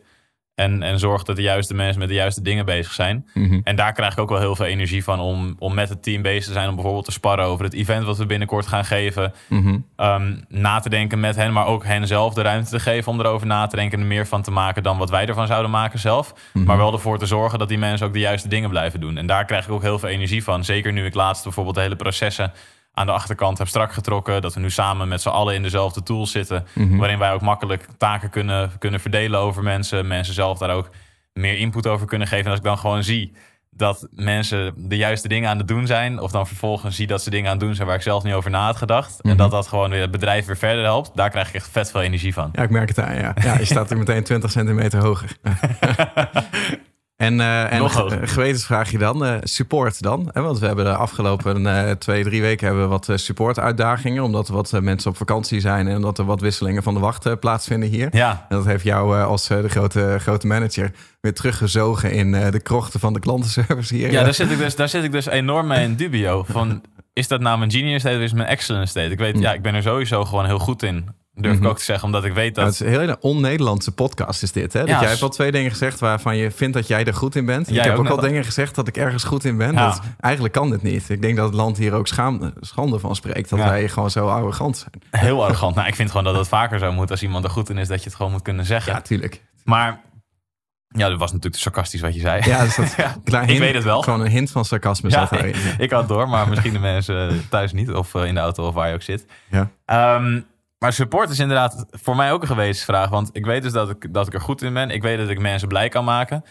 En, 0.57 0.83
en 0.83 0.99
zorg 0.99 1.23
dat 1.23 1.35
de 1.35 1.41
juiste 1.41 1.73
mensen 1.73 1.99
met 1.99 2.07
de 2.07 2.13
juiste 2.13 2.41
dingen 2.41 2.65
bezig 2.65 2.93
zijn. 2.93 3.27
Mhm. 3.33 3.59
En 3.63 3.75
daar 3.75 3.93
krijg 3.93 4.11
ik 4.11 4.19
ook 4.19 4.29
wel 4.29 4.39
heel 4.39 4.55
veel 4.55 4.65
energie 4.65 5.03
van 5.03 5.19
om, 5.19 5.55
om 5.59 5.73
met 5.73 5.89
het 5.89 6.03
team 6.03 6.21
bezig 6.21 6.45
te 6.45 6.51
zijn. 6.51 6.69
Om 6.69 6.75
bijvoorbeeld 6.75 7.05
te 7.05 7.11
sparren 7.11 7.45
over 7.45 7.65
het 7.65 7.73
event 7.73 8.05
wat 8.05 8.17
we 8.17 8.25
binnenkort 8.25 8.67
gaan 8.67 8.85
geven. 8.85 9.33
Mhm. 9.47 9.77
Ehm, 9.95 10.35
na 10.47 10.79
te 10.79 10.89
denken 10.89 11.19
met 11.19 11.35
hen, 11.35 11.53
maar 11.53 11.65
ook 11.65 11.85
hen 11.85 12.07
zelf 12.07 12.33
de 12.33 12.41
ruimte 12.41 12.69
te 12.69 12.79
geven 12.79 13.11
om 13.11 13.19
erover 13.19 13.47
na 13.47 13.67
te 13.67 13.75
denken. 13.75 13.97
En 13.97 14.03
er 14.03 14.09
meer 14.09 14.27
van 14.27 14.41
te 14.41 14.51
maken 14.51 14.83
dan 14.83 14.97
wat 14.97 15.09
wij 15.09 15.25
ervan 15.25 15.47
zouden 15.47 15.71
maken 15.71 15.99
zelf. 15.99 16.33
Mhm. 16.53 16.65
Maar 16.65 16.77
wel 16.77 16.93
ervoor 16.93 17.17
te 17.17 17.25
zorgen 17.25 17.59
dat 17.59 17.69
die 17.69 17.77
mensen 17.77 18.07
ook 18.07 18.13
de 18.13 18.19
juiste 18.19 18.47
dingen 18.47 18.69
blijven 18.69 18.99
doen. 18.99 19.17
En 19.17 19.27
daar 19.27 19.45
krijg 19.45 19.65
ik 19.65 19.71
ook 19.71 19.81
heel 19.81 19.99
veel 19.99 20.09
energie 20.09 20.43
van. 20.43 20.63
Zeker 20.63 20.93
nu 20.93 21.05
ik 21.05 21.13
laatst 21.13 21.43
bijvoorbeeld 21.43 21.75
de 21.75 21.81
hele 21.81 21.95
processen 21.95 22.51
aan 22.97 23.05
de 23.05 23.11
achterkant 23.11 23.57
heb 23.57 23.67
strak 23.67 23.93
getrokken. 23.93 24.41
Dat 24.41 24.53
we 24.53 24.59
nu 24.59 24.69
samen 24.69 25.07
met 25.07 25.21
z'n 25.21 25.29
allen 25.29 25.55
in 25.55 25.61
dezelfde 25.61 26.03
tools 26.03 26.31
zitten. 26.31 26.65
Mhm. 26.73 26.97
Waarin 26.97 27.19
wij 27.19 27.33
ook 27.33 27.41
makkelijk 27.41 27.87
taken 27.97 28.29
kunnen, 28.29 28.71
kunnen 28.79 28.99
verdelen 28.99 29.39
over 29.39 29.63
mensen. 29.63 30.07
Mensen 30.07 30.33
zelf 30.33 30.57
daar 30.57 30.69
ook 30.75 30.89
meer 31.33 31.57
input 31.57 31.87
over 31.87 32.07
kunnen 32.07 32.27
geven. 32.27 32.43
En 32.45 32.49
als 32.51 32.59
ik 32.59 32.65
dan 32.65 32.77
gewoon 32.77 33.03
zie 33.03 33.33
dat 33.71 34.07
mensen 34.11 34.73
de 34.77 34.95
juiste 34.97 35.27
dingen 35.27 35.49
aan 35.49 35.57
het 35.57 35.67
doen 35.67 35.87
zijn. 35.87 36.19
Of 36.19 36.31
dan 36.31 36.47
vervolgens 36.47 36.95
zie 36.95 37.07
dat 37.07 37.21
ze 37.23 37.29
dingen 37.29 37.45
aan 37.51 37.57
het 37.57 37.65
doen 37.65 37.75
zijn 37.75 37.87
waar 37.87 37.95
ik 37.95 38.01
zelf 38.01 38.23
niet 38.23 38.33
over 38.33 38.49
na 38.51 38.65
had 38.65 38.77
gedacht. 38.77 39.21
En 39.21 39.29
Mhm. 39.29 39.37
dat 39.37 39.51
dat 39.51 39.67
gewoon 39.67 39.89
weer 39.89 40.01
het 40.01 40.11
bedrijf 40.11 40.45
weer 40.45 40.57
verder 40.57 40.83
helpt. 40.83 41.11
Daar 41.15 41.29
krijg 41.29 41.47
ik 41.47 41.53
echt 41.53 41.69
vet 41.69 41.91
veel 41.91 42.01
energie 42.01 42.33
van. 42.33 42.49
Ja, 42.53 42.63
ik 42.63 42.69
merk 42.69 42.87
het 42.87 42.99
aan, 42.99 43.15
ja. 43.15 43.33
ja 43.43 43.57
je 43.59 43.65
staat 43.65 43.91
er 43.91 43.97
meteen 43.97 44.23
20 44.23 44.51
centimeter 44.51 44.99
hoger. 45.03 45.37
en 47.27 47.41
eh 47.41 47.71
en 47.73 47.79
Nog 47.79 47.93
ge- 47.93 48.01
hoger. 48.01 48.27
gewetensvraag 48.27 48.91
je 48.91 48.97
dan, 48.97 49.25
eh, 49.25 49.35
support 49.43 50.01
dan? 50.01 50.29
Hè, 50.33 50.41
want 50.41 50.59
we 50.59 50.65
hebben 50.65 50.85
de 50.85 50.95
afgelopen 50.95 51.67
eh, 51.87 51.91
twee, 51.91 52.23
drie 52.23 52.41
weken 52.41 52.65
hebben 52.65 52.83
we 52.83 52.89
wat 52.89 53.09
eh, 53.09 53.15
support 53.17 53.59
uitdagingen. 53.59 54.23
Omdat 54.23 54.47
er 54.47 54.53
wat 54.53 54.73
eh, 54.73 54.81
mensen 54.81 55.09
op 55.11 55.17
vakantie 55.17 55.59
zijn 55.59 55.87
en 55.87 55.95
omdat 55.95 56.17
er 56.17 56.25
wat 56.25 56.41
wisselingen 56.41 56.83
van 56.83 56.93
de 56.93 56.99
wacht 56.99 57.25
eh, 57.25 57.33
plaatsvinden 57.39 57.89
hier. 57.89 58.07
Ja, 58.11 58.45
En 58.49 58.55
dat 58.55 58.65
heeft 58.65 58.83
jou 58.83 59.17
eh, 59.17 59.25
als 59.25 59.49
eh, 59.49 59.61
de 59.61 59.69
grote, 59.69 60.17
grote 60.19 60.47
manager 60.47 60.91
weer 61.21 61.33
teruggezogen 61.33 62.11
in 62.11 62.33
eh, 62.35 62.51
de 62.51 62.59
krochten 62.59 62.99
van 62.99 63.13
de 63.13 63.19
klantenservice 63.19 63.95
hier. 63.95 64.11
ja 64.11 64.23
daar, 64.23 64.33
zit 64.33 64.51
ik 64.51 64.57
dus, 64.57 64.75
daar 64.75 64.89
zit 64.89 65.03
ik 65.03 65.11
dus 65.11 65.25
enorm 65.25 65.67
mee 65.67 65.83
in 65.83 65.95
dubio. 65.95 66.43
Van, 66.49 66.81
is 67.13 67.27
dat 67.27 67.39
nou 67.41 67.57
mijn 67.57 67.71
genius 67.71 68.01
state 68.01 68.15
of 68.15 68.21
is 68.21 68.33
mijn 68.33 68.47
excellent 68.47 68.89
state? 68.89 69.09
Ik 69.09 69.17
weet, 69.19 69.39
ja, 69.39 69.53
ik 69.53 69.61
ben 69.61 69.75
er 69.75 69.81
sowieso 69.81 70.25
gewoon 70.25 70.45
heel 70.45 70.59
goed 70.59 70.83
in. 70.83 71.05
Durf 71.39 71.53
ik 71.53 71.59
Mhm. 71.59 71.69
ook 71.69 71.77
te 71.77 71.83
zeggen, 71.83 72.05
omdat 72.05 72.23
ik 72.25 72.33
weet 72.33 72.55
dat... 72.55 72.65
het 72.65 72.73
is 72.73 72.79
een 72.79 72.87
hele 72.99 73.17
on-Nederlandse 73.19 73.91
podcast 73.91 74.43
is 74.43 74.51
dit. 74.51 74.73
Hè? 74.73 74.79
Dat 74.79 74.89
Ja, 74.89 74.99
jij 74.99 75.09
hebt 75.09 75.21
al 75.21 75.29
twee 75.29 75.51
dingen 75.51 75.71
gezegd 75.71 75.99
waarvan 75.99 76.37
je 76.37 76.51
vindt 76.51 76.73
dat 76.73 76.87
jij 76.87 77.05
er 77.05 77.13
goed 77.13 77.35
in 77.35 77.45
bent. 77.45 77.67
Jij 77.69 77.77
ik 77.77 77.83
heb 77.83 77.97
ook 77.99 78.07
al 78.07 78.19
dingen 78.19 78.43
gezegd 78.43 78.75
dat 78.75 78.87
ik 78.87 78.97
ergens 78.97 79.23
goed 79.23 79.43
in 79.45 79.57
ben. 79.57 79.73
Ja. 79.73 79.85
Dat, 79.89 80.01
eigenlijk 80.19 80.53
kan 80.53 80.69
dit 80.69 80.81
niet. 80.83 81.09
Ik 81.09 81.21
denk 81.21 81.35
dat 81.37 81.45
het 81.45 81.55
land 81.55 81.77
hier 81.77 81.93
ook 81.93 82.07
schaam, 82.07 82.53
schande 82.59 82.99
van 82.99 83.15
spreekt. 83.15 83.49
Dat 83.49 83.59
wij 83.59 83.89
gewoon 83.89 84.11
zo 84.11 84.27
arrogant 84.27 84.77
zijn. 84.77 85.23
Heel 85.23 85.43
arrogant. 85.43 85.75
Nou, 85.75 85.87
ik 85.87 85.95
vind 85.95 86.09
gewoon 86.09 86.25
dat 86.25 86.35
het 86.35 86.47
vaker 86.47 86.79
zo 86.79 86.91
moet. 86.91 87.11
Als 87.11 87.23
iemand 87.23 87.43
er 87.43 87.49
goed 87.49 87.69
in 87.69 87.77
is, 87.77 87.87
dat 87.87 87.99
je 87.99 88.05
het 88.05 88.15
gewoon 88.15 88.31
moet 88.31 88.41
kunnen 88.41 88.65
zeggen. 88.65 88.93
Ja, 88.93 89.01
tuurlijk. 89.01 89.41
Maar, 89.63 89.99
ja, 90.87 91.09
dat 91.09 91.19
was 91.19 91.31
natuurlijk 91.31 91.61
sarcastisch 91.63 92.01
wat 92.01 92.13
je 92.13 92.19
zei. 92.19 92.41
Ja, 92.45 92.63
dus 92.63 92.75
dat 92.75 92.93
Ja, 92.97 93.15
klein 93.23 93.47
ik 93.49 93.59
weet 93.59 93.73
het 93.73 93.83
wel. 93.83 94.01
Gewoon 94.01 94.21
een 94.21 94.31
hint 94.31 94.51
van 94.51 94.65
sarcasme 94.65 95.09
Ja, 95.09 95.19
zat 95.19 95.29
daarin. 95.29 95.49
ik, 95.49 95.75
ik 95.85 95.91
had 95.91 96.07
door, 96.07 96.29
maar 96.29 96.47
misschien 96.49 96.73
de 96.73 96.79
mensen 96.79 97.45
thuis 97.49 97.73
niet. 97.73 97.91
Of 97.93 98.15
eh, 98.15 98.25
in 98.25 98.33
de 98.33 98.39
auto 98.39 98.67
of 98.67 98.73
waar 98.73 98.87
je 98.87 98.93
ook 98.93 99.01
zit. 99.01 99.25
Ja. 99.49 99.69
Ehm, 99.85 100.39
maar 100.87 100.95
support 100.95 101.29
is 101.29 101.39
inderdaad 101.39 101.85
voor 101.89 102.15
mij 102.15 102.31
ook 102.31 102.41
een 102.41 102.47
gewetensvraag. 102.47 103.09
Want 103.09 103.29
ik 103.33 103.45
weet 103.45 103.63
dus 103.63 103.71
dat 103.71 103.89
ik, 103.89 104.13
dat 104.13 104.27
ik 104.27 104.33
er 104.33 104.41
goed 104.41 104.61
in 104.61 104.73
ben. 104.73 104.89
Ik 104.89 105.01
weet 105.01 105.17
dat 105.17 105.29
ik 105.29 105.39
mensen 105.39 105.67
blij 105.67 105.89
kan 105.89 106.03
maken. 106.03 106.43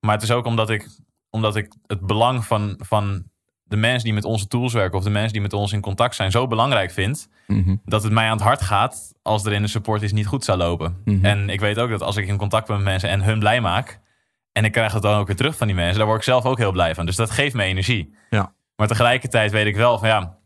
Maar 0.00 0.14
het 0.14 0.22
is 0.22 0.30
ook 0.30 0.46
omdat 0.46 0.70
ik, 0.70 0.88
omdat 1.30 1.56
ik 1.56 1.72
het 1.86 2.00
belang 2.00 2.44
van, 2.44 2.74
van 2.78 3.24
de 3.62 3.76
mensen 3.76 4.04
die 4.04 4.12
met 4.12 4.24
onze 4.24 4.46
tools 4.46 4.72
werken... 4.72 4.98
of 4.98 5.04
de 5.04 5.10
mensen 5.10 5.32
die 5.32 5.40
met 5.40 5.52
ons 5.52 5.72
in 5.72 5.80
contact 5.80 6.14
zijn, 6.14 6.30
zo 6.30 6.46
belangrijk 6.46 6.90
vind... 6.90 7.28
Mhm. 7.46 7.76
dat 7.84 8.02
het 8.02 8.12
mij 8.12 8.26
aan 8.26 8.36
het 8.36 8.46
hart 8.46 8.62
gaat 8.62 9.12
als 9.22 9.44
er 9.44 9.52
in 9.52 9.62
de 9.62 9.68
support 9.68 10.02
iets 10.02 10.12
niet 10.12 10.26
goed 10.26 10.44
zou 10.44 10.58
lopen. 10.58 11.00
Mhm. 11.04 11.24
En 11.24 11.48
ik 11.48 11.60
weet 11.60 11.78
ook 11.78 11.90
dat 11.90 12.02
als 12.02 12.16
ik 12.16 12.26
in 12.26 12.36
contact 12.36 12.66
ben 12.66 12.76
met 12.76 12.84
mensen 12.84 13.08
en 13.08 13.22
hun 13.22 13.38
blij 13.38 13.60
maak... 13.60 14.00
en 14.52 14.64
ik 14.64 14.72
krijg 14.72 14.92
het 14.92 15.02
dan 15.02 15.18
ook 15.18 15.26
weer 15.26 15.36
terug 15.36 15.56
van 15.56 15.66
die 15.66 15.76
mensen... 15.76 15.96
daar 15.96 16.06
word 16.06 16.18
ik 16.18 16.24
zelf 16.24 16.44
ook 16.44 16.58
heel 16.58 16.72
blij 16.72 16.94
van. 16.94 17.06
Dus 17.06 17.16
dat 17.16 17.30
geeft 17.30 17.54
me 17.54 17.62
energie. 17.62 18.14
Ja. 18.30 18.54
Maar 18.76 18.88
tegelijkertijd 18.88 19.52
weet 19.52 19.66
ik 19.66 19.76
wel 19.76 19.98
van 19.98 20.08
ja... 20.08 20.38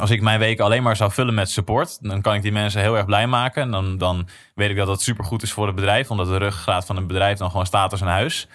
als 0.00 0.10
ik 0.10 0.22
mijn 0.22 0.38
weken 0.38 0.64
alleen 0.64 0.82
maar 0.82 0.96
zou 0.96 1.12
vullen 1.12 1.34
met 1.34 1.50
support... 1.50 1.98
dan 2.00 2.20
kan 2.20 2.34
ik 2.34 2.42
die 2.42 2.52
mensen 2.52 2.80
heel 2.80 2.96
erg 2.96 3.06
blij 3.06 3.26
maken. 3.26 3.62
En 3.62 3.70
dan, 3.70 3.98
dan 3.98 4.28
weet 4.54 4.70
ik 4.70 4.76
dat 4.76 4.86
dat 4.86 5.02
supergoed 5.02 5.42
is 5.42 5.52
voor 5.52 5.66
het 5.66 5.74
bedrijf... 5.74 6.10
omdat 6.10 6.26
de 6.26 6.36
ruggengraat 6.36 6.86
van 6.86 6.96
het 6.96 7.06
bedrijf 7.06 7.38
dan 7.38 7.50
gewoon 7.50 7.66
staat 7.66 7.92
als 7.92 8.00
een 8.00 8.06
huis... 8.06 8.48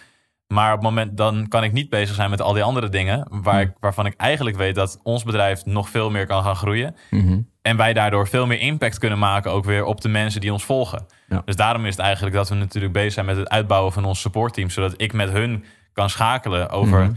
Maar 0.48 0.68
op 0.74 0.80
het 0.80 0.90
moment 0.90 1.18
dan 1.18 1.48
kan 1.48 1.64
ik 1.64 1.72
niet 1.72 1.90
bezig 1.90 2.16
zijn 2.16 2.30
met 2.30 2.42
al 2.42 2.54
die 2.54 2.64
andere 2.64 2.90
dingen... 2.90 3.28
Waar 3.30 3.62
ik, 3.62 3.72
waarvan 3.80 4.06
ik 4.06 4.14
eigenlijk 4.18 4.58
weet 4.58 4.76
dat 4.76 5.00
ons 5.04 5.24
bedrijf 5.24 5.66
nog 5.66 5.90
veel 5.90 6.10
meer 6.10 6.26
kan 6.26 6.44
gaan 6.44 6.56
groeien. 6.56 6.96
Mhm. 7.10 7.40
En 7.62 7.78
wij 7.78 7.94
daardoor 7.94 8.28
veel 8.28 8.46
meer 8.46 8.60
impact 8.60 8.98
kunnen 8.98 9.20
maken 9.20 9.52
ook 9.52 9.66
weer 9.66 9.84
op 9.84 10.02
de 10.02 10.10
mensen 10.10 10.42
die 10.42 10.54
ons 10.54 10.64
volgen. 10.64 11.06
Ja. 11.28 11.42
Dus 11.46 11.56
daarom 11.56 11.86
is 11.86 11.96
het 11.96 12.06
eigenlijk 12.06 12.36
dat 12.36 12.50
we 12.50 12.56
natuurlijk 12.56 12.94
bezig 12.94 13.14
zijn 13.14 13.26
met 13.26 13.38
het 13.38 13.50
uitbouwen 13.50 13.94
van 13.94 14.06
ons 14.06 14.22
supportteam. 14.22 14.70
Zodat 14.70 14.94
ik 14.98 15.14
met 15.14 15.30
hun 15.30 15.66
kan 15.94 16.10
schakelen 16.10 16.70
over 16.70 17.00
Mhm. 17.04 17.12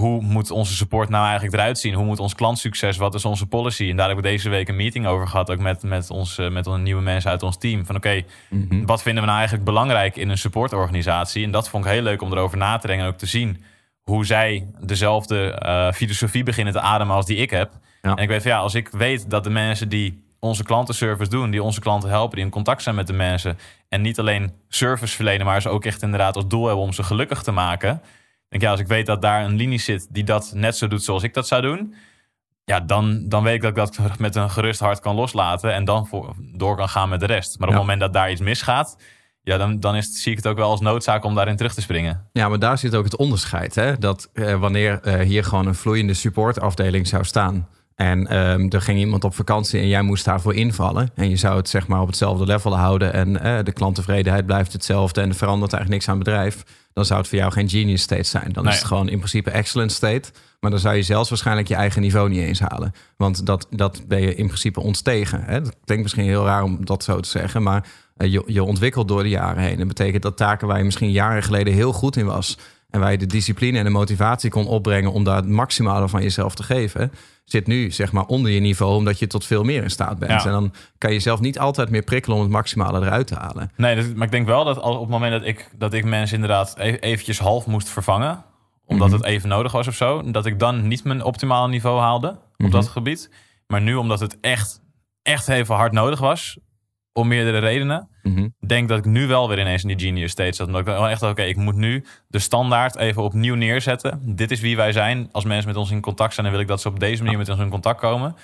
Hoe 0.00 0.22
moet 0.22 0.50
onze 0.50 0.74
support 0.74 1.08
nou 1.08 1.24
eigenlijk 1.24 1.54
eruit 1.54 1.78
zien? 1.78 1.94
Hoe 1.94 2.04
moet 2.04 2.18
ons 2.18 2.34
klantsucces? 2.34 2.96
Wat 2.96 3.14
is 3.14 3.24
onze 3.24 3.46
policy? 3.46 3.90
En 3.90 3.96
daar 3.96 4.08
heb 4.08 4.16
ik 4.16 4.22
deze 4.22 4.48
week 4.48 4.68
een 4.68 4.76
meeting 4.76 5.06
over 5.06 5.28
gehad, 5.28 5.50
ook 5.50 5.58
met, 5.58 5.82
met, 5.82 6.10
ons, 6.10 6.38
eh, 6.38 6.50
met 6.50 6.66
onze 6.66 6.80
nieuwe 6.80 7.02
mensen 7.02 7.30
uit 7.30 7.42
ons 7.42 7.58
team. 7.58 7.86
Van 7.86 7.96
oké, 7.96 8.22
Mhm. 8.48 8.84
wat 8.84 9.02
vinden 9.02 9.20
we 9.20 9.26
nou 9.26 9.38
eigenlijk 9.38 9.68
belangrijk 9.68 10.16
in 10.16 10.28
een 10.28 10.38
supportorganisatie? 10.38 11.44
En 11.44 11.50
dat 11.50 11.68
vond 11.68 11.84
ik 11.84 11.90
heel 11.90 12.02
leuk 12.02 12.22
om 12.22 12.32
erover 12.32 12.58
na 12.58 12.78
te 12.78 12.86
denken 12.86 13.06
en 13.06 13.12
ook 13.12 13.18
te 13.18 13.26
zien 13.26 13.62
hoe 14.02 14.26
zij 14.26 14.66
dezelfde 14.80 15.50
eh, 15.50 15.92
filosofie 15.92 16.42
beginnen 16.42 16.72
te 16.72 16.80
ademen 16.80 17.14
als 17.16 17.26
die 17.26 17.36
ik 17.36 17.50
heb. 17.50 17.70
Ja. 18.02 18.14
En 18.14 18.22
ik 18.22 18.28
weet 18.28 18.42
van 18.42 18.50
ja, 18.50 18.58
als 18.58 18.74
ik 18.74 18.88
weet 18.88 19.30
dat 19.30 19.44
de 19.44 19.50
mensen 19.50 19.88
die 19.88 20.22
onze 20.38 20.62
klantenservice 20.64 21.30
doen, 21.30 21.50
die 21.50 21.62
onze 21.62 21.80
klanten 21.80 22.08
helpen, 22.08 22.36
die 22.36 22.44
in 22.44 22.50
contact 22.50 22.82
zijn 22.82 22.94
met 22.94 23.06
de 23.06 23.12
mensen 23.12 23.58
en 23.88 24.00
niet 24.00 24.18
alleen 24.18 24.52
service 24.68 25.14
verlenen, 25.14 25.46
maar 25.46 25.62
ze 25.62 25.68
ook 25.68 25.84
echt 25.84 26.02
inderdaad 26.02 26.36
als 26.36 26.46
doel 26.48 26.66
hebben 26.66 26.84
om 26.84 26.92
ze 26.92 27.02
gelukkig 27.02 27.42
te 27.42 27.52
maken. 27.52 28.00
Denk 28.50 28.62
ja, 28.62 28.70
als 28.70 28.80
ik 28.80 28.86
weet 28.86 29.06
dat 29.06 29.22
daar 29.22 29.44
een 29.44 29.56
linie 29.56 29.78
zit 29.78 30.06
die 30.10 30.24
dat 30.24 30.52
net 30.54 30.76
zo 30.76 30.88
doet 30.88 31.02
zoals 31.02 31.22
ik 31.22 31.34
dat 31.34 31.46
zou 31.46 31.62
doen, 31.62 31.94
ja, 32.64 32.80
dan, 32.80 33.28
dan 33.28 33.42
weet 33.42 33.54
ik 33.54 33.74
dat 33.74 33.88
ik 33.96 34.02
dat 34.04 34.18
met 34.26 34.34
een 34.36 34.50
gerust 34.50 34.80
hart 34.80 35.00
kan 35.00 35.14
loslaten 35.14 35.74
en 35.74 35.84
dan 35.84 36.06
voor, 36.06 36.34
door 36.38 36.76
kan 36.76 36.88
gaan 36.88 37.08
met 37.08 37.20
de 37.20 37.26
rest. 37.26 37.58
Maar 37.58 37.68
op 37.68 37.74
Ja. 37.74 37.80
het 37.80 37.88
moment 37.88 38.00
dat 38.00 38.12
daar 38.22 38.30
iets 38.30 38.40
misgaat, 38.40 38.96
ja, 39.42 39.56
dan, 39.56 39.80
dan 39.80 39.96
is 39.96 40.22
zie 40.22 40.30
ik 40.30 40.36
het 40.36 40.46
ook 40.46 40.56
wel 40.56 40.70
als 40.70 40.80
noodzaak 40.80 41.24
om 41.24 41.34
daarin 41.34 41.56
terug 41.56 41.74
te 41.74 41.80
springen. 41.80 42.28
Ja, 42.32 42.48
maar 42.48 42.58
daar 42.58 42.78
zit 42.78 42.94
ook 42.94 43.04
het 43.04 43.16
onderscheid. 43.16 43.74
Hè? 43.74 43.98
Dat 43.98 44.30
eh, 44.32 44.54
wanneer 44.60 45.00
eh, 45.02 45.26
hier 45.26 45.44
gewoon 45.44 45.66
een 45.66 45.74
vloeiende 45.74 46.14
supportafdeling 46.14 47.06
zou 47.06 47.24
staan. 47.24 47.68
En 48.00 48.26
ehm, 48.26 48.66
er 48.68 48.80
ging 48.80 48.98
iemand 48.98 49.24
op 49.24 49.34
vakantie 49.34 49.80
en 49.80 49.88
jij 49.88 50.02
moest 50.02 50.24
daarvoor 50.24 50.54
invallen. 50.54 51.10
En 51.14 51.28
je 51.30 51.36
zou 51.36 51.56
het 51.56 51.68
zeg 51.68 51.86
maar 51.86 52.00
op 52.00 52.06
hetzelfde 52.06 52.44
level 52.46 52.76
houden. 52.76 53.12
En 53.12 53.40
eh, 53.42 53.64
de 53.64 53.72
klanttevredenheid 53.72 54.46
blijft 54.46 54.72
hetzelfde. 54.72 55.20
En 55.20 55.28
er 55.28 55.34
verandert 55.34 55.72
eigenlijk 55.72 56.02
niks 56.02 56.08
aan 56.08 56.14
het 56.14 56.24
bedrijf. 56.24 56.62
Dan 56.92 57.04
zou 57.04 57.20
het 57.20 57.28
voor 57.28 57.38
jou 57.38 57.52
geen 57.52 57.68
genius 57.68 58.02
state 58.02 58.22
zijn. 58.22 58.52
Dan 58.52 58.64
Nee. 58.64 58.72
is 58.72 58.78
het 58.78 58.88
gewoon 58.88 59.08
in 59.08 59.16
principe 59.18 59.50
excellent 59.50 59.92
state. 59.92 60.30
Maar 60.60 60.70
dan 60.70 60.80
zou 60.80 60.94
je 60.96 61.02
zelfs 61.02 61.28
waarschijnlijk 61.28 61.68
je 61.68 61.74
eigen 61.74 62.00
niveau 62.02 62.28
niet 62.28 62.40
eens 62.40 62.60
halen. 62.60 62.92
Want 63.16 63.46
dat, 63.46 63.66
dat 63.70 64.02
ben 64.08 64.20
je 64.20 64.34
in 64.34 64.46
principe 64.46 64.80
ontstegen. 64.80 65.42
Hè? 65.44 65.60
Dat 65.60 65.76
klinkt 65.84 66.02
misschien 66.02 66.24
heel 66.24 66.44
raar 66.44 66.62
om 66.62 66.84
dat 66.84 67.04
zo 67.04 67.20
te 67.20 67.28
zeggen. 67.28 67.62
Maar 67.62 67.86
eh, 68.16 68.32
je, 68.32 68.42
je 68.46 68.62
ontwikkelt 68.64 69.08
door 69.08 69.22
de 69.22 69.28
jaren 69.28 69.62
heen. 69.62 69.78
Dat 69.78 69.88
betekent 69.88 70.22
dat 70.22 70.36
taken 70.36 70.66
waar 70.68 70.78
je 70.78 70.84
misschien 70.84 71.10
jaren 71.10 71.42
geleden 71.42 71.74
heel 71.74 71.92
goed 71.92 72.16
in 72.16 72.26
was. 72.26 72.58
En 72.90 73.00
waar 73.00 73.10
je 73.10 73.18
de 73.18 73.26
discipline 73.26 73.78
en 73.78 73.84
de 73.84 73.90
motivatie 73.90 74.50
kon 74.50 74.66
opbrengen 74.66 75.12
om 75.12 75.24
daar 75.24 75.36
het 75.36 75.48
maximale 75.48 76.08
van 76.08 76.22
jezelf 76.22 76.54
te 76.54 76.62
geven. 76.62 77.12
Zit 77.44 77.66
nu 77.66 77.90
zeg 77.90 78.12
maar 78.12 78.24
onder 78.24 78.50
je 78.50 78.60
niveau 78.60 78.96
omdat 78.96 79.18
je 79.18 79.26
tot 79.26 79.46
veel 79.46 79.62
meer 79.64 79.82
in 79.82 79.90
staat 79.90 80.18
bent. 80.18 80.30
Ja. 80.42 80.44
En 80.44 80.52
dan 80.52 80.72
kan 80.98 81.12
je 81.12 81.20
zelf 81.20 81.40
niet 81.40 81.58
altijd 81.58 81.90
meer 81.90 82.02
prikkelen 82.02 82.36
om 82.36 82.42
het 82.42 82.52
maximale 82.52 83.00
eruit 83.06 83.26
te 83.26 83.34
halen. 83.34 83.70
Nee, 83.76 83.96
dat- 83.96 84.14
maar 84.14 84.26
ik 84.26 84.32
denk 84.32 84.46
wel 84.46 84.64
dat 84.64 84.78
al 84.78 84.94
op 84.94 85.00
het 85.00 85.10
moment 85.10 85.32
dat 85.32 85.44
ik, 85.44 85.70
dat 85.78 85.92
ik 85.94 86.04
mensen 86.04 86.34
inderdaad 86.34 86.74
e- 86.78 86.96
eventjes 87.00 87.38
half 87.38 87.66
moest 87.66 87.88
vervangen, 87.88 88.44
omdat 88.86 89.08
Mhm. 89.08 89.16
het 89.16 89.26
even 89.26 89.48
nodig 89.48 89.72
was 89.72 89.86
of 89.88 89.94
zo, 89.94 90.30
dat 90.30 90.46
ik 90.46 90.58
dan 90.58 90.88
niet 90.88 91.04
mijn 91.04 91.24
optimale 91.24 91.68
niveau 91.68 92.00
haalde 92.00 92.28
op 92.28 92.38
Mhm. 92.56 92.70
dat 92.70 92.88
gebied. 92.88 93.30
Maar 93.66 93.80
nu, 93.80 93.94
omdat 93.94 94.20
het 94.20 94.38
echt, 94.40 94.80
echt 95.22 95.48
even 95.48 95.74
hard 95.74 95.92
nodig 95.92 96.18
was, 96.20 96.58
om 97.12 97.28
meerdere 97.28 97.58
redenen, 97.58 98.08
Mhm. 98.22 98.48
denk 98.66 98.88
dat 98.88 98.98
ik 98.98 99.04
nu 99.04 99.26
wel 99.26 99.48
weer 99.48 99.58
ineens 99.58 99.82
in 99.82 99.96
die 99.96 100.06
genius 100.06 100.30
state 100.30 100.52
zat. 100.56 100.66
Omdat 100.66 100.80
ik 100.80 100.86
wel 100.86 101.08
echt 101.08 101.22
oké, 101.22 101.42
ik 101.42 101.56
moet 101.56 101.74
nu 101.76 102.04
de 102.28 102.38
standaard 102.38 102.96
even 102.96 103.22
opnieuw 103.22 103.54
neerzetten. 103.54 104.20
Dit 104.36 104.50
is 104.50 104.60
wie 104.60 104.76
wij 104.76 104.92
zijn. 104.92 105.28
Als 105.32 105.44
mensen 105.44 105.66
met 105.68 105.76
ons 105.76 105.90
in 105.90 106.00
contact 106.00 106.34
zijn, 106.34 106.46
dan 106.46 106.54
wil 106.54 106.64
ik 106.64 106.70
dat 106.70 106.80
ze 106.80 106.88
op 106.88 107.00
deze 107.00 107.22
manier 107.22 107.38
met 107.38 107.48
ons 107.48 107.60
in 107.60 107.68
contact 107.68 108.00
komen. 108.00 108.34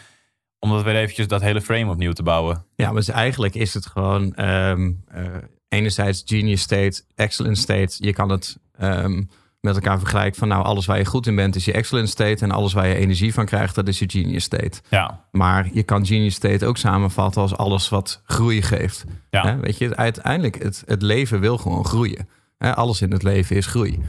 Om 0.58 0.70
dat 0.70 0.82
weer 0.82 0.96
eventjes 0.96 1.28
dat 1.28 1.40
hele 1.40 1.60
frame 1.60 1.90
opnieuw 1.90 2.12
te 2.12 2.22
bouwen. 2.22 2.64
Ja, 2.76 2.86
maar 2.86 2.94
dus 2.94 3.08
eigenlijk 3.08 3.54
is 3.54 3.74
het 3.74 3.86
gewoon 3.86 4.34
ehm, 4.34 4.92
eh, 5.08 5.24
enerzijds 5.68 6.22
genius 6.26 6.60
state, 6.60 7.02
excellent 7.14 7.58
state. 7.58 7.94
Je 7.98 8.12
kan 8.12 8.28
het 8.30 8.58
ehm, 8.78 9.22
met 9.66 9.74
elkaar 9.74 9.98
vergelijken 9.98 10.38
van 10.38 10.48
nou 10.48 10.64
alles 10.64 10.86
waar 10.86 10.98
je 10.98 11.04
goed 11.04 11.26
in 11.26 11.34
bent 11.34 11.56
is 11.56 11.64
je 11.64 11.72
excellent 11.72 12.08
state 12.08 12.44
en 12.44 12.50
alles 12.50 12.72
waar 12.72 12.88
je 12.88 12.94
energie 12.94 13.34
van 13.34 13.44
krijgt 13.46 13.74
dat 13.74 13.88
is 13.88 13.98
je 13.98 14.04
genius 14.08 14.44
state. 14.44 14.80
Ja, 14.88 15.24
Maar 15.30 15.68
je 15.72 15.82
kan 15.82 16.06
genius 16.06 16.34
state 16.34 16.66
ook 16.66 16.76
samenvatten 16.76 17.42
als 17.42 17.56
alles 17.56 17.88
wat 17.88 18.22
groei 18.24 18.62
geeft. 18.62 19.04
ja. 19.30 19.58
Weet 19.58 19.78
je, 19.78 19.96
uiteindelijk 19.96 20.62
het, 20.62 20.82
het 20.86 21.02
leven 21.02 21.40
wil 21.40 21.58
gewoon 21.58 21.84
groeien. 21.84 22.28
Hè, 22.58 22.74
alles 22.74 23.00
in 23.00 23.12
het 23.12 23.22
leven 23.22 23.56
is 23.56 23.66
groei. 23.66 24.00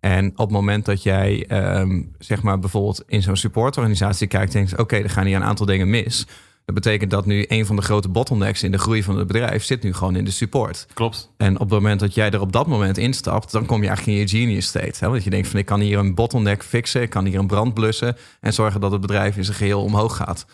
En 0.00 0.30
op 0.30 0.38
het 0.38 0.50
moment 0.50 0.84
dat 0.84 1.02
jij, 1.02 1.44
ehm, 1.48 2.02
zeg 2.18 2.42
maar, 2.42 2.58
bijvoorbeeld 2.58 3.02
in 3.06 3.22
zo'n 3.22 3.36
supportorganisatie 3.36 4.26
kijkt 4.26 4.54
en 4.54 4.60
denkt: 4.64 4.78
oké, 4.78 4.96
er 4.96 5.10
gaan 5.10 5.26
hier 5.26 5.36
een 5.36 5.44
aantal 5.44 5.66
dingen 5.66 5.90
mis. 5.90 6.26
Dat 6.66 6.74
betekent 6.74 7.10
dat 7.10 7.26
nu 7.26 7.44
een 7.48 7.66
van 7.66 7.76
de 7.76 7.82
grote 7.82 8.08
bottlenecks 8.08 8.62
in 8.62 8.70
de 8.70 8.78
groei 8.78 9.02
van 9.02 9.18
het 9.18 9.26
bedrijf 9.26 9.64
zit 9.64 9.82
nu 9.82 9.94
gewoon 9.94 10.16
in 10.16 10.24
de 10.24 10.30
support. 10.30 10.86
klopt. 10.94 11.32
En 11.36 11.54
op 11.54 11.60
het 11.60 11.70
moment 11.70 12.00
dat 12.00 12.14
jij 12.14 12.30
er 12.30 12.40
op 12.40 12.52
dat 12.52 12.66
moment 12.66 12.98
instapt, 12.98 13.52
dan 13.52 13.66
kom 13.66 13.82
je 13.82 13.86
eigenlijk 13.88 14.18
in 14.18 14.24
je 14.24 14.28
genius 14.28 14.66
state. 14.66 15.04
Hè? 15.04 15.08
Want 15.08 15.24
je 15.24 15.30
denkt 15.30 15.48
van 15.48 15.58
ik 15.58 15.66
kan 15.66 15.80
hier 15.80 15.98
een 15.98 16.14
bottleneck 16.14 16.62
fixen, 16.62 17.02
ik 17.02 17.10
kan 17.10 17.24
hier 17.24 17.38
een 17.38 17.46
brand 17.46 17.74
blussen 17.74 18.16
en 18.40 18.52
zorgen 18.52 18.80
dat 18.80 18.92
het 18.92 19.00
bedrijf 19.00 19.36
in 19.36 19.44
zijn 19.44 19.56
geheel 19.56 19.82
omhoog 19.82 20.16
gaat. 20.16 20.46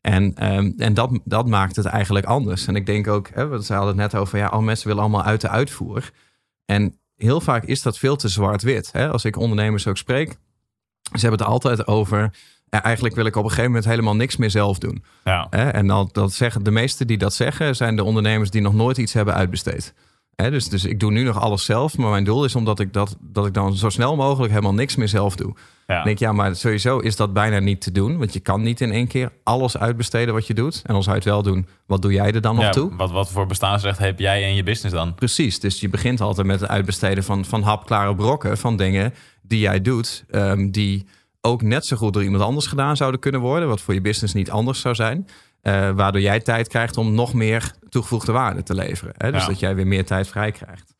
En, 0.00 0.34
ehm, 0.34 0.70
en 0.76 0.94
dat, 0.94 1.18
dat 1.24 1.46
maakt 1.46 1.76
het 1.76 1.86
eigenlijk 1.86 2.26
anders. 2.26 2.66
En 2.66 2.76
ik 2.76 2.86
denk 2.86 3.08
ook, 3.08 3.28
hè, 3.28 3.48
we 3.48 3.64
hadden 3.66 3.86
het 3.86 3.96
net 3.96 4.14
over, 4.14 4.38
ja, 4.38 4.46
alle 4.46 4.62
mensen 4.62 4.86
willen 4.86 5.02
allemaal 5.02 5.24
uit 5.24 5.40
de 5.40 5.48
uitvoer. 5.48 6.10
En 6.64 6.98
heel 7.16 7.40
vaak 7.40 7.64
is 7.64 7.82
dat 7.82 7.98
veel 7.98 8.16
te 8.16 8.28
zwart-wit. 8.28 8.92
Hè? 8.92 9.10
Als 9.10 9.24
ik 9.24 9.36
ondernemers 9.36 9.86
ook 9.86 9.96
spreek, 9.96 10.28
ze 11.12 11.20
hebben 11.20 11.38
het 11.38 11.48
altijd 11.48 11.86
over, 11.86 12.30
eigenlijk 12.70 13.14
wil 13.14 13.26
ik 13.26 13.36
op 13.36 13.42
een 13.42 13.48
gegeven 13.48 13.70
moment 13.70 13.88
helemaal 13.88 14.16
niks 14.16 14.36
meer 14.36 14.50
zelf 14.50 14.78
doen. 14.78 15.04
Ja. 15.24 15.46
En 15.50 15.86
dan, 15.86 16.08
dat 16.12 16.32
zeggen, 16.32 16.62
de 16.62 16.70
meesten 16.70 17.06
die 17.06 17.18
dat 17.18 17.34
zeggen, 17.34 17.76
zijn 17.76 17.96
de 17.96 18.04
ondernemers 18.04 18.50
die 18.50 18.60
nog 18.60 18.74
nooit 18.74 18.96
iets 18.96 19.12
hebben 19.12 19.34
uitbesteed. 19.34 19.94
Dus, 20.48 20.68
dus 20.68 20.84
ik 20.84 21.00
doe 21.00 21.10
nu 21.10 21.22
nog 21.22 21.40
alles 21.40 21.64
zelf, 21.64 21.96
maar 21.96 22.10
mijn 22.10 22.24
doel 22.24 22.44
is 22.44 22.54
omdat 22.54 22.80
ik, 22.80 22.92
dat, 22.92 23.16
dat 23.20 23.46
ik 23.46 23.54
dan 23.54 23.76
zo 23.76 23.88
snel 23.88 24.16
mogelijk 24.16 24.52
helemaal 24.52 24.74
niks 24.74 24.96
meer 24.96 25.08
zelf 25.08 25.36
doe. 25.36 25.54
Ja. 25.86 25.98
Ik 25.98 26.04
denk, 26.04 26.18
ja, 26.18 26.32
maar 26.32 26.56
sowieso 26.56 26.98
is 26.98 27.16
dat 27.16 27.32
bijna 27.32 27.58
niet 27.58 27.80
te 27.80 27.92
doen. 27.92 28.18
Want 28.18 28.32
je 28.32 28.40
kan 28.40 28.62
niet 28.62 28.80
in 28.80 28.92
één 28.92 29.06
keer 29.06 29.32
alles 29.42 29.76
uitbesteden 29.76 30.34
wat 30.34 30.46
je 30.46 30.54
doet. 30.54 30.82
En 30.86 30.94
als 30.94 31.06
het 31.06 31.24
wel 31.24 31.42
doen, 31.42 31.66
wat 31.86 32.02
doe 32.02 32.12
jij 32.12 32.32
er 32.32 32.40
dan 32.40 32.54
nog 32.54 32.64
Ja, 32.64 32.70
toe? 32.70 32.96
Wat, 32.96 33.10
wat 33.10 33.30
voor 33.30 33.46
bestaansrecht 33.46 33.98
heb 33.98 34.18
jij 34.18 34.44
en 34.44 34.54
je 34.54 34.62
business 34.62 34.94
dan? 34.94 35.14
Precies, 35.14 35.60
dus 35.60 35.80
je 35.80 35.88
begint 35.88 36.20
altijd 36.20 36.46
met 36.46 36.60
het 36.60 36.70
uitbesteden 36.70 37.24
van, 37.24 37.44
van 37.44 37.62
hapklare 37.62 38.14
brokken... 38.14 38.58
van 38.58 38.76
dingen 38.76 39.14
die 39.42 39.58
jij 39.58 39.80
doet, 39.80 40.24
ehm, 40.30 40.70
die 40.70 41.06
ook 41.40 41.62
net 41.62 41.86
zo 41.86 41.96
goed 41.96 42.12
door 42.12 42.22
iemand 42.24 42.42
anders 42.42 42.66
gedaan 42.66 42.96
zouden 42.96 43.20
kunnen 43.20 43.40
worden... 43.40 43.68
wat 43.68 43.80
voor 43.80 43.94
je 43.94 44.00
business 44.00 44.34
niet 44.34 44.50
anders 44.50 44.80
zou 44.80 44.94
zijn... 44.94 45.26
eh, 45.60 45.90
waardoor 45.90 46.20
jij 46.20 46.40
tijd 46.40 46.68
krijgt 46.68 46.96
om 46.96 47.14
nog 47.14 47.34
meer 47.34 47.72
toegevoegde 47.88 48.32
waarde 48.32 48.62
te 48.62 48.74
leveren. 48.74 49.14
Hè? 49.16 49.32
Dus 49.32 49.40
Ja. 49.42 49.46
dat 49.48 49.58
jij 49.60 49.74
weer 49.74 49.86
meer 49.86 50.04
tijd 50.06 50.28
vrij 50.28 50.52
krijgt. 50.52 50.94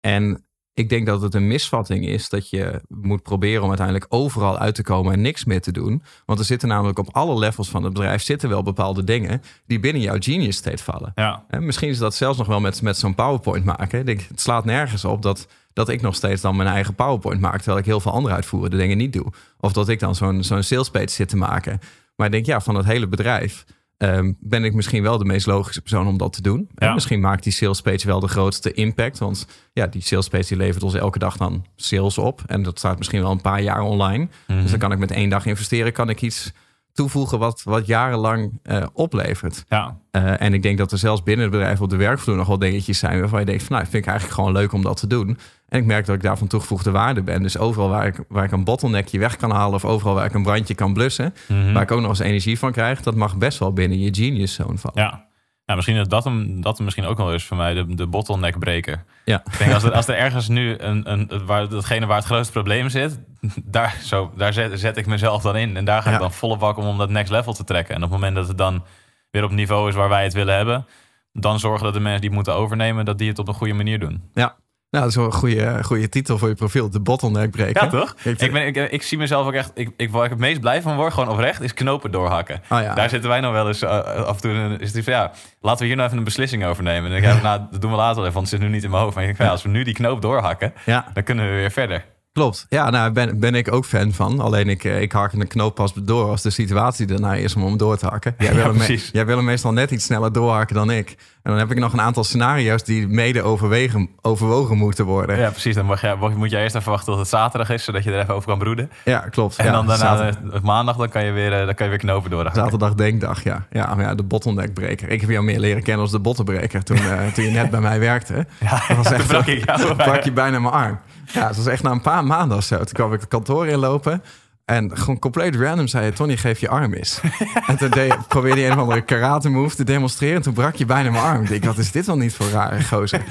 En 0.00 0.44
ik 0.74 0.88
denk 0.88 1.06
dat 1.06 1.22
het 1.22 1.34
een 1.34 1.46
misvatting 1.46 2.06
is 2.06 2.28
dat 2.28 2.50
je 2.50 2.80
moet 2.88 3.22
proberen 3.22 3.62
om 3.62 3.68
uiteindelijk 3.68 4.06
overal 4.08 4.58
uit 4.58 4.74
te 4.74 4.82
komen 4.82 5.12
en 5.12 5.20
niks 5.20 5.44
meer 5.44 5.60
te 5.60 5.72
doen. 5.72 6.02
Want 6.26 6.38
er 6.38 6.44
zitten 6.44 6.68
namelijk 6.68 6.98
op 6.98 7.08
alle 7.12 7.38
levels 7.38 7.68
van 7.68 7.84
het 7.84 7.92
bedrijf 7.92 8.22
zitten 8.22 8.48
wel 8.48 8.62
bepaalde 8.62 9.04
dingen 9.04 9.42
die 9.66 9.80
binnen 9.80 10.02
jouw 10.02 10.16
genius 10.18 10.56
state 10.56 10.82
vallen. 10.82 11.12
Ja. 11.14 11.44
Misschien 11.58 11.88
is 11.88 11.98
dat 11.98 12.14
zelfs 12.14 12.38
nog 12.38 12.46
wel 12.46 12.60
met, 12.60 12.82
met 12.82 12.96
zo'n 12.98 13.14
PowerPoint 13.14 13.64
maken. 13.64 13.98
Ik 13.98 14.06
denk, 14.06 14.20
het 14.20 14.40
slaat 14.40 14.64
nergens 14.64 15.04
op 15.04 15.22
dat, 15.22 15.48
dat 15.72 15.88
ik 15.88 16.00
nog 16.00 16.14
steeds 16.14 16.40
dan 16.40 16.56
mijn 16.56 16.68
eigen 16.68 16.94
PowerPoint 16.94 17.40
maak, 17.40 17.56
terwijl 17.56 17.78
ik 17.78 17.84
heel 17.84 18.00
veel 18.00 18.12
andere 18.12 18.34
uitvoerende 18.34 18.76
dingen 18.76 18.96
niet 18.96 19.12
doe. 19.12 19.26
Of 19.58 19.72
dat 19.72 19.88
ik 19.88 19.98
dan 19.98 20.14
zo'n 20.14 20.44
zo'n 20.44 20.62
sales 20.62 20.90
page 20.90 21.08
zit 21.08 21.28
te 21.28 21.36
maken. 21.36 21.78
Maar 22.16 22.26
ik 22.26 22.32
denk, 22.32 22.46
ja, 22.46 22.60
van 22.60 22.74
het 22.74 22.86
hele 22.86 23.08
bedrijf 23.08 23.64
ehm, 23.96 24.32
ben 24.40 24.64
ik 24.64 24.74
misschien 24.74 25.02
wel 25.02 25.18
de 25.18 25.24
meest 25.24 25.46
logische 25.46 25.80
persoon 25.80 26.06
om 26.06 26.18
dat 26.18 26.32
te 26.32 26.42
doen. 26.42 26.68
En 26.74 26.94
misschien 26.94 27.20
maakt 27.20 27.42
die 27.42 27.52
sales 27.52 27.80
page 27.80 28.06
wel 28.06 28.20
de 28.20 28.28
grootste 28.28 28.72
impact. 28.72 29.18
Want 29.18 29.46
ja, 29.72 29.86
die 29.86 30.02
sales 30.02 30.28
page 30.28 30.46
die 30.48 30.56
levert 30.56 30.82
ons 30.82 30.94
elke 30.94 31.18
dag 31.18 31.36
dan 31.36 31.64
sales 31.76 32.18
op. 32.18 32.42
En 32.46 32.62
dat 32.62 32.78
staat 32.78 32.98
misschien 32.98 33.22
wel 33.22 33.30
een 33.30 33.40
paar 33.40 33.62
jaar 33.62 33.80
online. 33.80 34.28
Mhm. 34.46 34.60
Dus 34.60 34.70
dan 34.70 34.78
kan 34.78 34.92
ik 34.92 34.98
met 34.98 35.10
één 35.10 35.28
dag 35.28 35.46
investeren, 35.46 35.92
kan 35.92 36.08
ik 36.08 36.22
iets 36.22 36.52
toevoegen 36.92 37.38
wat, 37.38 37.62
wat 37.64 37.86
jarenlang 37.86 38.58
eh, 38.62 38.86
oplevert. 38.92 39.64
Ja. 39.68 39.98
Eh, 40.10 40.40
en 40.40 40.54
ik 40.54 40.62
denk 40.62 40.78
dat 40.78 40.92
er 40.92 40.98
zelfs 40.98 41.22
binnen 41.22 41.44
het 41.44 41.54
bedrijf 41.54 41.80
op 41.80 41.90
de 41.90 41.96
werkvloer 41.96 42.36
nog 42.36 42.46
wel 42.46 42.58
dingetjes 42.58 42.98
zijn 42.98 43.20
waarvan 43.20 43.40
je 43.40 43.46
denkt 43.46 43.62
van 43.62 43.76
nou, 43.76 43.88
vind 43.88 44.02
ik 44.04 44.10
eigenlijk 44.10 44.38
gewoon 44.38 44.52
leuk 44.52 44.72
om 44.72 44.82
dat 44.82 44.96
te 44.96 45.06
doen. 45.06 45.38
En 45.70 45.78
ik 45.78 45.84
merk 45.84 46.06
dat 46.06 46.14
ik 46.14 46.22
daarvan 46.22 46.46
toegevoegde 46.48 46.90
waarde 46.90 47.22
ben. 47.22 47.42
Dus 47.42 47.58
overal 47.58 47.88
waar 47.88 48.06
ik, 48.06 48.24
waar 48.28 48.44
ik 48.44 48.52
een 48.52 48.64
bottleneckje 48.64 49.18
weg 49.18 49.36
kan 49.36 49.50
halen 49.50 49.74
of 49.74 49.84
overal 49.84 50.14
waar 50.14 50.24
ik 50.24 50.34
een 50.34 50.42
brandje 50.42 50.74
kan 50.74 50.92
blussen, 50.92 51.34
Mhm. 51.48 51.72
waar 51.72 51.82
ik 51.82 51.90
ook 51.90 52.00
nog 52.00 52.08
eens 52.10 52.18
energie 52.18 52.58
van 52.58 52.72
krijg, 52.72 53.02
dat 53.02 53.14
mag 53.14 53.36
best 53.36 53.58
wel 53.58 53.72
binnen 53.72 53.98
je 54.00 54.14
genius 54.14 54.54
zone 54.54 54.78
vallen. 54.78 55.02
Ja. 55.02 55.28
Ja, 55.64 55.74
misschien 55.76 55.96
is 55.96 56.08
dat 56.08 56.24
hem, 56.24 56.60
dat 56.60 56.74
hem 56.76 56.84
misschien 56.84 57.06
ook 57.06 57.16
wel 57.16 57.34
is 57.34 57.44
voor 57.44 57.56
mij, 57.56 57.74
de, 57.74 57.94
de 57.94 58.06
bottleneckbreker. 58.06 59.04
Ja. 59.24 59.42
Ik 59.52 59.58
denk 59.58 59.72
als 59.72 59.82
er, 59.82 59.92
als 59.92 60.08
er 60.08 60.16
ergens 60.16 60.48
nu 60.48 60.78
een, 60.78 61.10
een, 61.12 61.30
waar, 61.46 61.68
datgene 61.68 62.06
waar 62.06 62.16
het 62.16 62.24
grootste 62.26 62.52
probleem 62.52 62.88
zit, 62.88 63.20
daar, 63.64 63.96
zo, 64.02 64.32
daar 64.36 64.52
zet, 64.52 64.80
zet 64.80 64.96
ik 64.96 65.06
mezelf 65.06 65.42
dan 65.42 65.56
in. 65.56 65.76
En 65.76 65.84
daar 65.84 66.02
ga 66.02 66.08
ik 66.08 66.14
Ja. 66.14 66.20
dan 66.20 66.32
volle 66.32 66.56
bak 66.56 66.76
om 66.76 66.86
om 66.86 66.98
dat 66.98 67.10
next 67.10 67.30
level 67.30 67.52
te 67.52 67.64
trekken. 67.64 67.94
En 67.94 68.02
op 68.02 68.10
het 68.10 68.18
moment 68.18 68.36
dat 68.36 68.48
het 68.48 68.58
dan 68.58 68.82
weer 69.30 69.44
op 69.44 69.50
niveau 69.50 69.88
is 69.88 69.94
waar 69.94 70.08
wij 70.08 70.22
het 70.24 70.32
willen 70.32 70.56
hebben, 70.56 70.86
dan 71.32 71.58
zorgen 71.58 71.84
dat 71.84 71.94
de 71.94 72.00
mensen 72.00 72.20
die 72.20 72.28
het 72.28 72.38
moeten 72.38 72.54
overnemen, 72.54 73.04
dat 73.04 73.18
die 73.18 73.28
het 73.28 73.38
op 73.38 73.48
een 73.48 73.54
goede 73.54 73.74
manier 73.74 73.98
doen. 73.98 74.22
Ja. 74.34 74.56
Nou, 74.90 75.02
dat 75.04 75.12
is 75.12 75.16
wel 75.18 75.24
een 75.26 75.32
goede, 75.38 75.84
goede 75.84 76.08
titel 76.08 76.38
voor 76.38 76.48
je 76.48 76.54
profiel, 76.54 76.90
de 76.90 77.00
bottleneck 77.00 77.50
breaker. 77.50 77.82
Ja, 77.84 77.88
toch? 77.88 78.14
Ik- 78.22 78.40
Ik, 78.40 78.52
ben, 78.52 78.66
ik, 78.66 78.76
ik 78.76 79.02
zie 79.02 79.18
mezelf 79.18 79.46
ook 79.46 79.52
echt, 79.52 79.70
ik, 79.74 79.90
ik, 79.96 80.10
waar 80.10 80.24
ik 80.24 80.30
het 80.30 80.38
meest 80.38 80.60
blij 80.60 80.82
van 80.82 80.96
word, 80.96 81.12
gewoon 81.12 81.28
oprecht, 81.28 81.60
is 81.60 81.74
knopen 81.74 82.10
doorhakken. 82.10 82.62
Oh 82.68 82.80
ja. 82.82 82.94
Daar 82.94 83.08
zitten 83.08 83.30
wij 83.30 83.40
nog 83.40 83.52
wel 83.52 83.66
eens 83.66 83.82
eh, 83.82 83.90
af 84.04 84.34
en 84.34 84.40
toe. 84.40 84.52
in- 84.52 84.80
Is 84.80 84.92
het 84.92 85.04
van 85.04 85.12
ja, 85.12 85.32
laten 85.60 85.80
we 85.80 85.86
hier 85.86 85.94
nou 85.96 86.06
even 86.06 86.18
een 86.18 86.24
beslissing 86.24 86.64
over 86.64 86.82
nemen. 86.82 87.12
En 87.12 87.22
dan 87.22 87.30
ja, 87.36 87.42
nou, 87.48 87.60
dat 87.70 87.80
doen 87.80 87.90
we 87.90 87.96
later 87.96 88.14
wel 88.16 88.24
even, 88.24 88.34
want 88.34 88.50
het 88.50 88.60
zit 88.60 88.68
nu 88.68 88.74
niet 88.74 88.84
in 88.84 88.90
mijn 88.90 89.02
hoofd. 89.02 89.14
Maar 89.14 89.24
ik 89.24 89.28
denk, 89.36 89.42
ja, 89.42 89.54
als 89.54 89.62
we 89.62 89.68
nu 89.68 89.82
die 89.84 89.94
knoop 89.94 90.22
doorhakken, 90.22 90.72
Ja, 90.84 91.06
dan 91.14 91.22
kunnen 91.22 91.44
we 91.48 91.54
weer 91.54 91.70
verder. 91.70 92.04
Klopt. 92.40 92.66
Ja, 92.68 92.90
nou 92.90 93.10
ben, 93.12 93.38
ben 93.40 93.54
ik 93.54 93.72
ook 93.72 93.84
fan 93.84 94.12
van. 94.12 94.40
Alleen 94.40 94.68
ik, 94.68 94.84
eh, 94.84 95.00
ik 95.00 95.12
hark 95.12 95.32
een 95.32 95.46
knoop 95.48 95.74
pas 95.74 95.92
door 95.94 96.28
als 96.30 96.42
de 96.42 96.50
situatie 96.50 97.06
daarna 97.06 97.34
is 97.34 97.54
om 97.56 97.62
hem 97.64 97.76
door 97.76 97.96
te 97.96 98.06
hakken. 98.06 98.34
Jij 98.38 98.48
wil, 98.54 98.58
Ja, 98.64 98.68
hem, 98.68 98.76
me- 98.76 99.08
jij 99.12 99.26
wil 99.26 99.36
hem 99.36 99.44
meestal 99.44 99.72
net 99.72 99.90
iets 99.90 100.04
sneller 100.04 100.32
doorhakken 100.32 100.76
dan 100.76 100.90
ik. 100.90 101.16
En 101.42 101.50
dan 101.50 101.58
heb 101.60 101.70
ik 101.70 101.78
nog 101.78 101.92
een 101.92 102.00
aantal 102.00 102.24
scenario's 102.24 102.84
die 102.84 103.08
mede 103.08 103.42
overwegen, 103.42 104.08
overwogen 104.20 104.76
moeten 104.76 105.04
worden. 105.04 105.36
Ja, 105.36 105.42
Ja, 105.42 105.50
precies. 105.50 105.74
Dan 105.74 105.86
mag 105.86 106.00
jij, 106.00 106.16
moet 106.36 106.50
jij 106.50 106.62
eerst 106.62 106.74
even 106.74 106.90
wachten 106.90 107.06
tot 107.12 107.18
het 107.18 107.28
zaterdag 107.28 107.70
is, 107.70 107.84
zodat 107.84 108.04
je 108.04 108.12
er 108.12 108.20
even 108.20 108.34
over 108.34 108.48
kan 108.48 108.58
broeden. 108.58 108.90
klopt. 109.30 109.56
En 109.56 109.64
Ja, 109.64 109.72
dan 109.72 109.86
daarna, 109.86 110.16
zaterdag, 110.16 110.52
eh, 110.52 110.60
maandag, 110.60 110.96
dan 110.96 111.08
kan 111.08 111.24
je 111.24 111.32
weer, 111.32 111.52
eh, 111.60 111.64
dan 111.64 111.74
kan 111.74 111.84
je 111.86 111.90
weer 111.90 112.00
knopen 112.00 112.30
door. 112.30 112.50
zaterdag 112.54 112.94
denkdag, 112.94 113.42
ja. 113.44 113.66
Ja, 113.70 113.94
maar 113.94 114.04
ja, 114.04 114.14
de 114.14 114.22
bottleneckbreker. 114.22 115.08
Ik 115.08 115.20
heb 115.20 115.30
jou 115.30 115.44
meer 115.44 115.58
leren 115.60 115.82
kennen 115.82 116.02
als 116.02 116.10
de 116.12 116.18
bottenbreker 116.20 116.82
toen, 116.84 116.98
toen 117.34 117.44
je 117.44 117.50
net 117.50 117.70
bij 117.70 117.80
mij 117.80 117.98
werkte. 118.00 118.34
Ja, 118.60 118.82
Dat 118.88 118.96
was 118.96 119.06
toen 119.06 119.14
echt 119.16 119.26
brak 119.26 119.46
ik 119.46 119.64
jou 119.66 119.80
Toen 119.80 119.96
brak 119.96 120.22
je 120.24 120.32
bijna 120.32 120.58
mijn 120.58 120.74
arm. 120.74 120.98
Ja, 121.32 121.46
het 121.46 121.56
was 121.56 121.66
echt 121.66 121.82
na 121.82 121.90
een 121.90 122.00
paar 122.00 122.24
maanden 122.24 122.56
of 122.56 122.64
zo. 122.64 122.76
Toen 122.76 122.86
kwam 122.86 123.12
ik 123.12 123.20
het 123.20 123.28
kantoor 123.28 123.66
inlopen. 123.66 124.22
En 124.64 124.96
gewoon 124.96 125.18
compleet 125.18 125.56
random 125.56 125.86
zei 125.86 126.04
je, 126.04 126.12
Tony, 126.12 126.36
geef 126.36 126.60
je 126.60 126.68
arm 126.68 126.92
eens. 126.92 127.20
en 127.66 127.76
toen 127.76 127.90
deed, 127.90 128.28
probeerde 128.28 128.60
je 128.60 128.66
een 128.66 128.72
of 128.72 128.78
andere 128.78 129.00
karate 129.00 129.48
move 129.48 129.76
te 129.76 129.84
demonstreren. 129.84 130.36
En 130.36 130.42
toen 130.42 130.54
brak 130.54 130.74
je 130.74 130.84
bijna 130.84 131.10
mijn 131.10 131.24
arm. 131.24 131.42
Ik 131.42 131.48
denk, 131.48 131.64
wat 131.64 131.78
is 131.78 131.92
dit 131.92 132.06
wel 132.06 132.16
niet 132.16 132.34
voor 132.34 132.48
rare 132.48 132.82
gozer? 132.82 133.22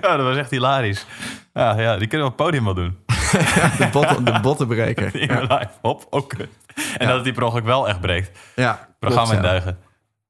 Ja, 0.00 0.16
dat 0.16 0.26
was 0.26 0.36
echt 0.36 0.50
hilarisch. 0.50 1.06
Ja, 1.52 1.80
ja 1.80 1.96
die 1.96 2.06
kunnen 2.08 2.26
we 2.26 2.32
op 2.32 2.38
het 2.38 2.46
podium 2.46 2.64
wel 2.64 2.74
doen. 2.74 2.96
De, 3.78 3.88
botten, 3.92 4.24
de 4.24 4.40
bottenbreker. 4.40 5.16
In 5.16 5.26
Ja, 5.28 5.40
live. 5.40 5.70
Hop, 5.82 6.06
ook. 6.10 6.32
En 6.96 7.06
dat 7.06 7.14
het 7.14 7.24
die 7.24 7.32
per 7.32 7.42
ongeluk 7.42 7.64
wel 7.64 7.88
echt 7.88 8.00
breekt. 8.00 8.38
ja 8.54 8.88
Programma 8.98 9.60
klopt. 9.60 9.76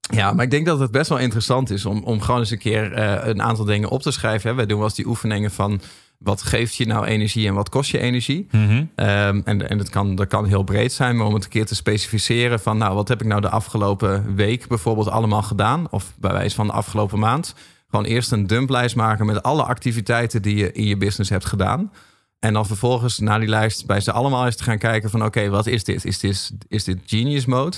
Ja, 0.01 0.33
maar 0.33 0.45
ik 0.45 0.51
denk 0.51 0.67
dat 0.67 0.79
het 0.79 0.91
best 0.91 1.09
wel 1.09 1.19
interessant 1.19 1.71
is 1.71 1.87
om, 1.87 2.03
om 2.05 2.21
gewoon 2.21 2.41
eens 2.41 2.51
een 2.51 2.59
keer 2.59 2.93
eh, 2.93 3.27
een 3.27 3.43
aantal 3.43 3.65
dingen 3.65 3.89
op 3.89 4.03
te 4.03 4.11
schrijven. 4.11 4.51
Hè. 4.51 4.57
Wij 4.57 4.67
doen 4.67 4.77
wel 4.77 4.87
eens 4.87 4.97
die 4.97 5.07
oefeningen 5.07 5.51
van 5.51 5.81
wat 6.19 6.43
geeft 6.43 6.75
je 6.75 6.87
nou 6.87 7.05
energie 7.07 7.47
en 7.47 7.55
wat 7.55 7.69
kost 7.69 7.91
je 7.91 7.99
energie. 7.99 8.47
Mhm. 8.51 8.85
Ehm, 8.95 9.41
en 9.45 9.69
en 9.69 9.79
dat, 9.79 9.89
kan, 9.89 10.15
dat 10.15 10.27
kan 10.27 10.47
heel 10.47 10.63
breed 10.63 10.93
zijn, 10.93 11.17
maar 11.17 11.27
om 11.27 11.35
het 11.35 11.45
een 11.45 11.51
keer 11.51 11.67
te 11.67 11.75
specificeren 11.75 12.61
van, 12.61 12.79
nou, 12.79 12.95
wat 12.95 13.09
heb 13.09 13.21
ik 13.21 13.27
nou 13.27 13.41
de 13.41 13.49
afgelopen 13.49 14.35
week 14.35 14.69
bijvoorbeeld 14.69 15.09
allemaal 15.09 15.43
gedaan? 15.43 15.87
Of 15.91 16.15
bij 16.19 16.33
wijze 16.33 16.55
van 16.55 16.67
de 16.67 16.73
afgelopen 16.73 17.19
maand. 17.19 17.55
Gewoon 17.91 18.05
eerst 18.05 18.33
een 18.33 18.47
dumplijst 18.47 18.97
maken 18.97 19.27
met 19.27 19.43
alle 19.43 19.63
activiteiten 19.63 20.43
die 20.43 20.57
je 20.57 20.73
in 20.73 20.85
je 20.85 20.97
business 20.97 21.31
hebt 21.31 21.45
gedaan. 21.45 21.93
En 22.39 22.53
dan 22.53 22.67
vervolgens 22.67 23.19
naar 23.19 23.41
die 23.41 23.49
lijst 23.49 23.87
bij 23.87 24.01
ze 24.01 24.13
allemaal 24.13 24.45
eens 24.47 24.57
te 24.57 24.63
gaan 24.63 24.79
kijken 24.79 25.11
van, 25.11 25.25
oké, 25.25 25.49
wat 25.49 25.67
is 25.67 25.85
dit? 25.85 26.05
Is 26.05 26.19
dit, 26.19 26.53
is 26.69 26.85
dit 26.85 26.99
genius 27.07 27.45
mode? 27.45 27.77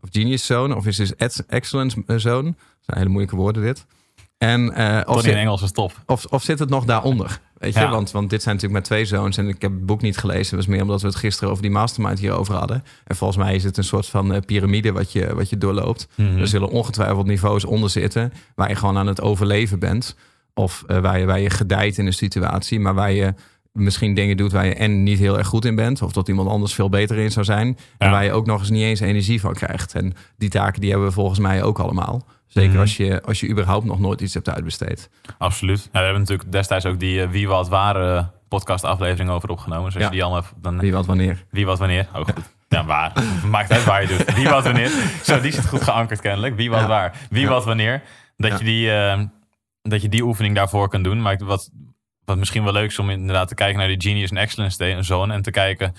Of 0.00 0.08
genius 0.12 0.46
zone? 0.46 0.76
Of 0.76 0.86
is 0.86 0.96
dit 0.96 1.14
ex- 1.14 1.46
excellence 1.46 2.02
zone? 2.16 2.44
Dat 2.44 2.54
zijn 2.80 2.98
hele 2.98 3.08
moeilijke 3.08 3.36
woorden 3.36 3.62
dit. 3.62 3.86
En, 4.38 4.72
eh, 4.72 5.00
of 5.14 5.20
zit- 5.22 5.32
in 5.32 5.38
Engels 5.38 5.62
is 5.62 5.72
top. 5.72 5.92
of, 6.06 6.24
of 6.24 6.42
zit 6.42 6.58
het 6.58 6.68
nog 6.68 6.84
daaronder? 6.84 7.40
Weet 7.58 7.74
je, 7.74 7.80
Ja. 7.80 7.90
want, 7.90 8.10
want 8.10 8.30
dit 8.30 8.42
zijn 8.42 8.54
natuurlijk 8.54 8.80
met 8.80 8.90
twee 8.90 9.04
zoons. 9.04 9.36
En 9.36 9.48
ik 9.48 9.62
heb 9.62 9.70
het 9.70 9.86
boek 9.86 10.02
niet 10.02 10.16
gelezen. 10.16 10.56
Dat 10.56 10.66
was 10.66 10.74
meer 10.74 10.82
omdat 10.82 11.00
we 11.00 11.06
het 11.06 11.16
gisteren 11.16 11.50
over 11.50 11.62
die 11.62 11.70
mastermind 11.70 12.18
hierover 12.18 12.54
hadden. 12.54 12.84
En 13.04 13.16
volgens 13.16 13.38
mij 13.44 13.54
is 13.54 13.64
het 13.64 13.76
een 13.76 13.84
soort 13.84 14.06
van 14.06 14.34
eh, 14.34 14.40
piramide 14.46 14.92
wat 14.92 15.12
je, 15.12 15.34
wat 15.34 15.50
je 15.50 15.58
doorloopt. 15.58 16.08
Mhm. 16.14 16.38
Er 16.38 16.46
zullen 16.48 16.68
ongetwijfeld 16.68 17.26
niveaus 17.26 17.64
onder 17.64 17.90
zitten. 17.90 18.32
Waar 18.54 18.68
je 18.68 18.74
gewoon 18.74 18.96
aan 18.98 19.06
het 19.06 19.20
overleven 19.20 19.78
bent. 19.78 20.16
Of 20.54 20.84
eh, 20.86 20.98
waar, 20.98 21.18
je, 21.18 21.26
waar 21.26 21.40
je 21.40 21.50
gedijt 21.50 21.98
in 21.98 22.06
een 22.06 22.12
situatie. 22.12 22.80
Maar 22.80 22.94
waar 22.94 23.12
je 23.12 23.34
misschien 23.72 24.14
dingen 24.14 24.36
doet 24.36 24.52
waar 24.52 24.66
je 24.66 24.74
en 24.74 25.02
niet 25.02 25.18
heel 25.18 25.38
erg 25.38 25.46
goed 25.46 25.64
in 25.64 25.74
bent. 25.74 26.02
Of 26.02 26.12
dat 26.12 26.28
iemand 26.28 26.48
anders 26.48 26.74
veel 26.74 26.88
beter 26.88 27.16
in 27.18 27.30
zou 27.30 27.44
zijn. 27.44 27.78
En 27.98 28.10
waar 28.10 28.24
je 28.24 28.32
ook 28.32 28.46
nog 28.46 28.60
eens 28.60 28.70
niet 28.70 28.82
eens 28.82 29.00
energie 29.00 29.40
van 29.40 29.52
krijgt. 29.54 29.94
En 29.94 30.14
die 30.36 30.48
taken 30.48 30.80
die 30.80 30.90
hebben 30.90 31.08
we 31.08 31.14
volgens 31.14 31.38
mij 31.38 31.62
ook 31.62 31.78
allemaal. 31.78 32.26
Zeker 32.46 32.70
Mhm. 32.70 32.80
als, 32.80 32.96
je, 32.96 33.22
als 33.22 33.40
je 33.40 33.48
überhaupt 33.48 33.84
nog 33.84 33.98
nooit 33.98 34.20
iets 34.20 34.34
hebt 34.34 34.48
uitbesteed. 34.50 35.10
Absoluut. 35.38 35.82
Ja, 35.82 35.98
we 35.98 36.04
hebben 36.04 36.20
natuurlijk 36.20 36.52
destijds 36.52 36.86
ook 36.86 36.98
die 37.00 37.22
eh, 37.22 37.28
Wie 37.30 37.48
Wat 37.48 37.68
Waar 37.68 38.30
podcast 38.48 38.84
aflevering 38.84 39.30
over 39.30 39.48
opgenomen. 39.48 39.84
Dus 39.84 39.94
als 39.94 40.02
Ja. 40.02 40.08
je 40.08 40.14
die 40.14 40.24
allemaal 40.24 40.44
dan 40.56 40.78
Wie 40.78 40.92
wat 40.92 41.06
wanneer. 41.06 41.44
Wie 41.50 41.66
wat 41.66 41.78
wanneer? 41.78 42.08
Oh, 42.14 42.24
goed. 42.24 42.54
Ja, 42.68 42.84
waar. 42.84 43.12
Maakt 43.50 43.70
uit 43.72 43.84
waar 43.84 44.02
je 44.02 44.08
doet. 44.08 44.34
Wie 44.34 44.48
wat 44.48 44.64
wanneer. 44.64 44.90
Zo, 45.22 45.40
die 45.40 45.52
zit 45.52 45.66
goed 45.68 45.82
geankerd 45.82 46.20
kennelijk. 46.20 46.56
Wie 46.56 46.70
wat 46.70 46.80
Ja. 46.80 46.86
waar. 46.86 47.16
Wie 47.30 47.48
wat 47.48 47.64
wanneer. 47.64 48.02
Dat, 48.36 48.58
je 48.58 48.64
die, 48.64 48.90
eh, 48.92 49.20
dat 49.82 50.02
je 50.02 50.08
die 50.08 50.22
oefening 50.24 50.54
daarvoor 50.54 50.88
kan 50.88 51.02
doen. 51.02 51.22
Maar 51.22 51.38
wat, 51.44 51.70
wat 52.24 52.36
misschien 52.36 52.64
wel 52.64 52.72
leuk 52.72 52.90
is 52.90 52.98
om 52.98 53.10
inderdaad 53.10 53.48
te 53.48 53.54
kijken 53.54 53.78
naar 53.78 53.88
die 53.88 54.00
Genius 54.00 54.30
en 54.30 54.36
Excellence 54.36 54.96
Zone. 55.02 55.32
En 55.34 55.42
te 55.42 55.50
kijken 55.50 55.94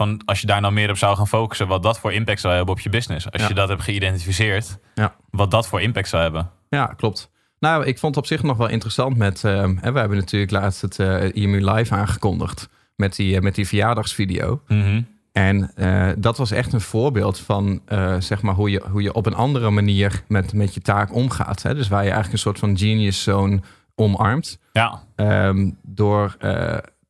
van 0.00 0.22
als 0.24 0.40
je 0.40 0.46
daar 0.46 0.60
nou 0.60 0.72
meer 0.72 0.90
op 0.90 0.96
zou 0.96 1.16
gaan 1.16 1.28
focussen. 1.28 1.66
Wat 1.68 1.82
dat 1.82 1.98
voor 1.98 2.12
impact 2.12 2.40
zou 2.40 2.54
hebben 2.54 2.74
op 2.74 2.80
je 2.80 2.88
business. 2.88 3.30
Als 3.30 3.42
Ja. 3.42 3.48
je 3.48 3.54
dat 3.54 3.68
hebt 3.68 3.82
geïdentificeerd. 3.82 4.78
Ja. 4.94 5.14
Wat 5.30 5.50
dat 5.50 5.66
voor 5.68 5.80
impact 5.80 6.08
zou 6.08 6.22
hebben. 6.22 6.50
Ja, 6.68 6.86
klopt. 6.86 7.30
Nou, 7.58 7.84
ik 7.84 7.98
vond 7.98 8.14
het 8.14 8.24
op 8.24 8.30
zich 8.30 8.42
nog 8.42 8.56
wel 8.56 8.68
interessant 8.68 9.16
met... 9.16 9.44
ehm, 9.44 9.76
hè, 9.80 9.92
we 9.92 9.98
hebben 9.98 10.18
natuurlijk 10.18 10.52
laatst 10.52 10.82
het 10.82 10.98
eh 10.98 11.34
IMU 11.34 11.70
Live 11.70 11.94
aangekondigd 11.94 12.68
met 12.96 13.16
die, 13.16 13.36
eh, 13.36 13.42
met 13.42 13.54
die 13.54 13.66
verjaardagsvideo. 13.66 14.62
Mhm. 14.68 15.02
En 15.32 15.70
eh, 15.74 16.08
dat 16.18 16.36
was 16.38 16.50
echt 16.50 16.72
een 16.72 16.80
voorbeeld 16.80 17.38
van 17.38 17.80
zeg 18.18 18.42
maar 18.42 18.54
hoe 18.54 18.70
je, 18.70 18.82
hoe 18.90 19.02
je 19.02 19.12
op 19.12 19.26
een 19.26 19.34
andere 19.34 19.70
manier 19.70 20.22
met, 20.28 20.52
met 20.52 20.74
je 20.74 20.80
taak 20.80 21.14
omgaat. 21.14 21.62
Hè? 21.62 21.74
Dus 21.74 21.88
waar 21.88 21.98
je 22.04 22.10
eigenlijk 22.10 22.32
een 22.32 22.38
soort 22.38 22.58
van 22.58 22.78
genius 22.78 23.22
zone 23.22 23.60
omarmt. 23.94 24.58
Ja. 24.72 25.02
Ehm, 25.16 25.70
door 25.82 26.36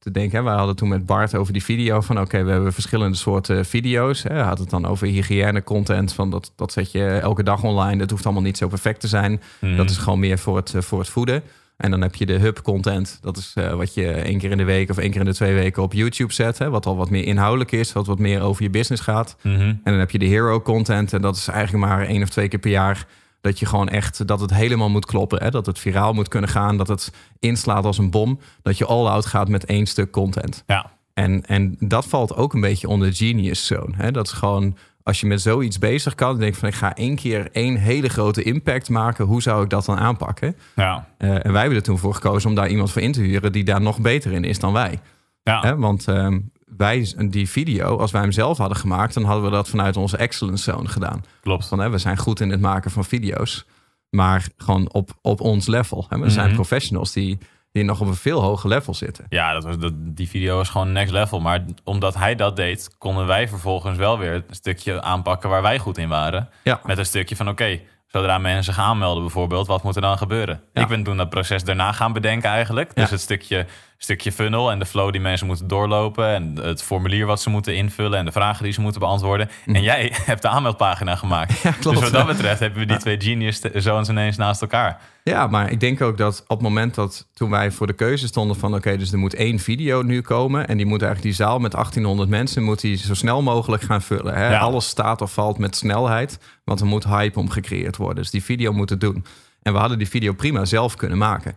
te 0.01 0.11
denken, 0.11 0.39
hè, 0.39 0.45
we 0.45 0.51
hadden 0.51 0.77
toen 0.77 0.89
met 0.89 1.07
Bart 1.07 1.35
over 1.35 1.53
die 1.53 1.65
video 1.65 2.01
van 2.01 2.21
oké, 2.21 2.45
we 2.45 2.51
hebben 2.51 2.73
verschillende 2.73 3.17
soorten 3.17 3.67
video's. 3.67 4.23
Hij 4.23 4.41
had 4.41 4.59
het 4.59 4.71
dan 4.71 4.87
over 4.87 5.07
hygiëne 5.07 5.63
content, 5.63 6.13
van 6.13 6.31
dat, 6.31 6.53
dat 6.57 6.73
zet 6.73 6.93
je 6.93 7.07
elke 7.07 7.43
dag 7.43 7.63
online. 7.63 7.99
Dat 7.99 8.11
hoeft 8.11 8.25
allemaal 8.25 8.43
niet 8.43 8.57
zo 8.57 8.69
perfect 8.69 9.01
te 9.01 9.09
zijn. 9.09 9.43
Mhm. 9.61 9.77
Dat 9.77 9.91
is 9.91 9.97
gewoon 9.97 10.19
meer 10.19 10.39
voor 10.39 10.57
het, 10.57 10.75
eh, 10.75 10.83
voor 10.83 10.99
het 10.99 11.09
voeden. 11.09 11.43
En 11.77 11.91
dan 11.91 12.01
heb 12.01 12.15
je 12.15 12.27
de 12.27 12.39
hub 12.39 12.63
content. 12.63 13.19
Dat 13.23 13.37
is 13.37 13.53
eh, 13.55 13.75
wat 13.75 13.95
je 13.95 14.11
één 14.11 14.39
keer 14.39 14.51
in 14.51 14.57
de 14.57 14.65
week 14.65 14.91
of 14.91 14.99
één 14.99 15.11
keer 15.11 15.21
in 15.21 15.27
de 15.27 15.35
twee 15.35 15.55
weken 15.55 15.83
op 15.83 15.93
YouTube 15.93 16.33
zet. 16.33 16.59
Hè, 16.59 16.71
wat 16.71 16.87
al 16.87 16.97
wat 16.97 17.11
meer 17.11 17.25
inhoudelijk 17.25 17.73
is, 17.73 17.93
wat 17.93 18.07
wat 18.07 18.19
meer 18.19 18.41
over 18.41 18.63
je 18.63 18.71
business 18.71 19.03
gaat. 19.03 19.37
Mhm. 19.43 19.61
En 19.61 19.81
dan 19.85 19.99
heb 19.99 20.11
je 20.11 20.19
de 20.19 20.27
hero 20.27 20.61
content. 20.61 21.13
En 21.13 21.21
dat 21.21 21.37
is 21.37 21.49
eigenlijk 21.49 21.87
maar 21.87 22.07
één 22.07 22.23
of 22.23 22.29
twee 22.29 22.49
keer 22.49 22.59
per 22.59 22.71
jaar. 22.71 23.07
Dat 23.41 23.59
je 23.59 23.67
gewoon 23.67 23.89
echt, 23.89 24.27
dat 24.27 24.41
het 24.41 24.55
helemaal 24.55 24.91
moet 24.91 25.07
kloppen. 25.07 25.43
Hè? 25.43 25.51
Dat 25.51 25.67
het 25.67 25.79
viraal 25.79 26.13
moet 26.13 26.29
kunnen 26.29 26.51
gaan. 26.51 26.77
Dat 26.77 26.89
het 26.89 27.13
inslaat 27.39 27.85
als 27.85 27.99
een 27.99 28.11
bom. 28.11 28.39
Dat 28.63 28.79
je 28.79 28.87
all 28.87 29.07
out 29.07 29.27
gaat 29.27 29.49
met 29.49 29.65
één 29.65 29.87
stuk 29.87 30.11
content. 30.11 30.63
Ja. 30.67 30.91
En, 31.15 31.47
en 31.47 31.77
dat 31.79 32.07
valt 32.07 32.37
ook 32.37 32.55
een 32.55 32.61
beetje 32.61 32.89
onder 32.89 33.15
genius 33.15 33.67
zone. 33.67 33.93
Hè? 33.97 34.11
Dat 34.11 34.27
is 34.27 34.33
gewoon, 34.33 34.77
als 35.03 35.21
je 35.21 35.27
met 35.27 35.41
zoiets 35.41 35.79
bezig 35.79 36.15
kan. 36.15 36.31
Dan 36.31 36.41
denk 36.41 36.53
je 36.53 36.61
van, 36.61 36.69
ik 36.69 36.75
ga 36.75 36.95
één 36.95 37.17
keer 37.17 37.49
één 37.53 37.77
hele 37.77 38.09
grote 38.09 38.43
impact 38.43 38.89
maken. 38.89 39.25
Hoe 39.25 39.43
zou 39.43 39.63
ik 39.65 39.71
dat 39.71 39.85
dan 39.85 39.99
aanpakken? 39.99 40.57
Ja. 40.77 41.09
Eh, 41.19 41.45
en 41.45 41.53
wij 41.53 41.61
hebben 41.61 41.79
er 41.79 41.85
toen 41.85 41.99
voor 41.99 42.15
gekozen 42.15 42.49
om 42.49 42.55
daar 42.55 42.69
iemand 42.69 42.93
voor 42.93 43.03
in 43.03 43.13
te 43.13 43.21
huren... 43.21 43.53
die 43.53 43.65
daar 43.65 43.81
nog 43.81 44.01
beter 44.01 44.33
in 44.33 44.45
is 44.45 44.59
dan 44.59 44.73
wij. 44.73 45.01
Ja. 45.43 45.61
Hè? 45.61 45.77
Want 45.77 46.09
ehm, 46.09 46.39
wij, 46.77 47.15
die 47.29 47.49
video, 47.51 47.97
als 47.99 48.11
wij 48.11 48.21
hem 48.21 48.33
zelf 48.33 48.59
hadden 48.59 48.77
gemaakt... 48.77 49.15
dan 49.15 49.25
hadden 49.25 49.45
we 49.45 49.51
dat 49.51 49.69
vanuit 49.69 49.97
onze 49.97 50.17
excellence 50.17 50.63
zone 50.63 50.89
gedaan. 50.89 51.25
Klopt. 51.43 51.69
Van, 51.69 51.79
hè, 51.79 51.91
we 51.91 51.99
zijn 51.99 52.17
goed 52.17 52.41
in 52.41 52.51
het 52.51 52.61
maken 52.61 52.91
van 52.91 53.05
video's, 53.05 53.65
maar 54.11 54.47
gewoon 54.57 54.93
op, 54.93 55.11
op 55.23 55.41
ons 55.41 55.67
level. 55.67 56.07
Hè? 56.09 56.19
We 56.19 56.31
zijn 56.31 56.47
Mhm. 56.47 56.55
professionals 56.55 57.13
die, 57.13 57.39
die 57.73 57.85
nog 57.85 58.01
op 58.01 58.07
een 58.07 58.15
veel 58.15 58.43
hoger 58.43 58.69
level 58.69 58.95
zitten. 58.95 59.27
Ja, 59.29 59.53
dat 59.53 59.65
was, 59.65 59.79
dat, 59.79 59.93
die 59.97 60.29
video 60.29 60.57
was 60.57 60.69
gewoon 60.69 60.93
next 60.93 61.13
level. 61.13 61.41
Maar 61.41 61.65
omdat 61.85 62.15
hij 62.15 62.35
dat 62.35 62.57
deed, 62.57 62.95
konden 62.99 63.27
wij 63.27 63.49
vervolgens 63.49 63.97
wel 63.99 64.19
weer 64.19 64.35
een 64.35 64.45
stukje 64.51 65.03
aanpakken 65.03 65.51
waar 65.51 65.63
wij 65.63 65.79
goed 65.79 65.99
in 65.99 66.09
waren. 66.09 66.49
Ja, 66.65 66.81
Met 66.85 66.99
een 66.99 67.07
stukje 67.07 67.37
van 67.37 67.49
oké, 67.49 67.81
zodra 68.07 68.39
mensen 68.39 68.65
zich 68.75 68.83
aanmelden 68.83 69.23
bijvoorbeeld, 69.23 69.67
wat 69.67 69.83
moet 69.83 69.97
er 69.97 70.03
dan 70.03 70.19
gebeuren? 70.19 70.61
Ja. 70.73 70.83
Ik 70.83 70.89
ben 70.89 71.03
toen 71.03 71.17
dat 71.17 71.31
proces 71.31 71.65
daarna 71.65 71.93
gaan 71.93 72.13
bedenken 72.13 72.51
eigenlijk. 72.51 72.95
Dus 72.95 73.05
Ja. 73.05 73.11
het 73.11 73.21
stukje, 73.21 73.67
stukje 74.03 74.33
funnel 74.33 74.71
en 74.71 74.79
de 74.79 74.87
flow 74.87 75.13
die 75.13 75.21
mensen 75.21 75.47
moeten 75.47 75.69
doorlopen. 75.69 76.35
En 76.35 76.57
het 76.63 76.83
formulier 76.83 77.27
wat 77.27 77.41
ze 77.41 77.51
moeten 77.51 77.77
invullen 77.77 78.19
en 78.19 78.25
de 78.25 78.33
vragen 78.33 78.65
die 78.65 78.73
ze 78.73 78.81
moeten 78.81 79.01
beantwoorden. 79.01 79.51
En 79.67 79.83
jij 79.83 80.13
hebt 80.31 80.43
de 80.43 80.49
aanmeldpagina 80.49 81.17
gemaakt. 81.17 81.51
Mhm. 81.51 81.59
Ja, 81.69 81.71
klopt. 81.81 82.01
Dus 82.01 82.11
wat 82.11 82.19
dat 82.19 82.37
betreft 82.37 82.61
hebben 82.61 82.79
we 82.79 82.87
die 82.87 82.97
twee 82.97 83.21
genius 83.21 83.61
zoons 83.75 84.09
ineens 84.09 84.37
naast 84.37 84.61
elkaar. 84.63 85.01
ja, 85.25 85.47
maar 85.47 85.71
ik 85.71 85.81
denk 85.81 86.01
ook 86.01 86.19
dat 86.19 86.41
op 86.43 86.49
het 86.49 86.61
moment 86.61 86.95
dat 86.95 87.29
toen 87.35 87.51
wij 87.51 87.71
voor 87.71 87.87
de 87.87 87.93
keuze 87.93 88.27
stonden 88.27 88.57
van... 88.57 88.75
oké, 88.75 88.97
dus 88.97 89.13
er 89.13 89.19
moet 89.19 89.35
één 89.35 89.59
video 89.59 90.03
nu 90.03 90.21
komen... 90.21 90.69
en 90.69 90.77
die 90.77 90.87
moet 90.87 91.03
eigenlijk 91.03 91.37
die 91.37 91.47
zaal 91.47 91.59
met 91.59 91.73
1800 91.73 92.29
mensen... 92.29 92.63
moet 92.63 92.81
die 92.81 92.97
zo 92.97 93.15
snel 93.15 93.43
mogelijk 93.43 93.83
gaan 93.83 94.03
vullen. 94.03 94.35
Hè? 94.35 94.51
Ja. 94.51 94.59
Alles 94.59 94.89
staat 94.89 95.21
of 95.21 95.33
valt 95.33 95.59
met 95.59 95.77
snelheid, 95.77 96.39
want 96.65 96.81
er 96.81 96.87
moet 96.87 97.05
hype 97.05 97.39
om 97.39 97.51
gecreëerd 97.51 97.97
worden. 97.97 98.17
Dus 98.17 98.31
die 98.31 98.45
video 98.45 98.73
moet 98.73 98.91
het 98.91 99.01
doen. 99.01 99.25
En 99.63 99.73
we 99.73 99.79
hadden 99.79 99.99
die 99.99 100.09
video 100.09 100.33
prima 100.33 100.65
zelf 100.65 100.97
kunnen 100.97 101.19
maken. 101.19 101.57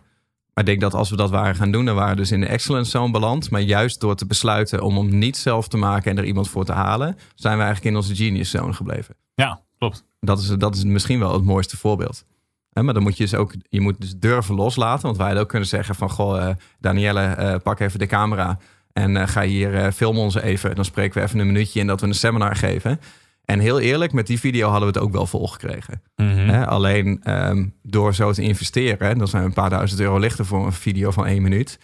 Maar 0.54 0.64
ik 0.64 0.66
denk 0.66 0.80
dat 0.80 0.94
als 0.94 1.10
we 1.10 1.16
dat 1.16 1.30
waren 1.30 1.54
gaan 1.54 1.70
doen, 1.70 1.84
dan 1.84 1.94
waren 1.94 2.10
we 2.10 2.16
dus 2.16 2.32
in 2.32 2.40
de 2.40 2.46
excellence 2.46 2.90
zone 2.90 3.12
beland. 3.12 3.50
Maar 3.50 3.60
juist 3.60 4.00
door 4.00 4.14
te 4.14 4.26
besluiten 4.26 4.82
om 4.82 4.96
hem 4.96 5.18
niet 5.18 5.36
zelf 5.36 5.68
te 5.68 5.76
maken 5.76 6.10
en 6.10 6.18
er 6.18 6.24
iemand 6.24 6.48
voor 6.48 6.64
te 6.64 6.72
halen, 6.72 7.18
zijn 7.34 7.56
we 7.56 7.62
eigenlijk 7.62 7.94
in 7.94 8.00
onze 8.00 8.16
genius 8.16 8.50
zone 8.50 8.72
gebleven. 8.72 9.16
Ja, 9.34 9.60
klopt. 9.78 10.04
Dat 10.20 10.38
is, 10.38 10.46
dat 10.46 10.74
is 10.74 10.84
misschien 10.84 11.18
wel 11.18 11.32
het 11.32 11.44
mooiste 11.44 11.76
voorbeeld. 11.76 12.24
Maar 12.72 12.94
dan 12.94 13.02
moet 13.02 13.16
je 13.16 13.22
dus 13.22 13.34
ook, 13.34 13.54
je 13.68 13.80
moet 13.80 14.00
dus 14.00 14.16
durven 14.16 14.54
loslaten. 14.54 15.02
Want 15.02 15.16
wij 15.16 15.26
hadden 15.26 15.44
ook 15.44 15.50
kunnen 15.50 15.68
zeggen 15.68 15.94
van, 15.94 16.10
goh, 16.10 16.48
eh, 16.48 16.54
Danielle, 16.78 17.20
eh, 17.20 17.54
pak 17.62 17.80
even 17.80 17.98
de 17.98 18.06
camera 18.06 18.58
en 18.92 19.16
eh, 19.16 19.28
ga 19.28 19.42
hier 19.42 19.74
eh 19.74 19.92
film 19.92 20.18
ons 20.18 20.34
even. 20.34 20.74
Dan 20.74 20.84
spreken 20.84 21.18
we 21.20 21.26
even 21.26 21.38
een 21.38 21.46
minuutje 21.46 21.80
in 21.80 21.86
dat 21.86 22.00
we 22.00 22.06
een 22.06 22.14
seminar 22.14 22.56
geven. 22.56 23.00
En 23.44 23.58
heel 23.58 23.80
eerlijk, 23.80 24.12
met 24.12 24.26
die 24.26 24.40
video 24.40 24.68
hadden 24.70 24.88
we 24.92 24.94
het 24.98 25.04
ook 25.06 25.12
wel 25.12 25.26
volgekregen. 25.26 26.02
Mhm. 26.16 26.62
Alleen 26.62 27.20
ehm, 27.22 27.66
door 27.82 28.14
zo 28.14 28.32
te 28.32 28.42
investeren, 28.42 29.18
dan 29.18 29.28
zijn 29.28 29.42
we 29.42 29.48
een 29.48 29.54
paar 29.54 29.70
duizend 29.70 30.00
euro 30.00 30.18
lichter 30.18 30.46
voor 30.46 30.66
een 30.66 30.72
video 30.72 31.10
van 31.10 31.26
één 31.26 31.42
minuut. 31.42 31.78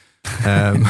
Ehm, 0.45 0.83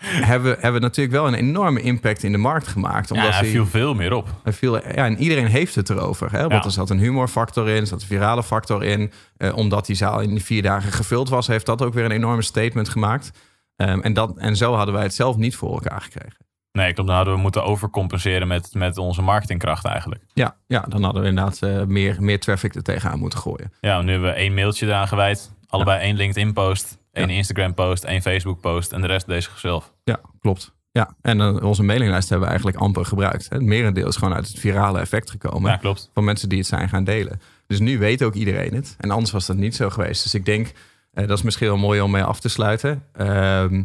hebben, 0.00 0.52
hebben 0.52 0.72
we 0.72 0.86
natuurlijk 0.86 1.16
wel 1.16 1.26
een 1.26 1.34
enorme 1.34 1.80
impact 1.80 2.22
in 2.22 2.32
de 2.32 2.38
markt 2.38 2.66
gemaakt. 2.66 3.08
Ja, 3.08 3.14
Omdat 3.14 3.30
hij 3.30 3.40
hij- 3.40 3.50
viel 3.50 3.66
veel 3.66 3.94
meer 3.94 4.12
op. 4.12 4.28
hij 4.42 4.52
viel, 4.52 4.76
ja, 4.76 4.82
en 4.90 5.18
iedereen 5.18 5.46
heeft 5.46 5.74
het 5.74 5.90
erover. 5.90 6.32
Hè? 6.32 6.40
Want 6.40 6.52
Ja. 6.52 6.64
er 6.64 6.70
zat 6.70 6.90
een 6.90 6.98
humorfactor 6.98 7.68
in, 7.68 7.80
er 7.80 7.86
zat 7.86 8.00
een 8.00 8.06
virale 8.06 8.42
factor 8.42 8.84
in. 8.84 9.12
Eh, 9.36 9.56
omdat 9.56 9.86
die 9.86 9.96
zaal 9.96 10.20
in 10.20 10.30
die 10.30 10.44
vier 10.44 10.62
dagen 10.62 10.92
gevuld 10.92 11.28
was, 11.28 11.46
heeft 11.46 11.66
dat 11.66 11.82
ook 11.82 11.94
weer 11.94 12.04
een 12.04 12.10
enorme 12.10 12.42
statement 12.42 12.88
gemaakt. 12.88 13.30
Ehm, 13.76 14.00
en, 14.00 14.12
dat, 14.12 14.36
en 14.36 14.56
zo 14.56 14.74
hadden 14.74 14.94
wij 14.94 15.02
het 15.02 15.14
zelf 15.14 15.36
niet 15.36 15.56
voor 15.56 15.72
elkaar 15.72 16.00
gekregen. 16.00 16.45
Nee, 16.76 16.92
klopt. 16.92 17.08
Dan 17.08 17.16
hadden 17.16 17.34
we 17.34 17.40
moeten 17.40 17.64
overcompenseren 17.64 18.48
met, 18.48 18.74
met 18.74 18.98
onze 18.98 19.22
marketingkracht 19.22 19.84
eigenlijk. 19.84 20.22
Ja, 20.32 20.56
ja 20.66 20.84
dan 20.88 21.02
hadden 21.02 21.22
we 21.22 21.28
inderdaad 21.28 21.62
eh, 21.62 21.82
meer, 21.82 22.16
meer 22.22 22.40
traffic 22.40 22.74
er 22.74 22.82
tegenaan 22.82 23.18
moeten 23.18 23.38
gooien. 23.38 23.72
Ja, 23.80 24.02
nu 24.02 24.10
hebben 24.10 24.28
we 24.28 24.34
één 24.36 24.54
mailtje 24.54 24.86
eraan 24.86 25.08
gewijd. 25.08 25.52
Allebei 25.68 26.00
één 26.00 26.16
LinkedIn-post, 26.16 26.98
één 27.12 27.28
Ja. 27.28 27.34
Instagram-post, 27.34 28.04
één 28.04 28.22
Facebook-post 28.22 28.92
en 28.92 29.00
de 29.00 29.06
rest 29.06 29.26
deze 29.26 29.50
zichzelf. 29.50 29.92
Ja, 30.04 30.20
klopt. 30.40 30.74
Ja, 30.92 31.14
en 31.22 31.40
eh, 31.40 31.62
onze 31.62 31.82
mailinglijst 31.82 32.28
hebben 32.28 32.46
we 32.48 32.54
eigenlijk 32.54 32.82
amper 32.84 33.04
gebruikt. 33.04 33.46
Het 33.48 33.62
merendeel 33.62 34.06
is 34.08 34.16
gewoon 34.16 34.34
uit 34.34 34.48
het 34.48 34.58
virale 34.58 34.98
effect 35.00 35.30
gekomen. 35.30 35.70
Ja, 35.70 35.76
klopt. 35.76 36.10
van 36.14 36.24
mensen 36.24 36.48
die 36.48 36.58
het 36.58 36.66
zijn 36.66 36.88
gaan 36.88 37.04
delen. 37.04 37.40
Dus 37.66 37.78
nu 37.78 37.98
weet 37.98 38.22
ook 38.22 38.34
iedereen 38.34 38.74
het. 38.74 38.94
En 38.98 39.10
anders 39.10 39.30
was 39.32 39.46
dat 39.46 39.56
niet 39.56 39.74
zo 39.76 39.90
geweest. 39.90 40.22
Dus 40.22 40.34
ik 40.34 40.44
denk, 40.44 40.72
eh, 41.12 41.26
dat 41.26 41.38
is 41.38 41.44
misschien 41.44 41.68
wel 41.68 41.76
mooi 41.76 42.00
om 42.00 42.10
mee 42.10 42.22
af 42.22 42.40
te 42.40 42.48
sluiten. 42.48 43.02
Ehm, 43.12 43.82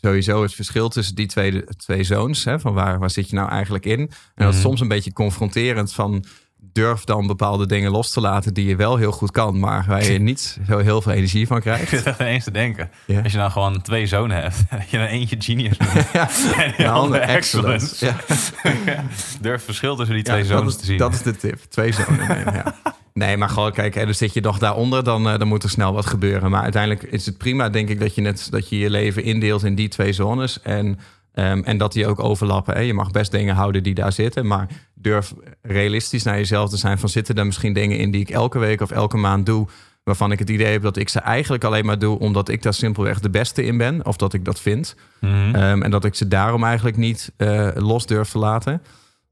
sowieso 0.00 0.42
het 0.42 0.54
verschil 0.54 0.88
tussen 0.88 1.14
die 1.14 1.26
twee, 1.26 1.64
twee 1.64 2.04
zones. 2.04 2.44
Hè, 2.44 2.60
van 2.60 2.74
waar, 2.74 2.98
waar 2.98 3.10
zit 3.10 3.30
je 3.30 3.36
nou 3.36 3.48
eigenlijk 3.50 3.84
in? 3.86 3.98
En 4.00 4.10
dat 4.34 4.48
is 4.48 4.54
Mhm. 4.54 4.62
soms 4.66 4.80
een 4.80 4.88
beetje 4.88 5.12
confronterend 5.12 5.92
van... 5.92 6.24
durf 6.72 7.04
dan 7.04 7.26
bepaalde 7.26 7.66
dingen 7.66 7.90
los 7.90 8.10
te 8.12 8.20
laten 8.20 8.54
die 8.54 8.66
je 8.66 8.76
wel 8.76 8.96
heel 8.96 9.12
goed 9.12 9.30
kan... 9.30 9.58
maar 9.58 9.84
waar 9.88 10.04
je 10.04 10.18
niet 10.30 10.58
zo 10.66 10.78
heel 10.78 11.02
veel 11.02 11.12
energie 11.12 11.46
van 11.46 11.56
Ik 11.56 11.62
krijgt. 11.62 11.88
zit 11.88 12.02
echt 12.04 12.20
ineens 12.20 12.44
te 12.44 12.50
denken. 12.50 12.90
Ja. 13.06 13.20
Als 13.20 13.32
je 13.32 13.38
nou 13.38 13.50
gewoon 13.50 13.82
twee 13.82 14.06
zonen 14.06 14.36
hebt. 14.42 14.56
Dat 14.70 14.90
je 14.90 14.98
dan 14.98 15.06
eentje 15.06 15.36
genius 15.38 15.76
bent. 15.76 16.06
Ja, 16.12 16.28
en 16.56 16.74
een 16.76 16.88
andere 16.90 17.20
excellence. 17.24 18.06
excellence. 18.06 18.52
Ja. 18.90 19.04
Durf 19.40 19.64
verschil 19.64 19.96
tussen 19.96 20.14
die 20.14 20.24
Ja, 20.26 20.32
twee 20.32 20.44
dat 20.48 20.66
is, 20.66 20.76
te 20.76 20.84
zien. 20.84 20.98
Dat 20.98 21.12
is 21.14 21.22
de 21.22 21.36
tip. 21.36 21.58
Twee 21.68 21.92
zonen 21.92 22.28
nemen, 22.28 22.54
ja. 22.54 22.74
Nee, 23.18 23.36
maar 23.36 23.48
gewoon 23.48 23.72
kijk, 23.72 23.94
hè, 23.94 24.06
dus 24.06 24.18
zit 24.18 24.34
je 24.34 24.40
nog 24.40 24.58
daaronder, 24.58 25.04
dan, 25.04 25.28
eh, 25.28 25.38
dan 25.38 25.48
moet 25.48 25.62
er 25.62 25.70
snel 25.70 25.92
wat 25.92 26.06
gebeuren. 26.06 26.50
Maar 26.50 26.62
uiteindelijk 26.62 27.02
is 27.02 27.26
het 27.26 27.38
prima, 27.38 27.68
denk 27.68 27.88
ik, 27.88 28.00
dat 28.00 28.14
je 28.14 28.20
net 28.20 28.48
dat 28.50 28.68
je 28.68 28.78
je 28.78 28.90
leven 28.90 29.22
indeelt 29.22 29.64
in 29.64 29.74
die 29.74 29.88
twee 29.88 30.12
zones. 30.12 30.62
En, 30.62 30.98
ehm, 31.32 31.62
en 31.64 31.78
dat 31.78 31.92
die 31.92 32.06
ook 32.06 32.18
overlappen. 32.18 32.74
Hè. 32.74 32.80
Je 32.80 32.94
mag 32.94 33.10
best 33.10 33.30
dingen 33.30 33.54
houden 33.54 33.82
die 33.82 33.94
daar 33.94 34.12
zitten. 34.12 34.46
Maar 34.46 34.68
durf 34.94 35.34
realistisch 35.62 36.22
naar 36.22 36.36
jezelf 36.36 36.70
te 36.70 36.76
zijn. 36.76 36.98
Van 36.98 37.08
zitten 37.08 37.34
er 37.34 37.46
misschien 37.46 37.72
dingen 37.72 37.98
in 37.98 38.10
die 38.10 38.20
ik 38.20 38.30
elke 38.30 38.58
week 38.58 38.80
of 38.80 38.90
elke 38.90 39.16
maand 39.16 39.46
doe. 39.46 39.66
Waarvan 40.04 40.32
ik 40.32 40.38
het 40.38 40.50
idee 40.50 40.72
heb 40.72 40.82
dat 40.82 40.96
ik 40.96 41.08
ze 41.08 41.20
eigenlijk 41.20 41.64
alleen 41.64 41.86
maar 41.86 41.98
doe 41.98 42.18
omdat 42.18 42.48
ik 42.48 42.62
daar 42.62 42.74
simpelweg 42.74 43.20
de 43.20 43.30
beste 43.30 43.64
in 43.64 43.76
ben. 43.78 44.06
Of 44.06 44.16
dat 44.16 44.32
ik 44.32 44.44
dat 44.44 44.60
vind. 44.60 44.96
Mhm. 45.20 45.54
Ehm, 45.54 45.82
en 45.82 45.90
dat 45.90 46.04
ik 46.04 46.14
ze 46.14 46.28
daarom 46.28 46.64
eigenlijk 46.64 46.96
niet 46.96 47.32
eh, 47.36 47.68
los 47.74 48.06
durf 48.06 48.30
te 48.30 48.38
laten. 48.38 48.82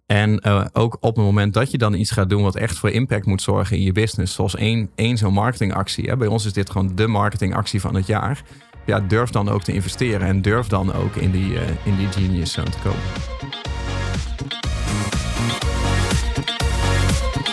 En 0.07 0.41
eh, 0.41 0.65
ook 0.73 0.97
op 1.01 1.17
het 1.17 1.25
moment 1.25 1.55
dat 1.55 1.71
je 1.71 1.79
dan 1.79 1.95
iets 1.95 2.11
gaat 2.11 2.29
doen 2.29 2.43
wat 2.43 2.57
echt 2.57 2.79
voor 2.79 2.91
impact 2.91 3.27
moet 3.27 3.43
zorgen 3.43 3.77
in 3.77 3.83
je 3.83 3.93
business. 3.93 4.35
Zoals 4.35 4.57
één, 4.57 4.91
één 4.95 5.17
zo'n 5.17 5.33
marketingactie. 5.33 6.09
Hè. 6.09 6.17
Bij 6.17 6.29
ons 6.29 6.45
is 6.45 6.53
dit 6.53 6.71
gewoon 6.71 6.95
de 6.95 7.07
marketingactie 7.07 7.81
van 7.81 7.95
het 7.95 8.07
jaar. 8.07 8.43
Ja, 8.85 9.01
durf 9.01 9.31
dan 9.31 9.49
ook 9.49 9.63
te 9.63 9.73
investeren. 9.73 10.27
En 10.27 10.43
durf 10.43 10.67
dan 10.67 10.93
ook 10.93 11.17
in 11.17 11.31
die, 11.31 11.59
eh, 11.59 11.69
in 11.85 11.97
die 11.97 12.07
genius 12.07 12.53
zone 12.53 12.71
te 12.71 12.79
komen. 12.83 13.01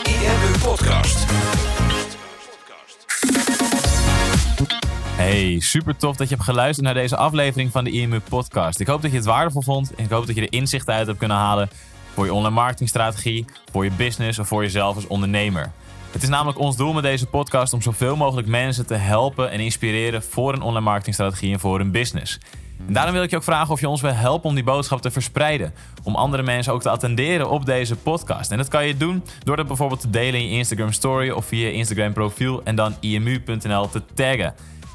IMU 0.04 0.60
Podcast. 0.62 1.26
Hey, 5.16 5.60
super 5.60 5.96
tof 5.96 6.16
dat 6.16 6.30
je 6.30 6.36
hebt 6.36 6.48
geluisterd 6.48 6.86
naar 6.86 6.96
deze 6.96 7.18
aflevering 7.18 7.72
van 7.72 7.84
de 7.84 7.92
IMU 7.92 8.20
Podcast. 8.20 8.80
Ik 8.80 8.88
hoop 8.88 9.02
dat 9.02 9.12
je 9.12 9.18
het 9.18 9.26
waardevol 9.26 9.62
vond 9.62 9.96
en 9.96 10.04
ik 10.04 10.10
hoop 10.10 10.26
dat 10.26 10.36
je 10.36 10.42
er 10.42 10.54
inzichten 10.54 10.94
uit 10.94 11.08
hebt 11.08 11.20
kunnen 11.20 11.38
halen 11.38 11.70
voor 12.14 12.26
je 12.26 12.34
online 12.34 12.56
marketingstrategie, 12.56 13.46
voor 13.72 13.84
je 13.84 13.92
business 13.92 14.40
of 14.40 14.48
voor 14.48 14.62
jezelf 14.62 14.96
als 14.96 15.08
ondernemer. 15.08 15.72
Het 16.12 16.24
is 16.24 16.30
namelijk 16.30 16.60
ons 16.60 16.76
doel 16.76 16.94
met 16.94 17.04
deze 17.04 17.26
podcast 17.26 17.74
om 17.74 17.82
zoveel 17.82 18.16
mogelijk 18.16 18.48
mensen 18.48 18.86
te 18.86 18.94
helpen 18.94 19.52
en 19.52 19.60
inspireren 19.60 20.24
voor 20.24 20.54
een 20.54 20.62
online 20.62 20.86
marketingstrategie 20.86 21.54
en 21.54 21.60
voor 21.60 21.80
hun 21.80 21.92
business. 21.92 22.40
En 22.88 22.94
daarom 22.94 23.14
wil 23.14 23.24
ik 23.24 23.30
je 23.30 23.36
ook 23.36 23.44
vragen 23.44 23.74
of 23.74 23.80
je 23.80 23.90
ons 23.90 24.02
wil 24.02 24.14
helpen 24.14 24.50
om 24.50 24.56
die 24.56 24.64
boodschap 24.64 25.02
te 25.02 25.12
verspreiden. 25.12 25.74
Om 26.04 26.16
andere 26.16 26.44
mensen 26.44 26.74
ook 26.74 26.82
te 26.82 26.90
attenderen 26.90 27.50
op 27.50 27.66
deze 27.66 27.96
podcast. 27.96 28.52
En 28.52 28.58
dat 28.58 28.68
kan 28.68 28.88
je 28.88 28.98
doen 28.98 29.24
door 29.44 29.56
dat 29.56 29.68
bijvoorbeeld 29.68 30.02
te 30.02 30.10
delen 30.10 30.40
in 30.40 30.50
je 30.50 30.58
Instagram 30.58 30.92
story 30.92 31.30
of 31.30 31.46
via 31.46 31.66
je 31.66 31.74
Instagram 31.74 32.14
profiel 32.14 32.64
en 32.64 32.76
dan 32.76 32.96
imu.nl 33.00 33.90
te 33.90 34.02
taggen. 34.14 34.56